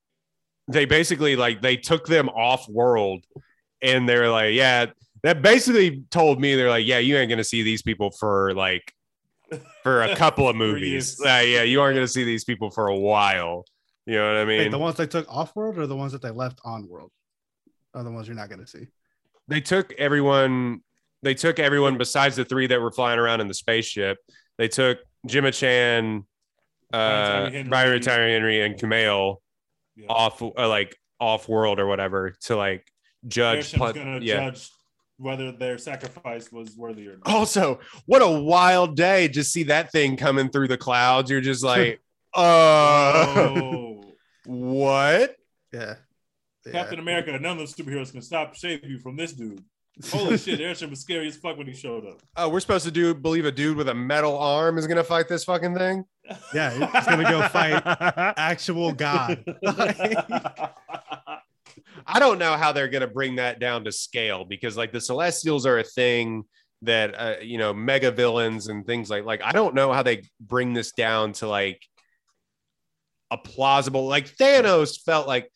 [0.68, 3.24] they basically like they took them off world
[3.82, 4.86] and they're like yeah
[5.22, 8.92] that basically told me they're like yeah you ain't gonna see these people for like
[9.82, 11.20] for a couple of movies years.
[11.20, 13.64] Uh, yeah you aren't gonna see these people for a while
[14.06, 16.12] you know what i Wait, mean the ones they took off world or the ones
[16.12, 17.10] that they left on world?
[17.94, 18.86] Are the ones you're not gonna see.
[19.48, 20.80] they took everyone
[21.22, 24.18] they took everyone besides the three that were flying around in the spaceship
[24.58, 26.24] they took Gemma Chan
[26.92, 28.60] uh Brian Tyree Brian Henry.
[28.62, 29.36] And Kumail
[29.96, 30.06] Yeah.
[30.08, 32.86] off uh, like off world or whatever to like
[33.28, 34.70] judge Arishem's pla- going to yeah judge
[35.22, 37.26] whether their sacrifice was worthy or not.
[37.26, 41.62] also what a wild day just see that thing coming through the clouds you're just
[41.72, 42.00] like
[42.34, 44.02] uh Oh.
[44.46, 45.36] what
[45.72, 45.94] Yeah.
[46.66, 46.72] yeah.
[46.72, 49.62] Captain America, none of those superheroes can stop save you from this dude.
[50.10, 52.22] Holy shit, Arishem was scary as fuck when he showed up.
[52.36, 55.28] oh we're supposed to do believe a dude with a metal arm is gonna fight
[55.28, 56.04] this fucking thing
[56.54, 57.82] Yeah, he's gonna go fight
[58.38, 59.44] actual God.
[62.06, 65.66] I don't know how they're gonna bring that down to scale because like the celestials
[65.66, 66.44] are a thing
[66.82, 70.22] that uh, you know mega villains and things like like i don't know how they
[70.40, 71.80] bring this down to like
[73.30, 75.50] a plausible like thanos felt like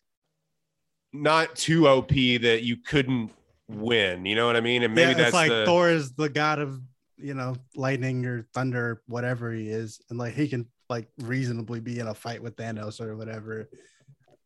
[1.12, 3.30] not too op that you couldn't
[3.68, 6.28] win you know what i mean and maybe yeah, that's like the, Thor is the
[6.28, 6.80] god of
[7.18, 11.98] you know lightning or thunder, whatever he is, and like he can like reasonably be
[11.98, 13.68] in a fight with Thanos or whatever.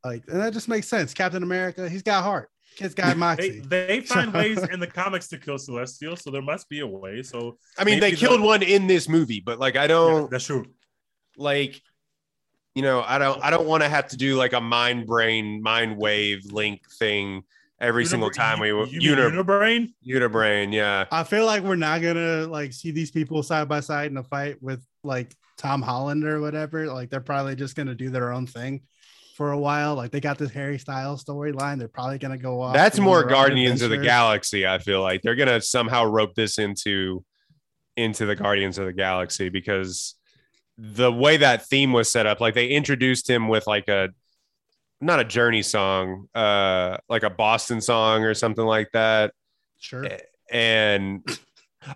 [0.05, 1.13] Like, and that just makes sense.
[1.13, 2.49] Captain America, he's got heart.
[2.77, 3.61] Kid's got they, moxie.
[3.61, 7.23] they find ways in the comics to kill Celestial, so there must be a way.
[7.23, 10.65] So i mean they killed one in this movie but like i don't that's true.
[11.37, 11.81] like
[12.75, 15.61] you know i don't i don't want to have to do like a mind brain
[15.63, 17.43] mind wave link thing
[17.81, 19.93] every single time we you, uni, you mean Unibrain.
[20.07, 24.11] unibrain yeah I feel like we're not gonna like see these people side by side
[24.11, 26.87] in a fight with like Tom Holland or whatever.
[26.87, 28.83] Like they're probably just gonna do their own thing
[29.41, 29.95] for a while.
[29.95, 31.79] Like they got this Harry Styles storyline.
[31.79, 32.75] They're probably gonna go off.
[32.75, 37.25] that's more guardians of the galaxy i feel like they're gonna somehow rope this into
[37.97, 40.15] into the guardians of the galaxy because
[40.77, 44.11] the way that theme was set up like they introduced him with like a
[45.01, 49.33] not a journey song uh like a boston song or something like that
[49.79, 50.07] Sure.
[50.53, 51.27] and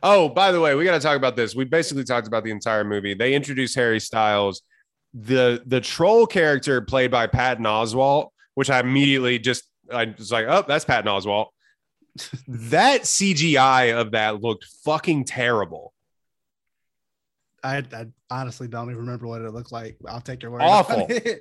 [0.03, 2.51] oh by the way we got to talk about this we basically talked about the
[2.51, 4.63] entire movie they introduced harry styles
[5.15, 9.63] the the troll character played by patton oswalt which i immediately just
[9.93, 11.47] i was like oh that's patton oswalt
[12.49, 15.93] that cgi of that looked fucking terrible
[17.63, 19.97] I, I honestly don't even remember what it looked like.
[20.07, 20.61] I'll take your word.
[20.61, 21.05] Awful.
[21.05, 21.41] on it.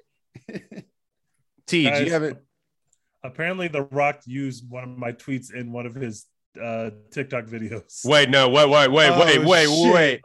[1.68, 2.38] t do you have it
[3.26, 6.26] Apparently, The Rock used one of my tweets in one of his
[6.62, 8.06] uh, TikTok videos.
[8.06, 9.94] wait no wait wait wait Oh, wait wait shit.
[9.94, 10.22] wait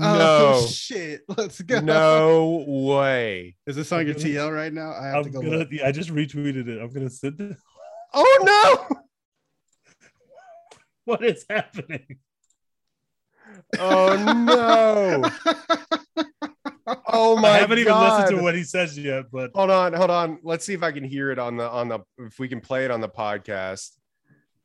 [0.00, 1.22] Oh shit!
[1.36, 1.80] Let's go.
[1.80, 4.92] no way Is this on your TL right now?
[4.92, 5.40] I have I'm to go.
[5.42, 5.56] gonna.
[5.58, 5.68] look.
[5.70, 6.80] yeah, I just retweeted it.
[6.80, 7.56] I'm gonna send it.
[8.14, 8.96] oh no
[11.04, 12.18] What is happening?
[13.78, 14.16] Oh
[14.46, 15.30] no!
[17.06, 20.10] Oh my I haven't even listened to what he says yet, but Hold on, hold
[20.10, 20.38] on.
[20.42, 22.84] Let's see if I can hear it on the on the if we can play
[22.84, 23.90] it on the podcast.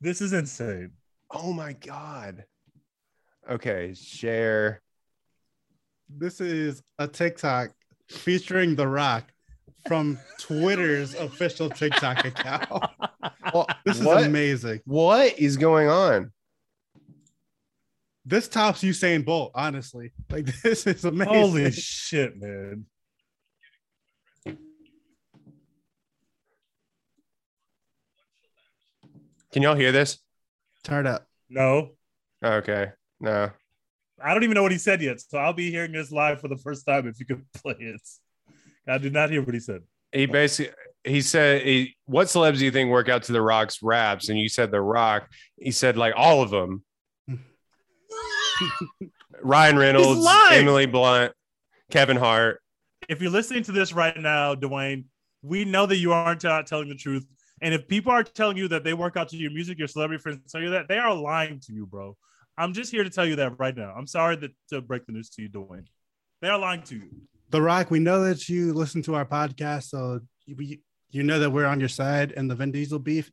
[0.02, 0.92] this is insane.
[1.32, 2.46] Oh my god!
[3.50, 4.82] Okay, share.
[6.10, 7.72] This is a TikTok
[8.10, 9.32] featuring The Rock
[9.88, 12.84] from Twitter's official TikTok account.
[13.52, 14.82] Well, This is amazing.
[14.86, 16.32] What is going on?
[18.26, 20.12] This tops Usain Bolt, honestly.
[20.30, 21.34] Like this is amazing.
[21.34, 22.86] Holy shit, man.
[29.52, 30.20] Can y'all hear this?
[30.84, 31.28] Turn it up.
[31.50, 31.92] No,
[32.44, 32.92] Okay.
[33.20, 33.50] No.
[34.24, 35.22] I don't even know what he said yet.
[35.22, 38.02] So I'll be hearing this live for the first time if you could play it.
[38.88, 39.82] I did not hear what he said.
[40.12, 40.74] He basically
[41.04, 44.40] he said, he, "What celebs do you think work out to the Rock's raps?" And
[44.40, 45.30] you said the Rock.
[45.58, 46.84] He said like all of them.
[49.42, 50.28] Ryan Reynolds.
[50.52, 51.34] Emily Blunt,
[51.92, 52.62] Kevin Hart.
[53.08, 55.06] If you're listening to this right now, Dwayne,
[55.42, 57.26] we know that you aren't not telling the truth.
[57.62, 60.22] And if people are telling you that they work out to your music, your celebrity
[60.22, 62.16] friends tell you that, they are lying to you, bro.
[62.60, 63.94] I'm just here to tell you that right now.
[63.98, 65.86] I'm sorry that, to break the news to you, Dwayne.
[66.42, 67.10] They are lying to you.
[67.52, 70.78] The Rock, we know that you listen to our podcast, so you,
[71.10, 73.32] you know that we're on your side in the Vin Diesel beef,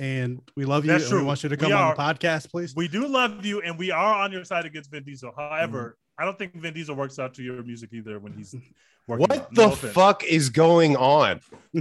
[0.00, 0.90] and we love you.
[0.90, 1.20] That's and true.
[1.20, 2.74] We want you to We come on are- the podcast, please.
[2.74, 5.32] We do love you, and we are on your side against Vin Diesel.
[5.36, 8.54] However, I don't think Vin Diesel works out to your music either when he's
[9.06, 9.22] working.
[9.28, 9.54] What out.
[9.54, 11.40] the No fuck is going on?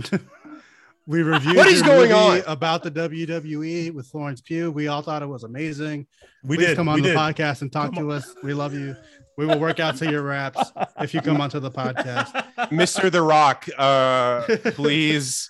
[1.06, 2.42] we reviewed What is your going on?
[2.48, 4.72] about the WWE with Florence Pugh.
[4.72, 6.08] We all thought it was amazing.
[6.44, 6.76] We Please did.
[6.78, 7.18] come on we the did.
[7.18, 8.34] podcast and talk Come to us.
[8.44, 8.96] We love you.
[9.38, 12.32] We will work out to your raps if you come onto the podcast.
[12.70, 13.12] Mr.
[13.12, 15.50] The Rock, uh, please,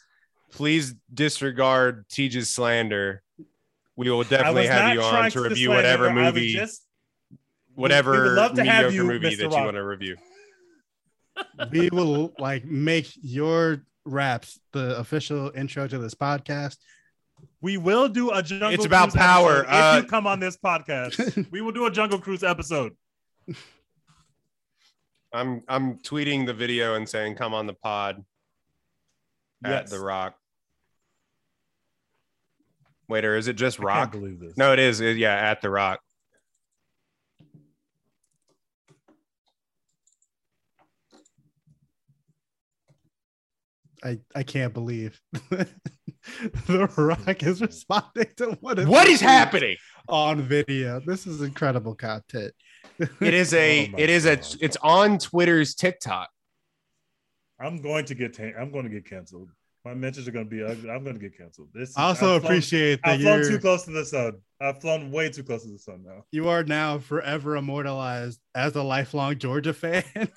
[0.52, 3.22] please disregard Tej's slander.
[3.96, 6.20] We will definitely have you on to to review slander whatever her.
[6.20, 6.82] I was movie, just
[7.76, 9.38] whatever we would love to have mediocre you, movie Mr.
[9.40, 9.58] that Rock.
[9.58, 10.18] you want to review.
[11.72, 16.78] we will like make your raps the official intro to this podcast.
[17.62, 18.70] We will do a jungle.
[18.70, 19.60] It's about Cruise power.
[19.62, 22.94] episode Uh, if you come on this podcast, we will do a Jungle Cruise episode.
[25.34, 28.24] I'm I'm tweeting the video and saying, "Come on the pod."
[29.66, 29.90] At Yes.
[29.92, 30.36] The Rock.
[33.10, 34.12] Wait, or is it just I can't Rock?
[34.12, 34.58] believe this.
[34.58, 35.00] No, it is.
[35.02, 36.00] It- yeah, at the Rock.
[44.04, 45.20] I, I can't believe
[45.50, 49.78] the Rock is responding to what is What is happening?
[50.10, 51.00] on video.
[51.06, 52.54] This is incredible content.
[53.22, 53.88] It is a.
[53.88, 54.34] Oh my it is a.
[54.64, 56.30] It's on Twitter's TikTok.
[57.60, 58.34] I'm going to get.
[58.36, 59.50] ta- I'm going to get canceled.
[59.86, 60.90] My mentions are going to be ugly.
[60.90, 61.68] I'm going to get canceled.
[61.74, 64.34] This is, I also I've appreciate flown, that I've flown too close to the sun.
[64.62, 66.24] I've flown way too close to the sun now.
[66.32, 70.06] You are now forever immortalized as a lifelong Georgia fan.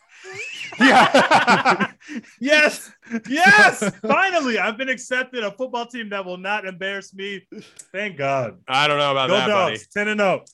[0.81, 1.93] yeah.
[2.40, 2.90] yes.
[3.28, 3.89] Yes.
[4.02, 7.47] Finally, I've been accepted a football team that will not embarrass me.
[7.93, 8.59] Thank God.
[8.66, 10.44] I don't know about Go that, dogs, 10 and 0.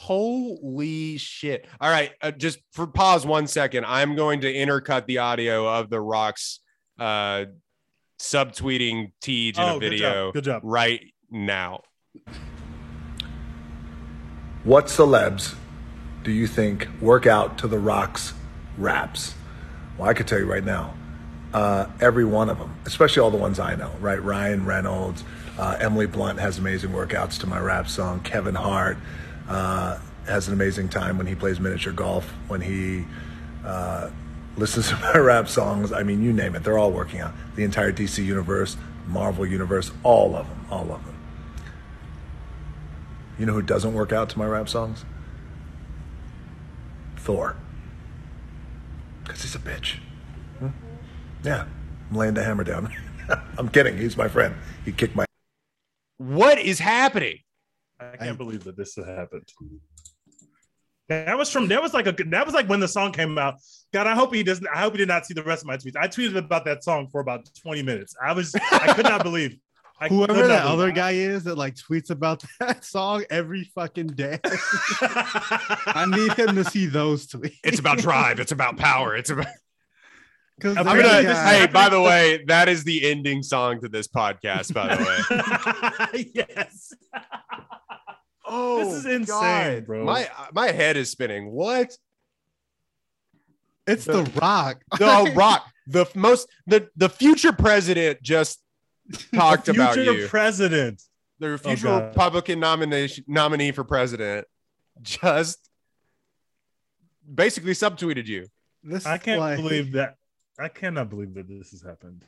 [0.00, 1.66] Holy shit!
[1.78, 3.84] All right, uh, just for pause one second.
[3.84, 6.60] I'm going to intercut the audio of the Rocks
[6.98, 7.44] uh,
[8.18, 10.34] subtweeting Tej in Oh, a good video job.
[10.34, 10.62] Good job.
[10.64, 11.82] right now.
[14.64, 15.54] What celebs
[16.22, 18.32] do you think work out to the Rock's
[18.78, 19.34] raps?
[19.98, 20.94] Well, I could tell you right now,
[21.52, 24.22] uh, every one of them, especially all the ones I know, right?
[24.22, 25.24] Ryan Reynolds,
[25.58, 28.20] uh, Emily Blunt has amazing workouts to my rap song.
[28.20, 28.96] Kevin Hart
[29.50, 33.04] uh, has an amazing time when he plays miniature golf, when he
[33.64, 34.08] uh,
[34.56, 35.92] listens to my rap songs.
[35.92, 37.32] I mean, you name it, they're all working out.
[37.56, 41.16] The entire DC universe, Marvel universe, all of them, all of them.
[43.38, 45.04] You know who doesn't work out to my rap songs?
[47.16, 47.56] Thor.
[49.24, 49.98] Because he's a bitch.
[50.58, 50.68] Hmm?
[51.42, 51.64] Yeah,
[52.10, 52.92] I'm laying the hammer down.
[53.58, 53.96] I'm kidding.
[53.96, 54.54] He's my friend.
[54.84, 55.24] He kicked my
[56.18, 57.38] What is happening?
[58.00, 59.48] I can't believe that this happened.
[61.08, 63.54] That was from that was like a that was like when the song came out.
[63.92, 64.66] God, I hope he doesn't.
[64.72, 65.96] I hope he did not see the rest of my tweets.
[65.96, 68.14] I tweeted about that song for about 20 minutes.
[68.24, 69.56] I was I could not believe.
[70.00, 70.78] I Whoever that believe.
[70.80, 74.38] other guy is that like tweets about that song every fucking day.
[74.44, 77.56] I need him to see those tweets.
[77.64, 78.38] It's about drive.
[78.40, 79.16] It's about power.
[79.16, 79.46] It's about.
[80.60, 81.08] 'Cause I'm I'm gonna.
[81.08, 84.74] This is guy- Hey, by the way, that is the ending song to this podcast.
[84.74, 86.30] By the way.
[86.34, 86.92] yes.
[88.52, 90.04] Oh, This is insane, bro.
[90.04, 91.50] My my head is spinning.
[91.52, 91.96] What?
[93.86, 94.82] it's the Rock.
[94.98, 95.66] The Rock.
[95.86, 98.60] The most the the future president just
[99.34, 100.28] talked The about future you.
[100.28, 101.02] president.
[101.38, 102.08] the oh, future God.
[102.08, 104.46] Republican nomination nominee for president
[105.02, 105.70] just
[107.32, 108.46] basically subtweeted you.
[108.82, 110.16] This I can't like, believe that.
[110.58, 112.24] I cannot believe that this has happened.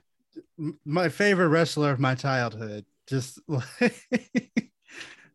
[0.84, 2.84] my favorite wrestler of my childhood.
[3.08, 4.71] Just like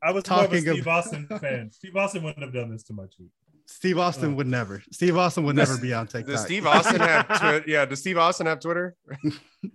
[0.04, 1.72] I was more of a Steve of- Austin fan.
[1.72, 3.30] Steve Austin wouldn't have done this to my tweet.
[3.66, 4.36] Steve Austin Oh.
[4.36, 4.82] would never.
[4.92, 6.32] Steve Austin would Does- never be on TikTok.
[6.36, 7.64] Does Steve Austin have Twitter?
[7.68, 8.96] Yeah, does Steve Austin have Twitter?
[9.24, 9.32] Stone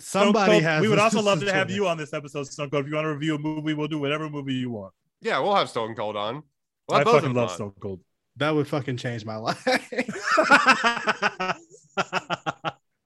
[0.00, 0.82] Somebody Cold, has.
[0.82, 2.84] we would also love this to have is you on this episode, Stone Cold.
[2.84, 4.92] If you want to review a movie, we'll do whatever movie you want.
[5.20, 6.42] Yeah, we'll have Stone Cold on.
[6.88, 7.54] We'll I both fucking love on.
[7.56, 8.00] Stone Cold.
[8.36, 9.66] That would fucking change my life.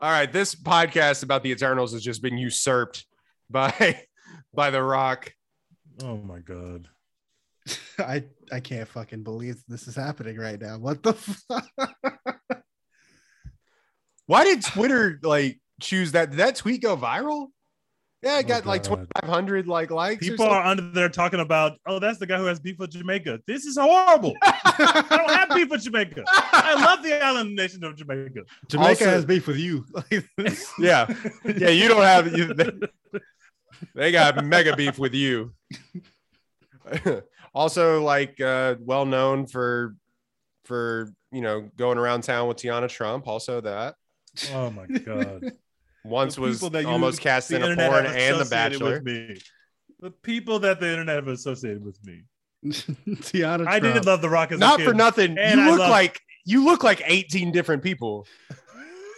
[0.01, 3.07] All right, this podcast about the Eternals has just been usurped
[3.51, 4.03] by
[4.55, 5.34] by The Rock.
[6.03, 6.89] Oh my god.
[7.99, 10.79] I I can't fucking believe this is happening right now.
[10.79, 11.67] What the fuck?
[14.27, 16.31] Why did Twitter like choose that?
[16.31, 17.49] Did that tweet go viral?
[18.23, 18.89] Yeah, it Oh, got like God.
[18.89, 20.27] twenty five hundred like likes.
[20.27, 23.41] People are under there talking about, oh, that's the guy who has beef with Jamaica.
[23.47, 24.35] This is horrible.
[24.43, 26.25] I don't have beef with Jamaica.
[26.27, 28.41] I love the island nation of Jamaica.
[28.69, 29.85] Jamaica Also- has beef with you.
[30.79, 31.07] Yeah,
[31.45, 31.69] yeah.
[31.69, 32.33] You don't have.
[32.35, 32.55] You,
[33.95, 35.53] they, they got mega beef with you.
[37.55, 39.97] also, like, uh, well known for
[40.65, 43.27] for you know going around town with Tiana Trump.
[43.27, 43.95] Also, that
[44.53, 45.53] Oh my god.
[46.05, 48.93] once was that almost cast in a porn and The associated Bachelor.
[48.95, 49.41] with me.
[50.01, 52.23] The people that the internet have associated with me.
[52.67, 53.69] Tiana Trump.
[53.69, 53.95] I Trump.
[53.95, 54.89] did love The Rock as a Not kid.
[54.89, 55.39] for nothing.
[55.39, 58.27] And you I look love- like you look like eighteen different people.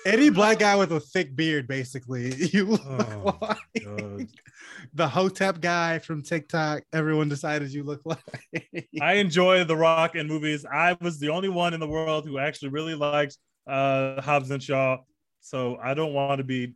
[0.06, 2.32] Any black guy with a thick beard, basically.
[2.52, 4.26] You look Oh, like God.
[4.94, 6.82] the Hotep guy from TikTok.
[6.92, 8.88] Everyone decided you look like.
[9.02, 10.64] I enjoy The Rock in movies.
[10.64, 14.62] I was the only one in the world who actually really liked uh, Hobbs and
[14.62, 14.98] Shaw.
[15.40, 16.74] So I don't want to be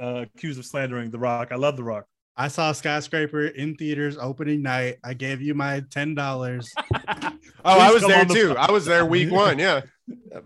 [0.00, 1.48] uh, accused of slandering The Rock.
[1.52, 2.06] I love The Rock.
[2.36, 4.96] I saw Skyscraper in theaters opening night.
[5.04, 6.72] I gave you my ten dollars,
[7.04, 7.32] Oh,
[7.64, 8.56] I was there on the too.
[8.56, 9.58] I was there week one.
[9.58, 9.82] Yeah,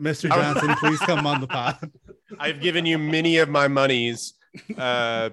[0.01, 0.31] Mr.
[0.31, 0.75] I was- Johnson.
[0.81, 1.91] please come on the pod.
[2.39, 4.35] I've given you many of my monies.
[4.77, 5.31] Uh,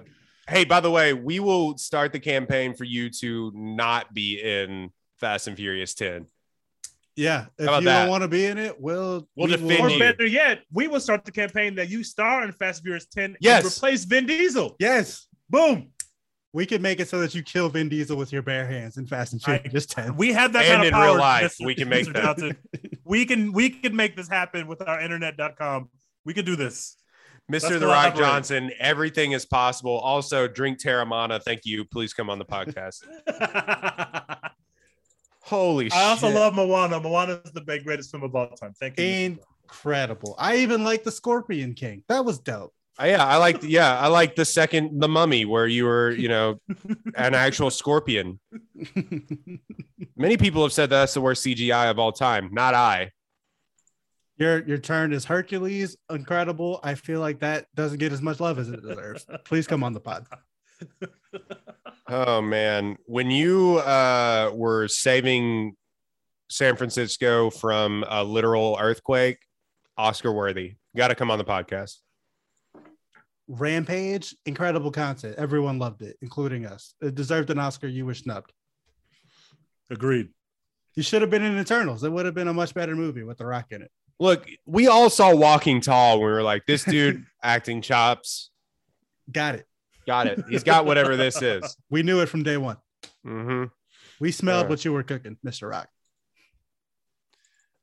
[0.48, 4.90] hey, by the way, we will start the campaign for you to not be in
[5.18, 6.26] Fast and Furious 10.
[7.16, 8.02] Yeah, if you that?
[8.02, 9.98] don't want to be in it, we'll We'll we defend Or you.
[9.98, 13.36] better yet, we will start the campaign that you star in Fast and Furious 10
[13.40, 13.64] Yes.
[13.64, 14.76] and replace Vin Diesel.
[14.78, 15.88] Yes, Boom.
[16.54, 19.06] We can make it so that you kill Vin Diesel with your bare hands in
[19.06, 20.16] Fast and I- Furious Ten.
[20.16, 21.04] We have that And kind of in power.
[21.06, 21.66] real life, Mr.
[21.66, 22.12] we can make Mr.
[22.12, 22.22] that.
[22.22, 22.56] Johnson.
[23.04, 25.88] We can we can make this happen with our internet.com.
[26.24, 26.96] We can do this.
[27.50, 27.62] Mr.
[27.62, 28.18] Let's The Rock collaborate.
[28.18, 29.98] Johnson, everything is possible.
[29.98, 31.42] Also, drink Teremana.
[31.42, 31.84] Thank you.
[31.84, 33.02] Please come on the podcast.
[33.26, 34.50] I
[35.40, 35.98] Holy shit.
[35.98, 37.00] I also love Moana.
[37.00, 38.72] Moana is the greatest film of all time.
[38.78, 39.04] Thank you.
[39.04, 40.36] Incredible.
[40.38, 42.04] I even like the Scorpion King.
[42.08, 42.72] That was dope.
[43.00, 46.28] Uh, yeah, I like yeah, I like the second the mummy where you were, you
[46.28, 46.58] know,
[47.16, 48.38] an actual scorpion.
[50.16, 52.50] Many people have said that's the worst CGI of all time.
[52.52, 53.10] Not I.
[54.36, 55.96] your your turn is Hercules.
[56.10, 56.80] Incredible.
[56.82, 59.24] I feel like that doesn't get as much love as it deserves.
[59.44, 60.26] Please come on the pod.
[62.08, 65.76] Oh man, when you uh were saving
[66.50, 69.38] San Francisco from a literal earthquake,
[69.96, 70.74] Oscar worthy.
[70.94, 72.01] Got to come on the podcast.
[73.52, 75.34] Rampage, incredible content.
[75.36, 76.94] Everyone loved it, including us.
[77.02, 77.86] It deserved an Oscar.
[77.86, 78.50] You were snubbed.
[79.90, 80.28] Agreed.
[80.94, 82.02] You should have been in Eternals.
[82.02, 83.90] It would have been a much better movie with The Rock in it.
[84.18, 88.50] Look, we all saw Walking Tall when we were like, this dude acting chops.
[89.30, 89.66] Got it.
[90.06, 90.42] Got it.
[90.48, 91.76] He's got whatever this is.
[91.90, 92.78] We knew it from day one.
[93.22, 93.64] hmm
[94.18, 94.68] We smelled Yeah.
[94.70, 95.68] what you were cooking, Mr.
[95.70, 95.88] Rock.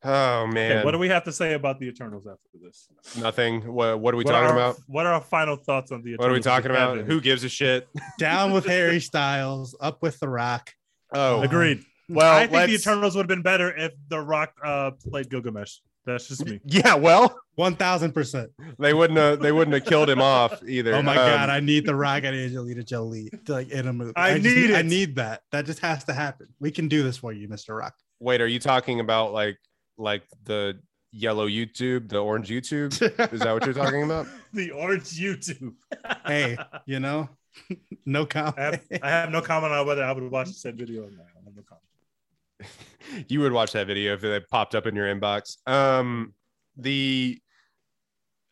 [0.01, 2.87] Oh man, Okay, what do we have to say about the Eternals after this?
[3.21, 3.61] nothing.
[3.73, 4.77] What, what are we What talking are our- about?
[4.87, 6.19] What are our final thoughts on the Eternals?
[6.23, 6.97] What are we talking about?
[6.99, 7.05] any?
[7.07, 7.87] Who gives a shit?
[8.17, 10.71] Down with Harry Styles, up with The Rock.
[11.13, 11.83] Oh, Agreed.
[12.07, 15.29] well, I think the let's- Eternals would have been better if The Rock uh, played
[15.29, 15.77] Gilgamesh.
[16.05, 16.59] That's just me.
[16.65, 18.47] Yeah, well, 1000%.
[18.79, 19.39] they wouldn't have.
[19.41, 20.95] They wouldn't have killed him off either.
[20.95, 21.49] Oh my Um, God.
[21.49, 24.13] I need The Rock and Angelina Jolie to, like in a movie.
[24.15, 24.85] I just, need I it.
[24.85, 25.41] need that.
[25.51, 26.47] That just has to happen.
[26.59, 27.77] We can do this for you, Mr.
[27.77, 27.93] Rock.
[28.19, 29.57] Wait, are you talking about like
[29.99, 30.79] like the
[31.11, 32.91] yellow YouTube, the orange YouTube?
[33.33, 34.27] Is that what you're talking about?
[34.53, 35.73] the orange YouTube.
[36.25, 37.29] hey, you know,
[38.05, 38.57] no I comment.
[38.57, 41.25] have, I have no comment on whether I would watch said video or not.
[41.35, 43.25] I have no comment.
[43.29, 45.57] you would watch that video if it popped up in your inbox.
[45.67, 46.33] Um,
[46.77, 47.39] the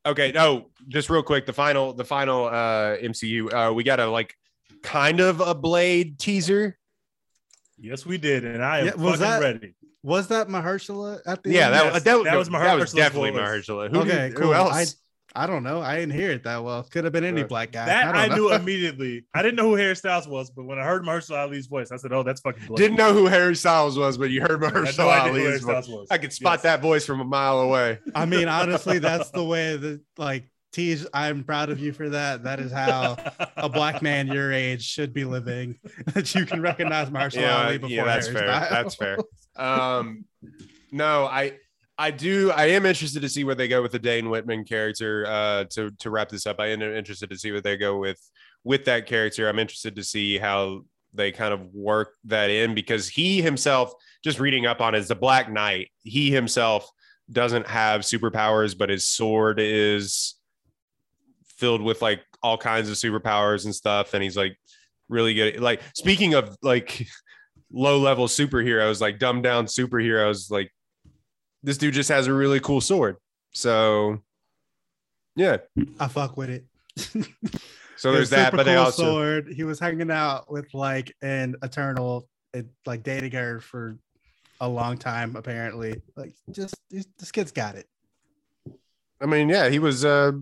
[0.06, 3.53] okay, no, just real quick, the final, the final uh MCU.
[3.53, 4.34] Uh, we got a like
[4.84, 6.78] kind of a Blade teaser.
[7.80, 9.76] Yes, we did, and I am Yeah, was fucking that- ready.
[10.08, 11.74] Was that Mahershala at the Yeah, end?
[11.76, 13.42] that, Yes, that, that that was was that was definitely voice.
[13.42, 13.90] Mahershala.
[13.92, 14.48] Who, okay, did- cool.
[14.48, 14.96] who else?
[15.36, 15.82] I, I don't know.
[15.82, 16.84] I didn't hear it that well.
[16.84, 17.50] Could have been any Right.
[17.50, 17.86] black guy.
[17.86, 18.56] That I, don't knew know.
[18.62, 19.26] immediately.
[19.36, 21.98] I didn't know who Harry Styles was, but when I heard Mahershala Ali's voice, I
[21.98, 24.98] said, "Oh, that's fucking." Blade." Didn't know who Harry Styles was, but you heard Mahershala
[24.98, 25.88] no idea Ali's voice.
[25.90, 26.08] Was.
[26.10, 26.62] I could spot Yes.
[26.64, 28.00] that voice from a mile away.
[28.16, 32.44] I mean, honestly, that's the way that like Tej, I'm proud of you for that.
[32.44, 33.18] That is how
[33.56, 35.80] a black man your age should be living.
[36.14, 38.48] That you can recognize Mahershala Yeah, before yeah, that's fair.
[38.48, 39.18] That's fair.
[39.56, 40.26] Um,
[40.91, 41.57] no, I
[41.98, 42.52] I do.
[42.52, 45.26] I am interested to see where they go with the Dane Whitman character.
[45.27, 48.19] Uh, to to wrap this up, I am interested to see where they go with
[48.64, 49.48] with that character.
[49.48, 50.81] I'm interested to see how
[51.14, 55.07] they kind of work that in because he himself, just reading up on, it, is
[55.07, 55.89] the Black Knight.
[56.03, 56.89] He himself
[57.31, 60.35] doesn't have superpowers, but his sword is
[61.58, 64.58] filled with like all kinds of superpowers and stuff, and he's like
[65.10, 65.60] really good.
[65.60, 67.08] Like speaking of like
[67.72, 70.72] low level superheroes, like dumbed down superheroes, like
[71.64, 73.18] this dude just has a really cool sword.
[73.54, 74.22] So
[75.36, 75.58] yeah.
[76.00, 76.66] I fuck with it.
[77.98, 79.48] So there's that, but they also sword.
[79.48, 83.98] He was hanging out with like an eternal, and, like dating her for
[84.62, 85.36] a long time.
[85.36, 87.88] Apparently, like just this this kid's got it.
[89.20, 90.34] I mean, yeah, he was uh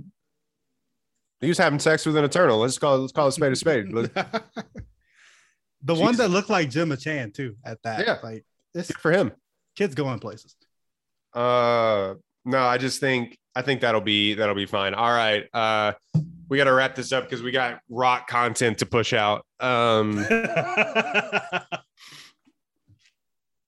[1.46, 2.58] he was having sex with an eternal.
[2.60, 3.88] Let's call it let's call a spade a spade.
[5.88, 7.56] The one that looked like Gemma Chan too.
[7.64, 8.18] At that, Yeah.
[8.24, 8.44] like
[8.74, 9.32] this for him.
[9.76, 10.56] kid's going places.
[11.34, 14.96] Uh no, I just think I think that'll be that'll be fine.
[14.96, 15.46] All right.
[15.54, 15.94] Uh
[16.50, 19.46] we got to wrap this up because we got rock content to push out.
[19.60, 20.18] Um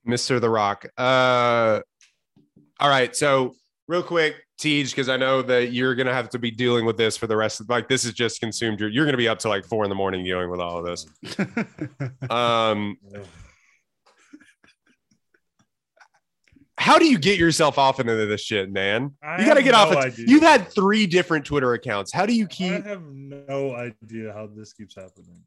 [0.08, 0.40] Mr.
[0.40, 0.86] The Rock.
[0.98, 1.82] Uh,
[2.80, 3.16] all right.
[3.16, 3.56] So,
[3.88, 6.98] real quick, Tej, because I know that you're going to have to be dealing with
[6.98, 8.80] this for the rest of like, this is just consumed.
[8.80, 10.80] You're, you're going to be up to like four in the morning dealing with all
[10.80, 11.06] of this.
[12.30, 12.98] Um,
[16.78, 19.14] how do you get yourself off into this shit, man?
[19.24, 20.06] I you got to get off no it.
[20.06, 20.26] idea.
[20.28, 22.14] You've had three different Twitter accounts.
[22.14, 22.86] How do you keep?
[22.86, 25.42] I have no idea how this keeps happening.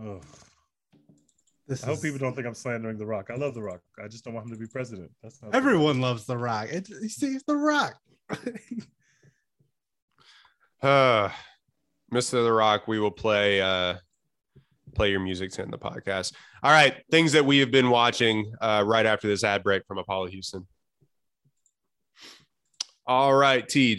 [0.00, 0.20] Oh,
[1.68, 3.28] this I hope is- people don't think I'm slandering The Rock.
[3.30, 3.80] I love The Rock.
[4.02, 5.10] I just don't want him to be president.
[5.22, 6.68] That's not Everyone loves The Rock.
[6.70, 7.94] It's, it's, it's The Rock.
[10.80, 11.28] Uh,
[12.14, 12.44] Mr.
[12.44, 13.94] The Rock, we will play uh
[14.94, 16.34] play your music to end the podcast.
[16.62, 19.98] All right, things that we have been watching uh right after this ad break from
[19.98, 20.68] Apollo Houston.
[23.08, 23.98] All right, Tej.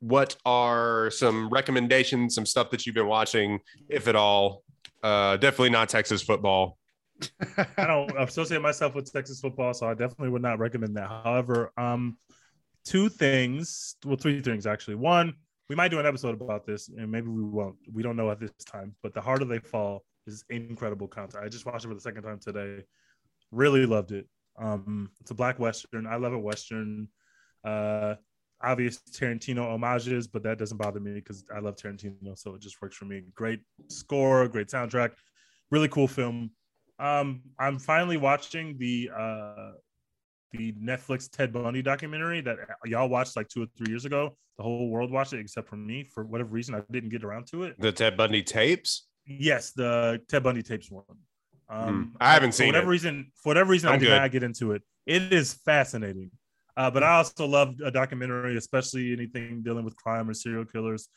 [0.00, 4.63] What are some recommendations, some stuff that you've been watching, if at all?
[5.04, 6.78] Uh definitely not Texas football.
[7.76, 11.08] I don't associate myself with Texas football, so I definitely would not recommend that.
[11.08, 12.16] However, um,
[12.84, 14.96] two things, well, three things actually.
[14.96, 15.34] One,
[15.68, 17.76] we might do an episode about this, and maybe we won't.
[17.92, 18.94] We don't know at this time.
[19.02, 21.44] But the harder they fall is incredible content.
[21.44, 22.84] I just watched it for the second time today.
[23.50, 24.26] Really loved it.
[24.58, 26.06] Um, it's a black western.
[26.06, 27.08] I love a western.
[27.64, 28.14] Uh,
[28.64, 32.80] obvious Tarantino homages, but that doesn't bother me because I love Tarantino, so it just
[32.82, 33.22] works for me.
[33.34, 35.10] Great score, great soundtrack,
[35.70, 36.50] really cool film.
[36.98, 39.72] Um, I'm finally watching the uh
[40.52, 44.36] the Netflix Ted Bundy documentary that y'all watched like two or three years ago.
[44.56, 46.08] The whole world watched it except for me.
[46.14, 47.74] For whatever reason, I didn't get around to it.
[47.80, 49.08] The Ted Bundy tapes.
[49.26, 51.02] Yes, the Ted Bundy tapes one.
[51.68, 52.16] Um, Hmm.
[52.20, 52.90] I haven't for seen whatever it.
[52.90, 53.32] reason.
[53.42, 54.16] For whatever reason, I I'm did good.
[54.20, 54.82] not get into it.
[55.06, 56.30] It is fascinating,
[56.76, 61.08] uh, but I also love a documentary, especially anything dealing with crime or serial killers.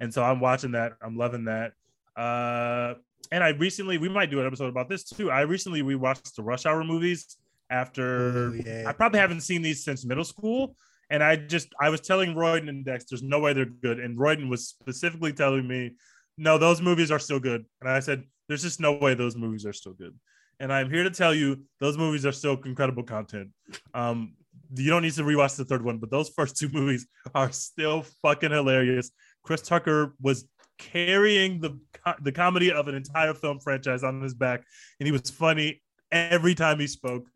[0.00, 0.94] And so I'm watching that.
[1.02, 1.72] I'm loving that.
[2.16, 2.94] Uh,
[3.30, 5.30] and I recently, we might do an episode about this too.
[5.30, 7.36] I recently rewatched the Rush Hour movies
[7.70, 8.84] after Ooh, yeah.
[8.86, 10.76] I probably haven't seen these since middle school.
[11.10, 14.00] And I just I was telling Royden and Dex, there's no way they're good.
[14.00, 15.92] And Royden was specifically telling me,
[16.38, 17.64] no, those movies are still good.
[17.80, 20.18] And I said, there's just no way those movies are still good.
[20.58, 23.50] And I'm here to tell you, those movies are still incredible content.
[23.92, 24.34] Um,
[24.74, 28.02] you don't need to rewatch the third one, but those first two movies are still
[28.22, 29.10] fucking hilarious.
[29.42, 30.46] Chris Tucker was
[30.78, 31.78] carrying the
[32.22, 34.64] the comedy of an entire film franchise on his back,
[34.98, 37.26] and he was funny every time he spoke.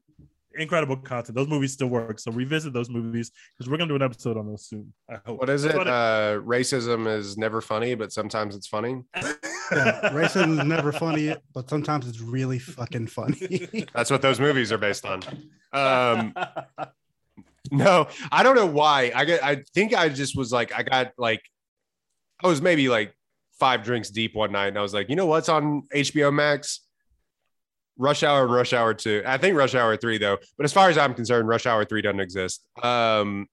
[0.59, 1.37] Incredible content.
[1.37, 2.19] Those movies still work.
[2.19, 4.93] So revisit those movies because we're gonna do an episode on those soon.
[5.11, 5.39] I hope.
[5.39, 5.73] What is it?
[5.73, 9.03] That's Uh racism is never funny, but sometimes it's funny.
[9.71, 13.87] Yeah, racism is never funny, but sometimes it's really fucking funny.
[13.95, 15.23] That's what those movies are based on.
[15.73, 16.35] Um,
[17.73, 19.13] no, I don't know why.
[19.15, 19.45] I get.
[19.45, 21.43] I think I just was like, I got like,
[22.43, 23.15] I was maybe like
[23.59, 26.81] five drinks deep one night, and I was like, you know what's on HBO Max?
[27.99, 29.23] Rush Hour and Rush Hour Two.
[29.27, 32.03] I think Rush Hour Three though, but as far as I'm concerned, Rush Hour Three
[32.03, 32.63] doesn't exist.
[32.83, 33.47] Um,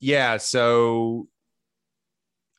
[0.00, 1.28] yeah, so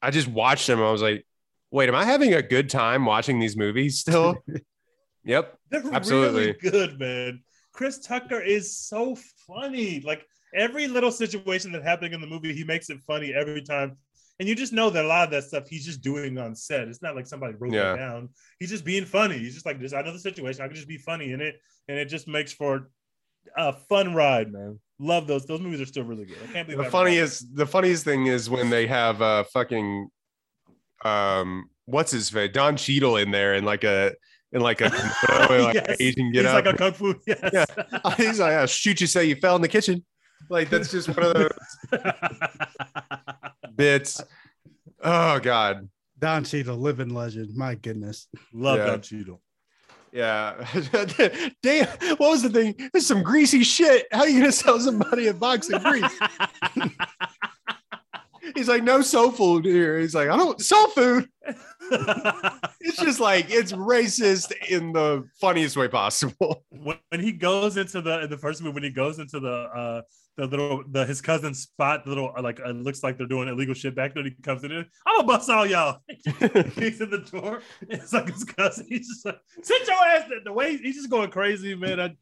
[0.02, 0.82] I just watched them.
[0.82, 1.26] I was like,
[1.72, 4.36] wait, am I having a good time watching these movies still?
[5.24, 5.57] yep.
[5.70, 6.48] They're Absolutely.
[6.48, 7.44] really good, man.
[7.74, 9.18] Chris Tucker is so
[9.48, 10.02] funny.
[10.02, 10.26] Like
[10.56, 13.98] every little situation that happening in the movie, he makes it funny every time.
[14.40, 16.88] And you just know that a lot of that stuff he's just doing on set.
[16.88, 17.94] It's not like somebody wrote Yeah.
[17.94, 18.30] it down.
[18.60, 19.38] He's just being funny.
[19.38, 19.92] He's just like, this.
[19.94, 20.62] I know the situation.
[20.62, 21.56] I can just be funny in it,
[21.90, 22.90] and it just makes for
[23.58, 24.80] a fun ride, man.
[24.98, 25.46] Love those.
[25.46, 26.38] Those movies are still really good.
[26.50, 30.10] I can't believe the funniest the funniest thing is when they have uh fucking
[31.06, 34.14] um what's his face Don Cheadle in there and like a
[34.52, 34.86] in like a
[35.50, 35.98] like Yes.
[36.00, 36.66] Asian get He's up.
[36.66, 37.16] like a kung fu.
[37.28, 37.50] Yes.
[37.54, 38.16] Yeah.
[38.18, 40.04] He's like, "I'll shoot you, say you fell in the kitchen.
[40.50, 41.50] Like that's just one of those
[43.76, 44.22] bits.
[45.04, 47.56] Oh God, Don Cheadle, living legend.
[47.56, 48.28] My goodness.
[48.54, 48.86] Love Yeah.
[48.88, 49.42] Don Cheadle.
[50.12, 50.66] yeah.
[51.64, 52.90] Damn, what was the thing?
[52.92, 54.08] There's some greasy shit.
[54.12, 56.20] How are you gonna sell somebody a box of grease?
[58.56, 60.00] He's like, no soul food here.
[60.00, 61.30] He's like, I don't soul food.
[62.82, 66.64] It's just like it's racist in the funniest way possible.
[66.70, 69.52] when, when he goes into the in the first movie when he goes into the
[69.52, 70.02] uh
[70.38, 73.74] the little the his cousin's spot the little like it looks like they're doing illegal
[73.74, 74.86] shit back there he comes in i'm
[75.18, 79.40] gonna bust all y'all he's in the door it's like his cousin he's just like
[79.62, 82.16] sit your ass the way he's just going crazy man i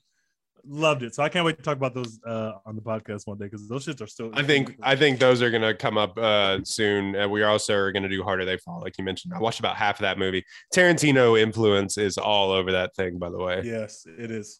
[0.67, 3.37] loved it so i can't wait to talk about those uh on the podcast one
[3.37, 6.17] day because those shits are still I think I think those are gonna come up
[6.17, 7.15] uh, soon.
[7.15, 9.33] And we also are gonna do Harder They Fall, like you mentioned.
[9.33, 10.43] I watched about half of that movie.
[10.73, 13.61] Tarantino influence is all over that thing, by the way.
[13.63, 14.59] yes it is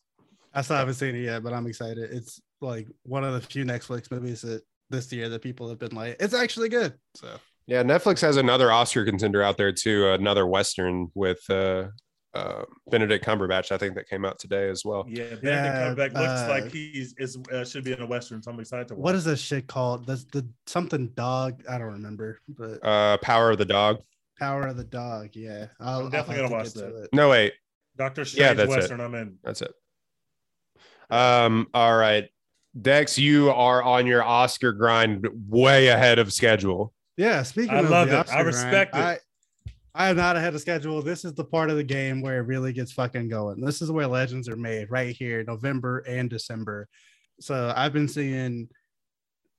[0.54, 2.10] I still haven't seen it yet, but I'm excited.
[2.12, 5.94] It's like one of the few Netflix movies that this year that people have been
[5.94, 6.94] like, it's actually good.
[7.16, 11.90] So Yeah, Netflix has another Oscar contender out there too, another Western with uh,
[12.38, 13.72] uh, Benedict Cumberbatch.
[13.72, 15.06] I think that came out today as well.
[15.08, 18.42] yeah Benedict Yeah, Cumberbatch looks uh, like he's is uh, should be in a western
[18.44, 20.06] so i'm excited to watch what is this shit called?
[20.06, 21.64] That's the something dog.
[21.70, 23.98] I don't remember, but Uh, Power of the Dog.
[24.40, 25.30] Power of the Dog.
[25.34, 27.10] Yeah, I'll, I'm definitely I'll gonna have to watch get to it.
[27.14, 27.54] No, wait,
[27.98, 28.80] Doctor Strange Yeah, Strange that's it.
[28.80, 29.02] Western.
[29.02, 29.38] I'm in.
[29.44, 29.72] that's it.
[31.10, 32.26] Um, all right,
[32.80, 36.94] Dex, you are on your Oscar grind, way ahead of schedule.
[37.16, 38.30] Yeah, speaking of I of love the it.
[38.30, 39.22] I respect grind, it.
[39.22, 39.27] I,
[39.98, 41.02] I am not ahead of schedule.
[41.02, 43.60] This is the part of the game where it really gets fucking going.
[43.60, 46.88] This is where legends are made right here, November and December.
[47.40, 48.70] So I've been seeing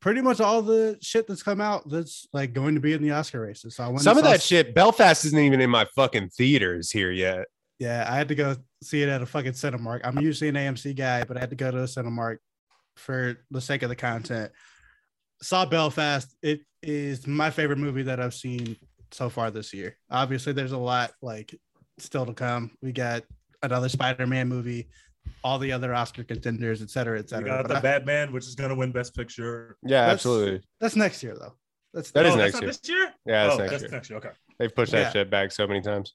[0.00, 3.10] pretty much all the shit that's come out that's like going to be in the
[3.10, 3.74] Oscar races.
[3.74, 7.10] So I went Some of that shit, Belfast isn't even in my fucking theaters here
[7.10, 7.46] yet.
[7.80, 10.02] Yeah, I had to go see it at a fucking Cinemark.
[10.04, 12.38] I'm usually an AMC guy, but I had to go to a Cinemark
[12.96, 14.52] for the sake of the content.
[15.42, 16.32] Saw Belfast.
[16.42, 18.76] It is my favorite movie that I've seen
[19.12, 19.96] so far this year.
[20.10, 21.54] Obviously, there's a lot like
[21.98, 22.70] still to come.
[22.82, 23.24] We got
[23.62, 24.88] another Spider-Man movie,
[25.42, 27.48] all the other Oscar contenders, et cetera, et You cetera.
[27.48, 29.76] got But the I- Batman, which is going to win Best Picture.
[29.82, 30.62] Yeah, That's- absolutely.
[30.80, 31.54] that's next year though.
[31.94, 32.70] That's That is oh, next that's year.
[32.70, 33.14] this year.
[33.26, 33.90] Yeah, that's oh, next that's year.
[33.90, 34.18] next year.
[34.18, 34.30] Okay.
[34.58, 35.10] They've pushed that Yeah.
[35.12, 36.14] shit back so many times.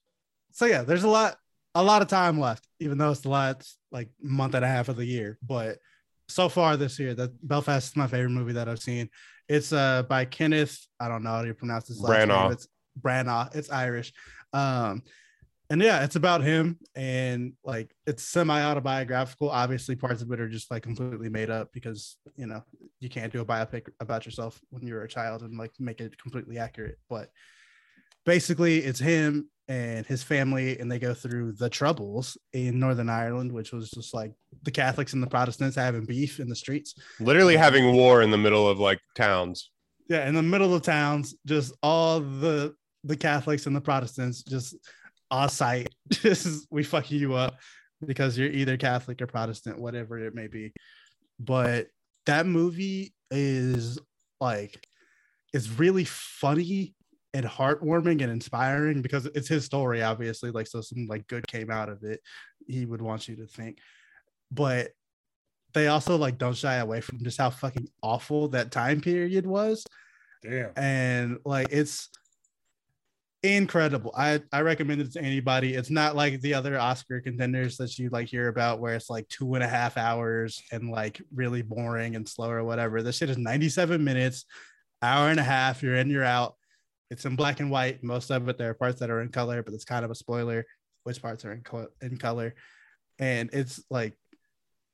[0.51, 1.35] so yeah, there's a lot,
[1.75, 4.87] a lot of time left, even though it's the last like month and a half
[4.89, 5.37] of the year.
[5.41, 5.79] But
[6.29, 9.09] so far this year, that Belfast is my favorite movie that I've seen.
[9.49, 10.77] It's uh by Kenneth.
[10.99, 12.43] I don't know how to pronounce his last Branagh.
[12.43, 12.51] name.
[12.53, 12.67] It's
[12.99, 13.55] Branagh.
[13.55, 14.13] It's Irish.
[14.53, 15.03] Um,
[15.69, 19.49] and yeah, it's about him and like it's semi-autobiographical.
[19.49, 22.61] Obviously, parts of it are just like completely made up because you know
[22.99, 26.17] you can't do a biopic about yourself when you're a child and like make it
[26.21, 26.99] completely accurate.
[27.09, 27.29] But
[28.25, 33.51] basically it's him and his family and they go through the troubles in northern ireland
[33.51, 34.33] which was just like
[34.63, 38.37] the catholics and the protestants having beef in the streets Literally having war in the
[38.37, 39.71] middle of like towns.
[40.09, 44.75] yeah in the middle of towns just all the the catholics and the protestants just
[45.31, 47.57] on site just we fucking you up
[48.05, 50.73] because you're either catholic or protestant whatever it may be.
[51.39, 51.87] But
[52.25, 53.99] that movie is
[54.39, 54.85] like
[55.53, 56.93] it's really funny
[57.33, 61.71] and heartwarming and inspiring because it's his story obviously like so some like good came
[61.71, 62.19] out of it
[62.67, 63.79] he would want you to think.
[64.51, 64.91] But
[65.73, 69.85] they also like don't shy away from just how fucking awful that time period was.
[70.43, 70.71] Damn.
[70.75, 72.09] and like it's
[73.43, 74.13] incredible.
[74.17, 75.73] I i recommend it to anybody.
[75.75, 79.27] It's not like the other oscar contenders that you like hear about where it's like
[79.27, 83.03] two and a half hours and like really boring and slow or whatever.
[83.03, 84.45] This shit is 97 minutes
[85.01, 86.55] hour and a half you're in you're out.
[87.11, 88.01] It's in black and white.
[88.01, 90.15] Most of it there are parts that are in color but it's kind of a
[90.15, 90.65] spoiler
[91.03, 92.55] which parts are in, co- in color.
[93.19, 94.17] And it's like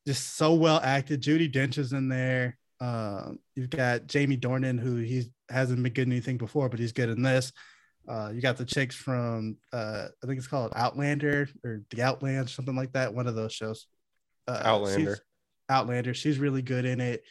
[0.08, 1.22] just so well acted.
[1.22, 2.58] Judy dench is in there.
[2.82, 6.94] Um, you've got jamie dornan who he hasn't been good in anything before but he's
[6.94, 7.52] good in this
[8.08, 12.50] uh, you got the chicks from uh, I think it's called Outlander or The Outland,
[12.50, 13.14] something like that.
[13.14, 13.88] One of those shows.
[14.48, 15.00] Uh, Outlander.
[15.16, 15.22] she's-
[15.70, 16.14] Outlander.
[16.16, 17.24] She's really good in it.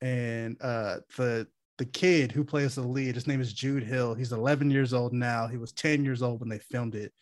[0.00, 1.46] And uh, the
[1.78, 4.14] the kid who plays the lead, his name is Jude Hill.
[4.14, 5.46] He's 11 years old now.
[5.46, 7.12] He was 10 years old when they filmed it.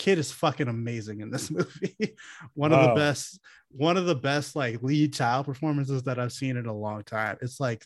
[0.00, 2.16] Kid is fucking amazing in this movie.
[2.54, 3.38] one of the best,
[3.70, 7.36] one of the best like lead child performances that I've seen in a long time.
[7.40, 7.84] It's like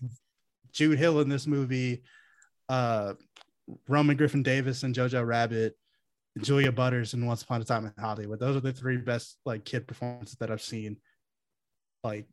[0.72, 2.02] Jude Hill in this movie.
[2.70, 3.12] Uh,
[3.88, 5.76] Roman Griffin Davis and Jojo Rabbit,
[6.40, 8.40] Julia Butters and Once Upon a Time in Hollywood.
[8.40, 10.98] Those are the three best like kid performances that I've seen
[12.04, 12.26] like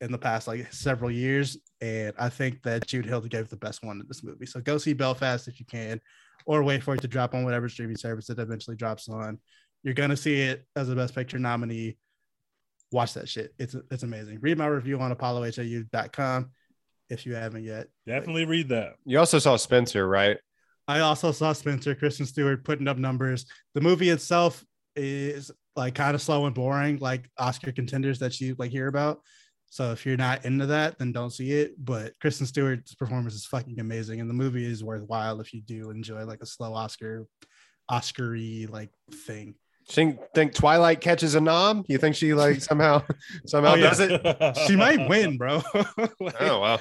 [0.00, 1.56] in the past like several years.
[1.80, 4.46] And I think that Jude Hill gave the best one in this movie.
[4.46, 6.00] So go see Belfast if you can,
[6.44, 9.38] or wait for it to drop on whatever streaming service it eventually drops on.
[9.82, 11.96] You're gonna see it as a Best Picture nominee.
[12.90, 13.54] Watch that shit.
[13.58, 14.38] It's it's amazing.
[14.40, 16.50] Read my review on apollohau.com
[17.08, 17.88] if you haven't yet.
[18.06, 18.94] Definitely read that.
[19.04, 20.38] You also saw Spencer, right?
[20.88, 23.46] I also saw Spencer, Kristen Stewart putting up numbers.
[23.74, 24.64] The movie itself
[24.96, 29.20] is like kind of slow and boring, like Oscar contenders that you like hear about.
[29.70, 31.72] So if you're not into that, then don't see it.
[31.82, 35.90] But Kristen Stewart's performance is fucking amazing, and the movie is worthwhile if you do
[35.90, 37.26] enjoy like a slow Oscar,
[37.88, 38.90] Oscar-y like
[39.26, 39.54] thing.
[39.88, 41.84] Think think Twilight catches a nom?
[41.88, 43.02] You think she like somehow
[43.46, 43.88] somehow Oh, yeah.
[43.88, 44.56] does it?
[44.66, 45.62] She might win, bro.
[46.20, 46.80] Like, Oh well.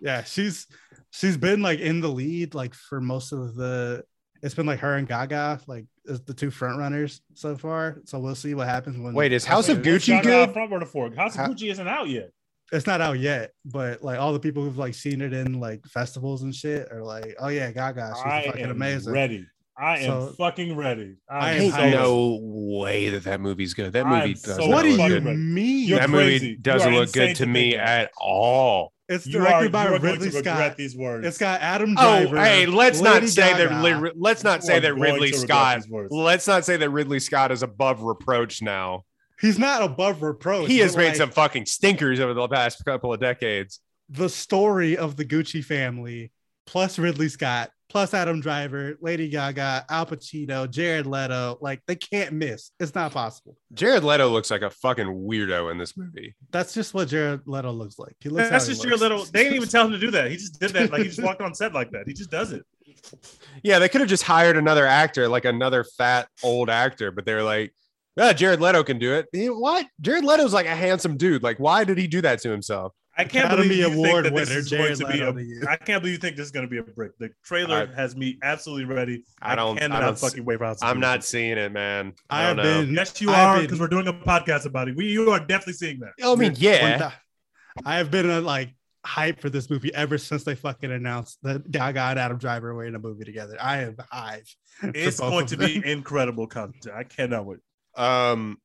[0.00, 0.66] Yeah, she's
[1.10, 4.04] she's been like in the lead like for most of the.
[4.42, 7.98] It's been like her and Gaga like as the two front runners so far.
[8.06, 9.12] So we'll see what happens when.
[9.12, 10.52] Wait, is House of Gucci Gaga good?
[10.54, 12.30] Front runner for House of How- Gucci isn't out yet.
[12.72, 15.84] it's not out yet, but like all the people who've like seen it in like
[15.86, 19.12] festivals and shit are like, oh yeah, Gaga, she's I fucking am amazing.
[19.12, 19.46] ready.
[19.76, 21.16] I am So- fucking ready.
[21.28, 23.92] I I am am Ain't no way that that movie's good.
[23.92, 25.24] That movie doesn't what do you good.
[25.24, 25.86] mean?
[25.86, 26.46] You're that crazy.
[26.46, 28.92] movie doesn't look good to to me at all.
[29.10, 30.76] It's You are, directed by you are going Ridley Scott.
[30.76, 31.26] these words.
[31.26, 32.38] It's got Adam oh, Driver.
[32.38, 33.68] Oh, hey, let's Lady not say that.
[33.68, 34.02] Gaga.
[34.02, 35.82] Li- let's not You say that Ridley Scott.
[36.10, 39.04] Let's not say that Ridley Scott is above reproach now.
[39.40, 40.68] He's not above reproach.
[40.68, 43.80] he has made like, some fucking stinkers over the past couple of decades.
[44.08, 46.30] the story of the Gucci family,
[46.66, 51.58] plus Ridley Scott, plus Adam Driver, Lady Gaga, Al Pacino, Jared Leto.
[51.60, 52.70] Like they can't miss.
[52.80, 53.58] It's not possible.
[53.74, 56.34] Jared Leto looks like a fucking weirdo in this movie.
[56.50, 58.14] That's just what Jared Leto looks like.
[58.20, 58.48] He looks.
[58.48, 59.02] That's just your looks.
[59.02, 59.24] little.
[59.24, 60.30] They didn't even tell him to do that.
[60.30, 60.90] He just did that.
[60.90, 62.04] Like he just walked on set like that.
[62.06, 62.64] He just does it.
[63.62, 67.42] Yeah, they could have just hired another actor, like another fat old actor, but they're
[67.42, 67.74] like,
[68.16, 69.28] yeah, Jared Leto can do it.
[69.32, 69.86] What?
[70.00, 71.42] Jared Leto's like a handsome dude.
[71.42, 72.92] Like, why did he do that to himself?
[73.20, 75.12] I can't Academy believe you Award think that this winner, is going Jared to be
[75.12, 75.62] Leto to you.
[75.66, 75.70] a.
[75.70, 77.12] I can't believe you think this is going to be a brick.
[77.18, 79.24] The trailer I- has me absolutely ready.
[79.42, 79.76] I don't.
[79.76, 80.78] I, cannot I don't fucking wait for House.
[80.82, 82.14] I'm not seeing it, man.
[82.28, 82.82] I I've don't know.
[82.86, 82.94] been.
[82.94, 84.96] Yes, you I've are because we're doing a podcast about it.
[84.96, 86.12] We, you are definitely seeing that.
[86.22, 87.12] I mean, yeah.
[87.84, 88.74] I have been uh, like
[89.04, 92.84] hype for this movie ever since they fucking announced that Gaga and Adam Driver were
[92.84, 93.56] in a movie together.
[93.60, 94.44] I am hype.
[94.82, 95.80] It's going to them.
[95.80, 96.94] be incredible content.
[96.94, 97.58] I cannot wait.
[97.96, 98.58] Um,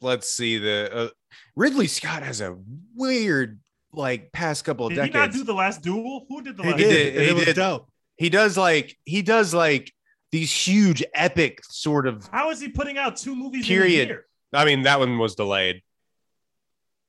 [0.00, 0.58] let's see.
[0.58, 1.08] The uh,
[1.54, 2.56] Ridley Scott has a
[2.94, 3.60] weird,
[3.96, 5.12] like, past couple of decades.
[5.12, 6.26] Did he not do the last duel?
[6.28, 6.78] Who did the He last?
[6.78, 6.88] did.
[6.88, 7.56] did, and he it was did.
[7.56, 7.88] dope.
[8.16, 9.92] he does like he does like
[10.32, 12.26] these huge, epic sort of.
[12.28, 13.66] How is he putting out two movies?
[13.66, 14.02] Period.
[14.02, 14.26] In a year?
[14.52, 15.82] I mean, that one was delayed.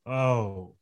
[0.06, 0.76] Oh,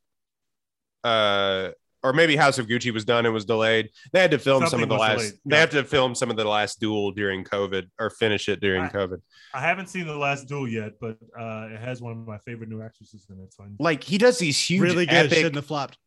[1.04, 1.70] uh
[2.06, 3.90] or maybe House of Gucci was done and was delayed.
[4.12, 5.18] They had to film some of the last.
[5.18, 5.60] delayed, They yeah.
[5.60, 8.88] have to film some of the last duel during COVID or finish it during I-
[8.88, 9.20] COVID.
[9.52, 12.68] I haven't seen the last duel yet, but uh, it has one of my favorite
[12.68, 13.52] new actresses in it.
[13.52, 15.14] So I- Like he does these huge, Really good.
[15.26, 15.98] epic, Shouldn't have flopped.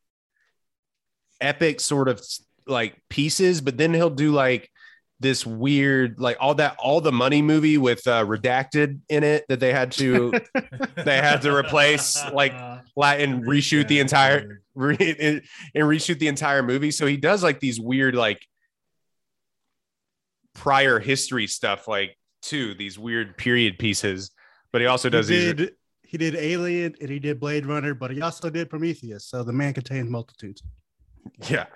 [1.40, 2.22] epic sort of
[2.66, 4.70] like pieces, but then he'll do like
[5.20, 9.60] this weird, like all that, all the money movie with uh, redacted in it that
[9.60, 10.32] they had to
[11.04, 12.52] they had to replace like
[12.96, 15.42] la- and reshoot the entire re- and,
[15.84, 16.90] reshoot the entire movie.
[16.90, 18.44] So he does like these weird like
[20.54, 24.30] prior history stuff, like too these weird period pieces.
[24.72, 25.54] But he also He does these.
[25.54, 25.72] did.
[26.02, 29.26] He did Alien and he did Blade Runner, but he also did Prometheus.
[29.26, 30.60] So the man contains multitudes.
[31.48, 31.66] Yeah,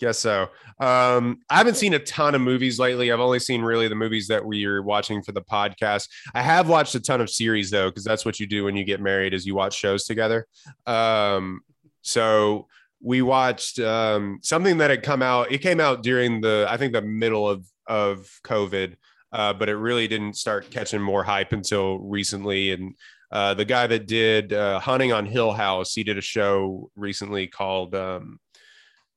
[0.00, 0.48] guess so.
[0.80, 3.12] Um, I haven't seen a ton of movies lately.
[3.12, 6.08] I've only seen really the movies that we are watching for the podcast.
[6.34, 8.84] I have watched a ton of series though, because that's what you do when you
[8.84, 10.46] get married is you watch shows together.
[10.86, 11.60] Um,
[12.02, 12.66] so
[13.02, 15.52] we watched um, something that had come out.
[15.52, 18.96] It came out during the I think the middle of of COVID,
[19.32, 22.72] uh, but it really didn't start catching more hype until recently.
[22.72, 22.94] And
[23.32, 27.46] uh, the guy that did uh, Haunting of Hill House, he did a show recently
[27.46, 27.94] called.
[27.94, 28.38] Um,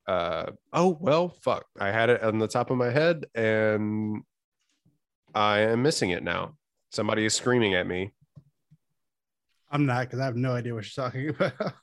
[0.07, 1.65] uh, oh well, fuck!
[1.79, 4.21] I had it on the top of my head, and
[5.33, 6.55] I am missing it now.
[6.91, 8.11] Somebody is screaming at me.
[9.71, 11.73] I'm not because I have no idea what you're talking about.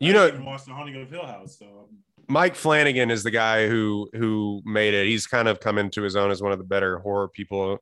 [0.00, 1.88] You know, haven't watched the Haunting of Hill House, so
[2.28, 5.06] Mike Flanagan is the guy who who made it.
[5.06, 7.78] He's kind of come into his own as one of the better horror people.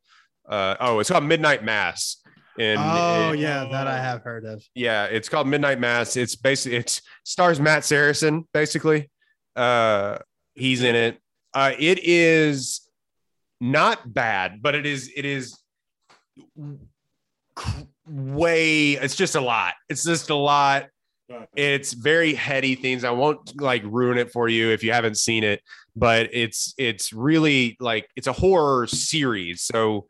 [0.49, 2.17] Uh, oh, it's called Midnight Mass.
[2.59, 4.65] And oh it- yeah, that I have heard of.
[4.75, 6.17] yeah, it's called Midnight Mass.
[6.17, 8.49] It's basically it stars Matt Saracen.
[8.55, 9.11] Basically,
[9.57, 10.19] uh,
[10.55, 11.19] he's in it.
[11.55, 12.83] Uh, it is
[13.61, 15.59] not bad, but it is it is
[18.07, 18.93] way.
[18.93, 19.75] It's just a lot.
[19.89, 20.87] It's just a lot.
[21.57, 23.03] It's very heady things.
[23.03, 25.61] I won't like ruin it for you if you haven't seen it,
[25.97, 29.63] but it's it's really like it's a horror series.
[29.63, 30.07] So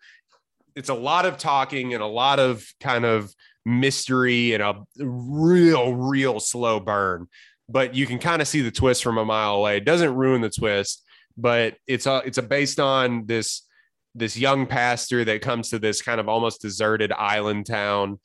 [0.74, 5.94] it's a lot of talking and a lot of kind of mystery and a real,
[5.94, 7.26] real slow burn.
[7.68, 9.78] But you can kind of see the twist from a mile away.
[9.78, 11.04] It doesn't ruin the twist,
[11.36, 13.62] but it's a it's a based on this
[14.14, 18.18] this young pastor that comes to this kind of almost deserted island town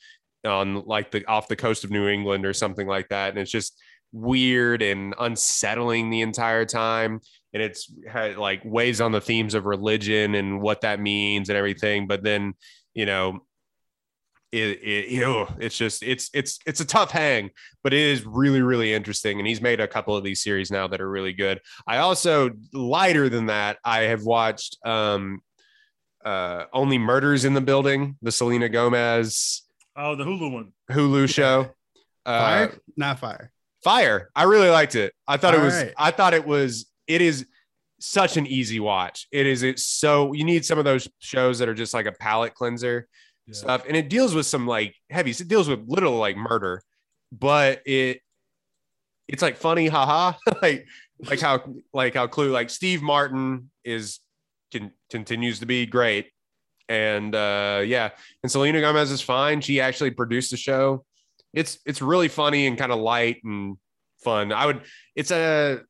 [0.46, 3.52] on like the off the coast of New England or something like that, and it's
[3.52, 3.80] just
[4.14, 7.22] weird and unsettling the entire time
[7.54, 11.58] and it's had like weighs on the themes of religion and what that means and
[11.58, 12.54] everything but then
[12.94, 13.40] you know
[14.52, 17.50] it, it you know, it's just it's it's it's a tough hang
[17.84, 20.88] but it is really really interesting and he's made a couple of these series now
[20.88, 25.42] that are really good i also lighter than that i have watched um
[26.26, 29.64] uh only murders in the building the selena gomez
[29.96, 30.74] Oh, the Hulu one.
[30.92, 31.70] hulu show
[32.26, 32.78] uh Fire?
[32.98, 33.52] Not fire.
[33.84, 35.94] fire i really liked it i thought it was right.
[35.98, 37.46] i thought it was it is
[38.00, 41.70] such an easy watch it is it's so you need some of those shows that
[41.70, 43.08] are just like a palate cleanser
[43.48, 43.54] Yeah.
[43.54, 43.84] stuff.
[43.88, 46.82] And it deals with some like heavy it deals with literal like murder
[47.32, 48.22] but it
[49.28, 50.86] it's like funny haha like
[51.20, 51.64] like how
[51.94, 54.20] like how clue like steve martin is
[54.72, 56.32] can, continues to be great.
[56.90, 58.10] And uh yeah
[58.44, 59.62] and selena gomez is fine.
[59.62, 61.06] She actually produced the show.
[61.54, 63.78] It's it's really funny and kind of light and
[64.24, 64.52] fun.
[64.52, 64.82] I would
[65.16, 65.82] it's a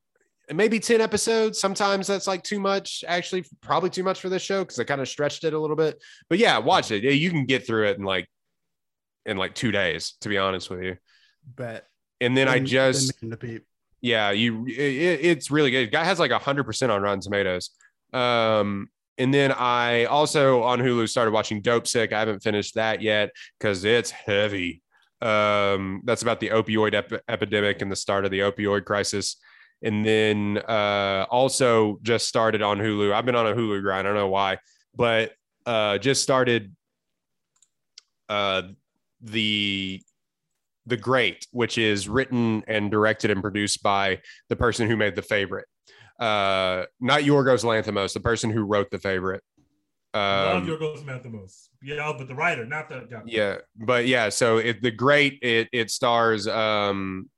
[0.53, 1.59] maybe 10 episodes.
[1.59, 5.01] Sometimes that's like too much actually probably too much for this show because i kind
[5.01, 6.01] of stretched it a little bit.
[6.29, 7.03] But yeah watch it.
[7.03, 8.27] You can get through it in like
[9.25, 10.97] in like two days to be honest with you.
[11.55, 11.85] But
[12.19, 13.65] and then i just been meaning peep.
[13.99, 14.71] yeah you it,
[15.21, 15.91] it's really good.
[15.91, 17.71] Guy has like 100% on rotten tomatoes.
[18.13, 22.13] Um and then i also on hulu started watching dope sick.
[22.13, 24.81] I haven't finished that yet because it's heavy.
[25.21, 29.37] Um that's about the opioid ep- epidemic and the start of the opioid crisis
[29.83, 34.09] and then uh also just started on hulu i've been on a hulu grind i
[34.09, 34.57] don't know why
[34.95, 35.31] but
[35.65, 36.75] uh just started
[38.29, 38.63] uh
[39.21, 40.01] the
[40.87, 45.21] the great which is written and directed and produced by the person who made the
[45.21, 45.65] favorite
[46.19, 49.43] uh not yorgos lanthimos the person who wrote the favorite
[50.13, 51.69] Love um, Yorgos Lanthimos.
[51.81, 53.21] Yeah, but the writer, not the guy.
[53.25, 57.29] yeah but yeah so it the great it it stars um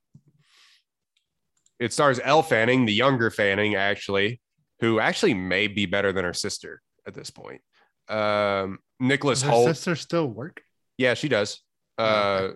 [1.83, 4.39] it stars Elle Fanning the younger Fanning actually
[4.79, 7.61] who actually may be better than her sister at this point
[8.09, 10.61] um Nicholas Does her Holt sister still work?
[10.97, 11.61] yeah she does
[11.97, 12.51] Oh, uh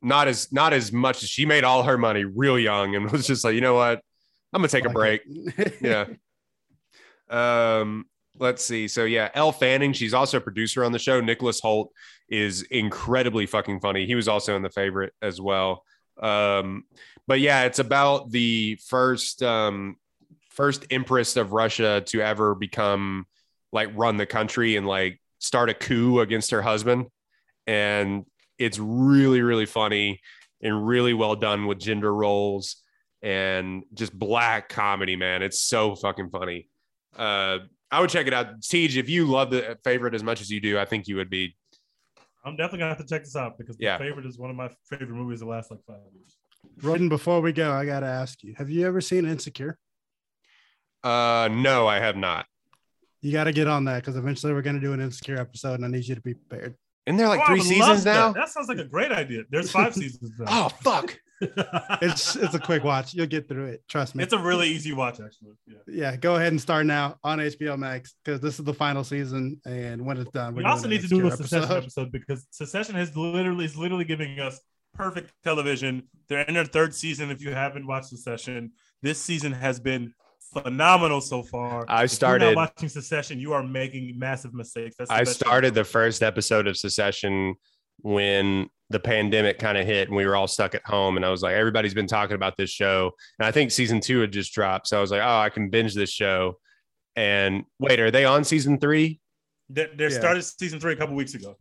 [0.00, 3.26] not as not as much as she made all her money real young and was
[3.26, 4.00] just like you know what
[4.52, 5.22] I'm gonna take a break
[5.80, 6.06] yeah.
[7.30, 8.06] Um,
[8.38, 8.88] let's see.
[8.88, 11.20] So yeah, Elle Fanning, she's also a producer on the show.
[11.20, 11.88] Nicholas Hoult
[12.28, 14.06] is incredibly fucking funny.
[14.06, 15.84] He was also in the favorite as well.
[16.20, 16.84] Um,
[17.28, 19.96] but yeah, it's about the first um
[20.50, 23.26] first empress of Russia to ever become
[23.70, 27.06] like run the country and like start a coup against her husband.
[27.66, 28.24] And
[28.58, 30.20] it's really, really funny
[30.60, 32.82] and really well done with gender roles
[33.22, 35.42] and just black comedy, man.
[35.42, 36.68] It's so fucking funny.
[37.16, 37.58] Uh,
[37.90, 38.64] I would check it out.
[38.64, 41.30] Siege, if you love the favorite as much as you do, I think you would
[41.30, 41.54] be.
[42.44, 43.98] I'm definitely gonna have to check this out because Yeah.
[43.98, 46.37] the favorite is one of my favorite movies the last like five years.
[46.80, 49.78] Royden, before we go, I gotta ask you: Have you ever seen Insecure?
[51.04, 52.46] Uh, no, I have not.
[53.20, 55.84] You got to get on that because eventually we're gonna do an Insecure episode, and
[55.84, 56.74] I need you to be prepared.
[57.06, 58.14] And they're like Oh, I three seasons love that.
[58.14, 58.32] now.
[58.32, 58.48] That.
[58.50, 59.42] sounds like a great idea.
[59.50, 60.46] There's five seasons now.
[60.48, 61.18] Oh fuck!
[62.02, 63.14] It's it's a quick watch.
[63.14, 63.82] You'll get through it.
[63.88, 64.24] Trust me.
[64.24, 65.52] it's a really easy watch, actually.
[65.66, 65.76] Yeah.
[65.86, 69.60] yeah, go ahead and start now on HBO Max because this is the final season,
[69.64, 71.82] and when it's done, We we're also need to do a Insecure Succession episode.
[71.84, 74.60] episode because Succession has literally is literally giving us
[74.98, 76.02] perfect television.
[76.28, 77.30] They're in their third season.
[77.30, 78.72] If you haven't watched Succession,
[79.02, 80.12] this season has been
[80.52, 81.84] phenomenal so far.
[81.88, 83.38] I If you're started- not watching Succession.
[83.38, 84.96] You are making massive mistakes.
[84.98, 85.46] That's I best show.
[85.46, 87.54] started the first episode of Succession
[88.02, 91.16] when the pandemic kind of hit and we were all stuck at home.
[91.16, 93.10] And I was like, everybody's been talking about this show.
[93.38, 94.88] And I think season two had just dropped.
[94.88, 96.58] So I was like, oh, I can binge this show.
[97.16, 99.20] And wait, are they on season three?
[99.68, 100.18] They, they Yeah.
[100.18, 101.56] started season three a couple weeks ago.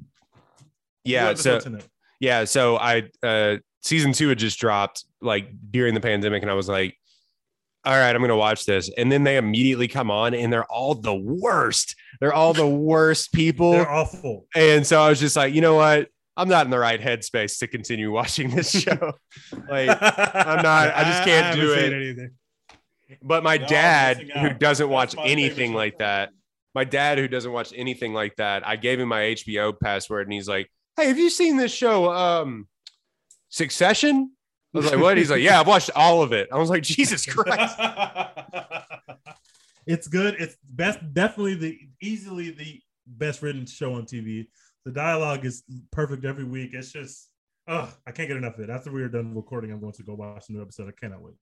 [1.04, 1.34] Yeah.
[1.34, 1.88] So episodes in it.
[2.20, 6.54] Yeah so i uh season two had just dropped like during the pandemic and i
[6.54, 6.96] was like
[7.86, 8.90] all right i'm gonna watch this.
[8.98, 11.96] And then they immediately come on and they're all the worst.
[12.20, 13.72] They're all the worst people.
[13.72, 14.46] They're awful.
[14.56, 16.10] and so i was just like you know what?
[16.36, 19.14] I'm not in the right headspace to continue watching this show.
[19.70, 22.32] Like i'm not i just can't haven't do it.
[23.22, 26.32] but my No, dad, who doesn't That's watch anything like that,
[26.76, 30.34] my dad, who doesn't watch anything like that, I gave him my HBO password, and
[30.34, 32.68] he's like, "Hey, have you seen this show, um,
[33.50, 34.32] Succession?"
[34.74, 36.84] I was like, "What?" He's like, "Yeah, I've watched all of it." I was like,
[36.84, 37.76] "Jesus Christ!"
[39.88, 40.36] it's good.
[40.40, 44.48] It's best, definitely the easily the best written show on TV.
[44.86, 46.72] The dialogue is perfect every week.
[46.74, 47.30] It's just,
[47.68, 48.70] oh, I can't get enough of it.
[48.70, 50.88] After we are done recording, I'm going to go watch a new episode.
[50.88, 51.36] I cannot wait.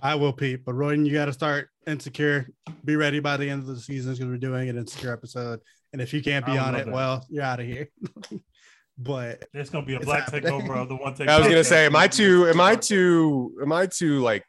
[0.00, 0.64] I will, Pete.
[0.64, 2.48] But Royden, you got to start Insecure.
[2.84, 5.60] Be ready by the end of the season because we're doing an Insecure episode.
[5.92, 6.92] And if you can't be on it, that.
[6.92, 7.88] well, you're out of here.
[8.98, 10.52] but There's gonna be a black happening.
[10.52, 11.28] takeover of the one take.
[11.28, 12.48] I was gonna say, am I too?
[12.50, 13.56] Am I too?
[13.62, 14.44] Am I too like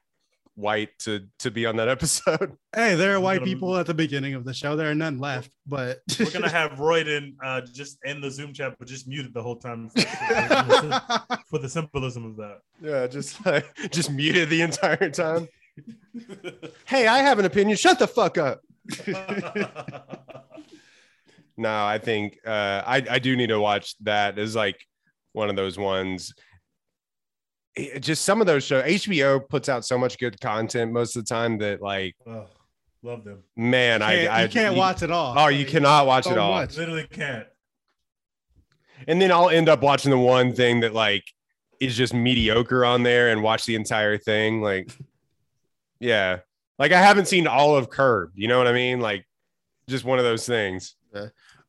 [0.55, 2.55] white to to be on that episode?
[2.75, 4.75] hey, there are white gonna- people at the beginning of the show.
[4.75, 5.49] There are none left.
[5.65, 9.41] But We're gonna have Royden uh, just in the Zoom chat, but just muted the
[9.41, 12.59] whole time for, for- for the symbolism of that.
[12.81, 15.47] Yeah, just like, just muted the entire time.
[16.85, 17.77] Hey, I have an opinion.
[17.77, 18.61] Shut the fuck up.
[21.57, 24.39] No, I think uh, I I do need to watch that.
[24.39, 24.83] Is like
[25.33, 26.33] one of those ones.
[27.75, 28.83] It- just some of those shows.
[28.83, 32.45] HBO puts out so much good content most of the time that like oh,
[33.03, 33.43] love them.
[33.55, 35.35] man, I, can't- I you can't watch it all.
[35.37, 36.51] Oh, you cannot watch so it all.
[36.51, 36.77] much.
[36.77, 37.47] Literally can't.
[39.07, 41.23] And then I'll end up watching the one thing that like
[41.79, 44.61] is just mediocre on there and watch the entire thing.
[44.61, 44.89] Like,
[45.99, 46.39] yeah,
[46.79, 48.31] like I haven't seen all of Curb.
[48.35, 48.99] You know what I mean?
[49.01, 49.25] Like,
[49.87, 50.95] just one of those things.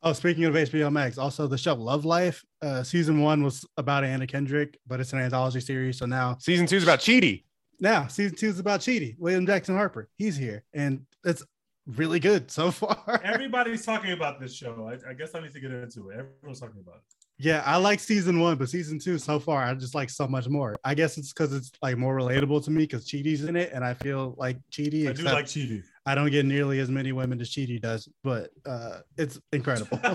[0.06, 2.44] Oh, speaking of HBO Max, also the show Love Life.
[2.60, 5.96] Uh, season one was about Anna Kendrick, but it's an anthology series.
[5.96, 7.44] So now, Season two is about Chidi.
[7.80, 9.16] now season two is about Chidi.
[9.18, 10.10] William Jackson Harper.
[10.18, 11.42] He's here, and it's
[11.86, 13.18] really good so far.
[13.24, 14.86] Everybody's talking about this show.
[14.86, 16.18] I, I guess I need to get into it.
[16.18, 17.02] Everyone's talking about it.
[17.38, 20.48] Yeah, I like season one, but season two so far, I just like so much
[20.48, 20.76] more.
[20.84, 23.82] I guess it's because it's like more relatable to me because Chidi's in it, and
[23.82, 25.08] I feel like Chidi.
[25.08, 25.82] I do like cheating.
[26.06, 29.98] I don't get nearly as many women as Chidi does, but uh, it's incredible.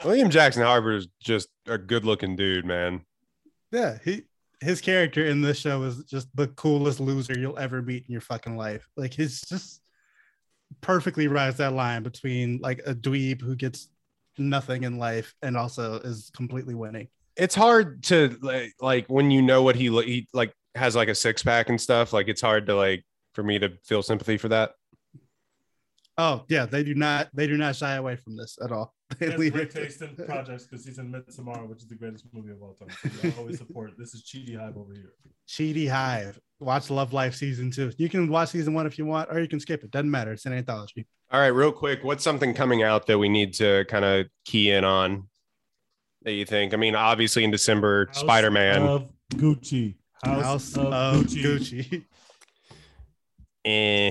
[0.04, 3.02] William Jackson Harper is just a good looking dude, man.
[3.72, 4.22] yeah, he
[4.60, 8.20] his character in this show is just the coolest loser you'll ever meet in your
[8.20, 8.86] fucking life.
[8.96, 9.80] Like he's just
[10.80, 13.88] perfectly rides that line between like a dweeb who gets
[14.38, 17.08] nothing in life and also is completely winning.
[17.36, 21.14] It's hard to like, like when you know what he, he like has like a
[21.14, 22.12] six pack and stuff.
[22.12, 23.04] Like, it's hard to like
[23.34, 24.72] for me to feel sympathy for that.
[26.18, 28.94] Oh yeah, they do not they do not shy away from this at all.
[29.18, 31.88] He They has leave great it- taste in projects because he's in Midsommar, which is
[31.88, 32.88] the greatest movie of all time.
[33.20, 33.92] So I always support.
[33.98, 35.12] This is Chidi Hive over here.
[35.48, 36.38] Chidi Hive.
[36.60, 37.90] Watch Love Life season two.
[37.96, 39.90] You can watch season one if you want, or you can skip it.
[39.90, 40.32] Doesn't matter.
[40.32, 41.06] It's an anthology.
[41.32, 44.70] All right, real quick, what's something coming out that we need to kind of key
[44.70, 45.28] in on
[46.22, 46.72] that you think?
[46.74, 48.82] I mean, obviously in December, House Spider Man.
[48.82, 49.94] of Gucci.
[50.22, 51.42] House, House of, of Gucci.
[51.42, 52.04] Gucci.
[53.64, 54.10] Eh.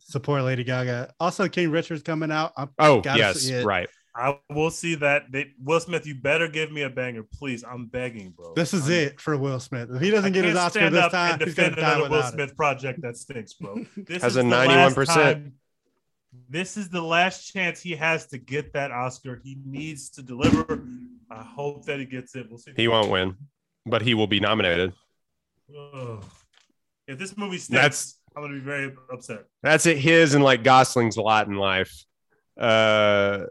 [0.00, 1.12] Support Lady Gaga.
[1.20, 2.52] Also, King Richard's coming out.
[2.56, 3.88] I'm, Oh, yes, right.
[4.16, 5.30] I will see that.
[5.30, 7.62] They, Will Smith, you better give me a banger, please.
[7.62, 8.54] I'm begging, bro.
[8.54, 9.90] this is I'm- it for Will Smith.
[9.92, 12.28] If he doesn't get his Oscar this time, he's gonna defend die another Will without
[12.28, 12.32] it.
[12.34, 13.84] Smith project that stinks, bro.
[13.96, 15.06] This Has is a the last 91%.
[15.14, 15.52] time-
[16.48, 19.40] This is the last chance he has to get that Oscar.
[19.44, 20.82] He needs to deliver.
[21.30, 22.46] I hope that he gets it.
[22.48, 22.72] We'll see.
[22.76, 23.36] He won't win,
[23.86, 24.94] but he will be nominated.
[25.76, 26.24] Ugh.
[27.06, 29.44] If this movie stinks, That's- I'm gonna be very upset.
[29.64, 29.98] That's it.
[29.98, 32.04] His and like Gosling's lot in life.
[32.56, 33.46] Uh,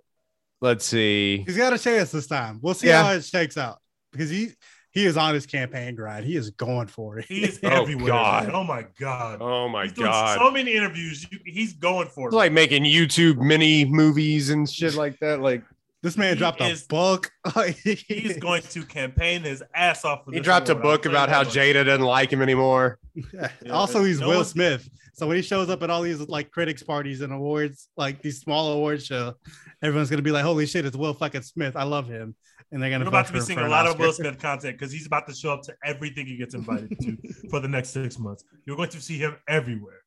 [0.62, 1.44] let's see.
[1.46, 2.60] He's got a chance this time.
[2.62, 3.04] We'll see Yeah.
[3.04, 3.80] how it shakes out
[4.14, 4.52] because he
[4.92, 6.26] he is on his campaign grind.
[6.26, 7.26] He is going for it.
[7.28, 8.08] He's Oh, everywhere.
[8.08, 8.50] God.
[8.54, 9.42] Oh my god.
[9.42, 10.40] Oh my he's doing god!
[10.40, 11.28] so many interviews.
[11.46, 12.28] He's going for it.
[12.28, 15.42] It's like making YouTube mini movies and shit like that.
[15.42, 15.64] Like
[16.03, 17.32] this man He dropped is- a book.
[17.84, 20.26] he's going to campaign his ass off.
[20.26, 20.86] For he dropped a award.
[20.86, 21.56] I'll book about how that much.
[21.56, 22.99] Jada doesn't like him anymore.
[23.15, 23.49] Yeah.
[23.64, 24.90] Yeah, also, he's no Will one's- Smith.
[25.14, 28.40] So when he shows up at all these like critics parties and awards, like these
[28.40, 29.34] small award show,
[29.82, 31.76] everyone's gonna be like, "Holy shit, it's Will fucking Smith!
[31.76, 32.36] I love him."
[32.72, 34.78] And they're gonna We're about to be seeing a an lot of Will Smith content
[34.78, 37.18] because he's about to show up to everything he gets invited to
[37.49, 38.44] for the next six months.
[38.68, 40.02] You're going to see him everywhere.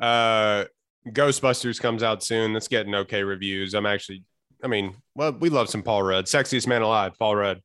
[0.00, 0.64] Uh,
[1.08, 2.54] Ghostbusters comes out soon.
[2.54, 3.74] That's getting okay reviews.
[3.74, 4.24] I'm actually,
[4.64, 7.60] I mean, well, we love some Paul Rudd, sexiest man alive, Paul Rudd.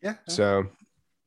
[0.00, 0.14] Yeah.
[0.28, 0.68] So,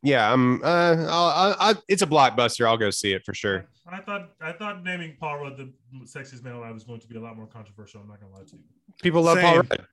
[0.02, 0.64] yeah, I'm.
[0.64, 2.66] Uh, I'll, I, I, it's a blockbuster.
[2.66, 3.68] I'll go see it for sure.
[3.92, 5.74] I thought I thought naming Paul Rudd the
[6.06, 8.02] sexiest man alive was going to be a lot more controversial.
[8.02, 8.64] I'm not gonna lie to you.
[9.02, 9.86] People love Paul Rudd.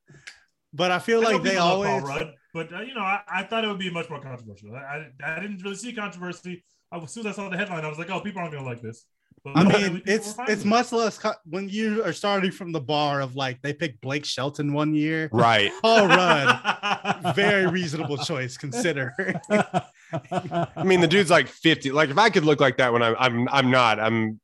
[0.72, 3.00] But I feel I like they people love always Paul Rudd, but uh, you know,
[3.00, 4.74] I, I thought it would be much more controversial.
[4.76, 6.62] I, I, I didn't really see controversy.
[6.92, 8.66] I, as soon as I saw the headline, I was like, oh, people aren't gonna
[8.66, 9.06] like this.
[9.46, 13.20] But I mean, it's it's much less co- when you are starting from the bar
[13.20, 15.28] of like they picked Blake Shelton one year.
[15.32, 15.70] Right.
[15.82, 19.14] Paul Rudd, very reasonable choice consider.
[19.50, 21.92] I mean, the dude's like 50.
[21.92, 24.00] Like, if I could look like that when I'm, I'm, I'm not.
[24.00, 24.40] I'm,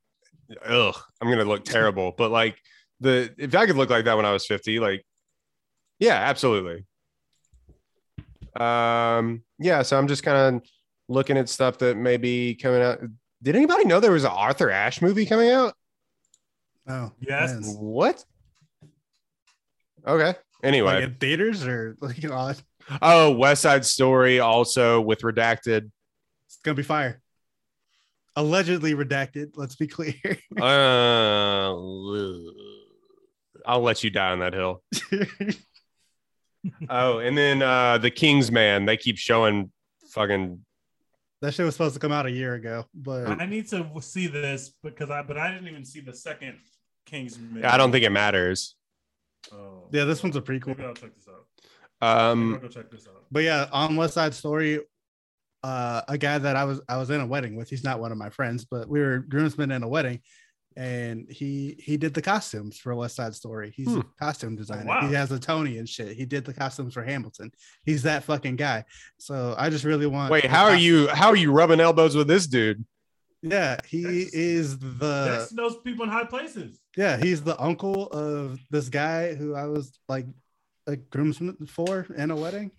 [0.64, 2.14] ugh, I'm gonna look terrible.
[2.16, 2.56] But like
[3.00, 5.04] the, if I could look like that when I was 50, like,
[5.98, 6.84] yeah, absolutely.
[8.54, 9.82] Um, yeah.
[9.82, 10.62] So I'm just kind of
[11.08, 13.00] looking at stuff that may be coming out.
[13.42, 15.74] Did anybody know there was an Arthur Ashe movie coming out?
[16.88, 17.52] Oh, Yes.
[17.52, 17.62] man.
[17.78, 18.24] What?
[20.06, 20.34] Okay.
[20.62, 22.62] Anyway, like in theaters or like you know, it's
[23.00, 25.90] oh, West Side Story also with redacted.
[26.46, 27.20] It's gonna be fire.
[28.36, 29.52] allegedly redacted.
[29.56, 30.14] Let's be clear.
[30.60, 31.72] Uh,
[33.66, 34.82] I'll let you die on that hill.
[36.88, 38.84] Oh, and then uh the King's Man.
[38.86, 39.72] They keep showing
[40.12, 40.64] fucking.
[41.42, 44.28] That shit was supposed to come out a year ago, but I need to see
[44.28, 46.58] this because I but I didn't even see the second
[47.04, 47.64] Kingsman.
[47.64, 48.76] I don't think it matters.
[49.52, 49.88] Oh.
[49.90, 50.80] yeah, this one's a Maybe prequel.
[50.84, 51.46] I'll check this out.
[52.30, 53.24] Um, go check this out.
[53.30, 54.80] But yeah, on West Side Story,
[55.64, 57.68] uh, a guy that I was I was in a wedding with.
[57.68, 60.20] He's not one of my friends, but we were groomsmen in a wedding,
[60.76, 63.72] and he he did the costumes for West Side Story.
[63.76, 64.00] He's Hmm.
[64.00, 64.86] a costume designer.
[64.86, 65.06] wow.
[65.08, 66.16] He has a Tony and shit.
[66.16, 67.52] He did the costumes for Hamilton.
[67.84, 68.84] He's that fucking guy.
[69.18, 70.30] So I just really want.
[70.30, 71.08] wait, the how are you?
[71.08, 72.84] How are you rubbing elbows with this dude?
[73.42, 76.78] Yeah, he Dex- is the Dex knows people in high places.
[76.96, 80.26] yeah he's the uncle of this guy who I was like
[80.86, 82.70] a groomsman for in a wedding.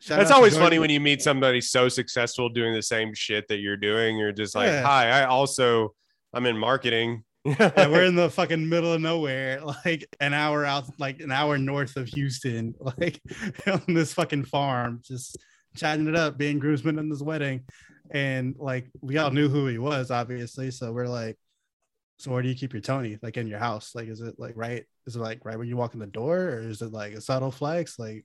[0.00, 3.58] Shout That's always funny when you meet somebody so successful doing the same shit that
[3.58, 4.16] you're doing.
[4.16, 4.82] You're just like, Yeah.
[4.82, 5.94] hi, I also
[6.32, 7.24] I'm in marketing.
[7.60, 11.58] yeah, we're in the fucking middle of nowhere, like an hour out, like an hour
[11.58, 13.20] north of Houston, like
[13.66, 15.36] on this fucking farm, just
[15.76, 17.62] chatting it up, being groomsmen in this wedding.
[18.10, 20.70] And like we all knew who he was, obviously.
[20.70, 21.36] So we're like,
[22.18, 23.18] so where do you keep your Tony?
[23.22, 23.94] Like in your house?
[23.94, 24.84] Like, is it like right?
[25.06, 27.20] Is it like right when you walk in the door, or is it like a
[27.20, 27.98] subtle flex?
[27.98, 28.24] Like,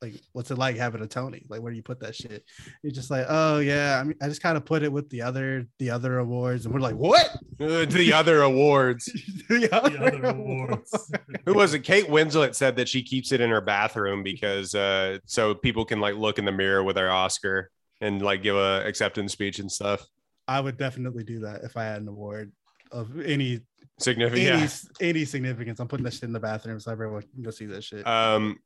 [0.00, 1.44] like what's it like having a Tony?
[1.48, 2.44] Like, where do you put that shit?
[2.82, 3.98] You're just like, oh yeah.
[4.00, 6.74] I mean, I just kind of put it with the other the other awards, and
[6.74, 7.26] we're like, what?
[7.60, 9.04] Uh, the other awards.
[9.48, 11.12] the The other awards.
[11.46, 11.80] Who was it?
[11.80, 16.00] Kate Winslet said that she keeps it in her bathroom because uh so people can
[16.00, 17.70] like look in the mirror with their Oscar
[18.00, 20.06] and like give a acceptance speech and stuff.
[20.46, 22.52] I would definitely do that if I had an award
[22.92, 23.60] of any
[24.00, 24.46] Significant.
[24.48, 24.68] any Yeah.
[25.00, 25.80] any significance.
[25.80, 28.06] I'm putting that shit in the bathroom so everyone can go see that shit.
[28.06, 28.58] Um,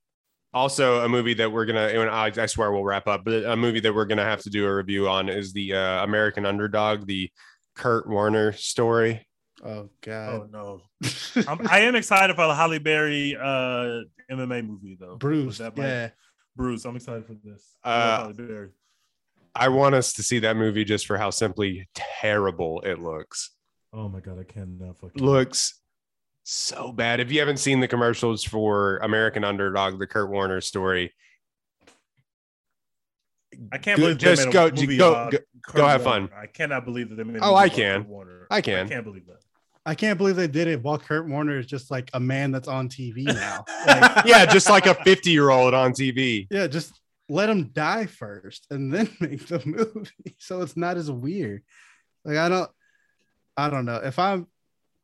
[0.55, 3.81] also, a movie that we're gonna I, I swear we'll wrap up, but a movie
[3.81, 7.31] that we're gonna have to do a review on is the uh, American Underdog, the
[7.75, 9.27] Kurt Warner story.
[9.65, 10.83] oh god Oh no.
[11.49, 15.17] I'm, I am excited for the Halle Berry uh, MMA movie though.
[15.17, 15.59] Bruce.
[15.59, 16.09] That might- Yeah,
[16.57, 16.85] Bruce.
[16.85, 17.77] I'm excited for this.
[17.83, 18.69] I Uh, love Halle Berry.
[19.55, 23.51] I want us to see that movie just for how simply terrible it looks.
[23.93, 25.82] Oh my god, I cannot fucking Looks
[26.45, 27.21] so bad.
[27.21, 31.13] If you haven't seen the commercials for American Underdog, the Kurt Warner story,
[33.71, 35.39] I can't Go- believe they just made a go- movie go- about go-
[35.75, 36.29] go have Warner.
[36.29, 36.39] fun.
[36.39, 37.41] I cannot believe that they made.
[37.43, 38.01] Oh, I can.
[38.03, 38.47] Kurt Warner.
[38.51, 38.87] I can.
[38.87, 39.39] I can't believe that.
[39.85, 42.69] I can't believe they did it while Kurt Warner is just like a man that's
[42.69, 43.65] on TV now.
[43.87, 46.47] Like, yeah, just like a 50 year old on TV.
[46.51, 46.93] yeah, just
[47.29, 51.63] let him die first and then make the movie so it's not as weird.
[52.25, 52.71] Like I don't,
[53.57, 54.47] I don't know if I'm.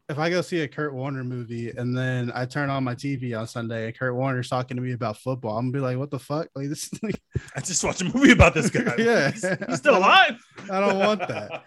[0.09, 3.39] If I go see a Kurt Warner movie and then I turn on my TV
[3.39, 6.11] on Sunday and Kurt Warner's talking to me about football, I'm gonna be like, "What
[6.11, 6.49] the fuck?
[6.55, 6.91] Like this?
[6.91, 7.21] is like,
[7.57, 8.95] I just watched a movie about this guy.
[8.99, 9.31] Yeah.
[9.31, 10.43] he's, he's still alive.
[10.71, 11.63] I don't want that."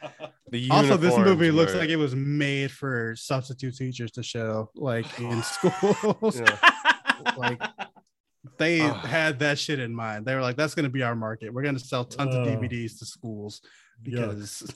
[0.50, 4.70] The also this uniforms movie looks like it was made for substitute teachers to show
[4.76, 6.42] like in schools
[7.38, 7.62] like
[8.58, 9.06] they Ugh.
[9.06, 11.62] had that shit in mind they were like that's going to be our market we're
[11.62, 13.62] going to sell tons of dvds to schools
[14.02, 14.74] because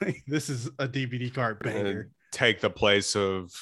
[0.00, 3.52] like, this is a dvd card banger take the place of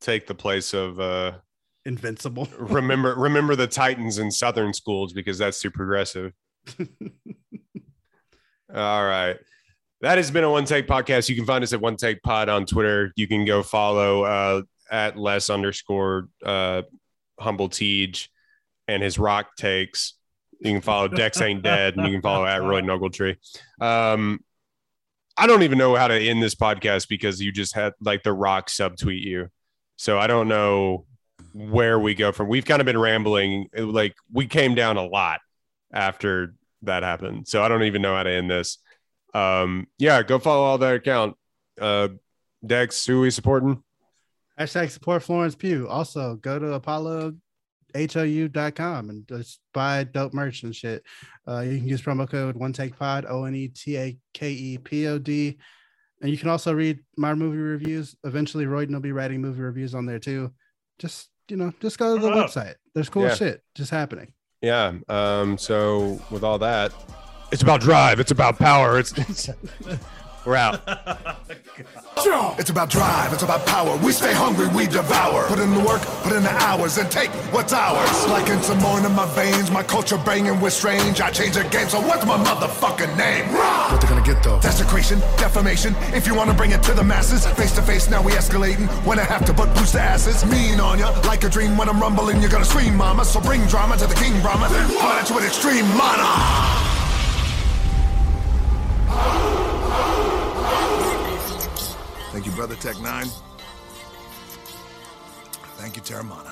[0.00, 1.32] take the place of uh
[1.84, 2.48] invincible.
[2.58, 6.32] remember remember the titans in southern schools because that's too progressive.
[8.74, 9.36] All right.
[10.00, 11.28] That has been a one take podcast.
[11.28, 13.12] You can find us at one take pod on twitter.
[13.16, 16.82] You can go follow uh at less underscore uh
[17.38, 18.28] humble teej
[18.88, 20.14] and his rock takes.
[20.60, 23.36] You can follow dex ain't dead and you can follow at roy nuggletree.
[23.80, 24.40] Um
[25.36, 28.32] i don't even know how to end this podcast because you just had like the
[28.32, 29.48] rock subtweet you
[29.96, 31.06] so i don't know
[31.54, 32.48] where we go from.
[32.48, 33.66] We've kind of been rambling.
[33.74, 35.40] It- like we came down a lot
[35.92, 37.46] after that happened.
[37.46, 38.78] So I don't even know how to end this.
[39.34, 41.36] Um, yeah, go follow all that account.
[41.78, 42.08] Uh,
[42.64, 43.82] Dex, who we supporting?
[44.58, 47.34] hashtag support florence pugh also go to apollo
[47.94, 51.02] hou.com and just buy dope merch and shit
[51.48, 53.24] uh, you can use promo code one take pod
[54.32, 55.58] o-n-e-t-a-k-e-p-o-d
[56.20, 59.94] and you can also read my movie reviews eventually royden will be writing movie reviews
[59.94, 60.52] on there too
[60.98, 62.48] just you know just go to the up.
[62.50, 63.34] website there's cool Yeah.
[63.34, 64.32] shit just happening
[64.62, 64.92] Yeah.
[65.08, 66.92] Um, so with all that,
[67.50, 68.20] it's about drive.
[68.20, 68.96] It's about power.
[69.00, 69.50] It's, it's
[70.44, 70.80] we're out.
[72.58, 73.96] It's about drive, it's about power.
[74.04, 75.48] We stay hungry, we devour.
[75.48, 78.28] Put in the work, put in the hours, and take what's ours.
[78.28, 81.20] Like in some more in my veins, my culture banging with strange.
[81.20, 83.52] I change the game, so what's my motherfucking name?
[83.52, 84.60] What they gonna get though?
[84.60, 85.96] Desecration, defamation.
[86.14, 88.86] If you wanna bring it to the masses, face to face, now we escalating.
[89.04, 91.10] When I have to butt boost the asses, mean on ya.
[91.26, 93.24] Like a dream when I'm rumbling, you're gonna scream, mama.
[93.24, 94.68] So bring drama to the king, Brahma.
[94.68, 96.82] Point at you with extreme mana.
[102.42, 103.26] Thank you, Brother Tech 9.
[105.76, 106.50] Thank you, Teremana.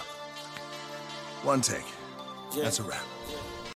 [1.43, 1.83] One take.
[2.55, 3.03] That's a wrap.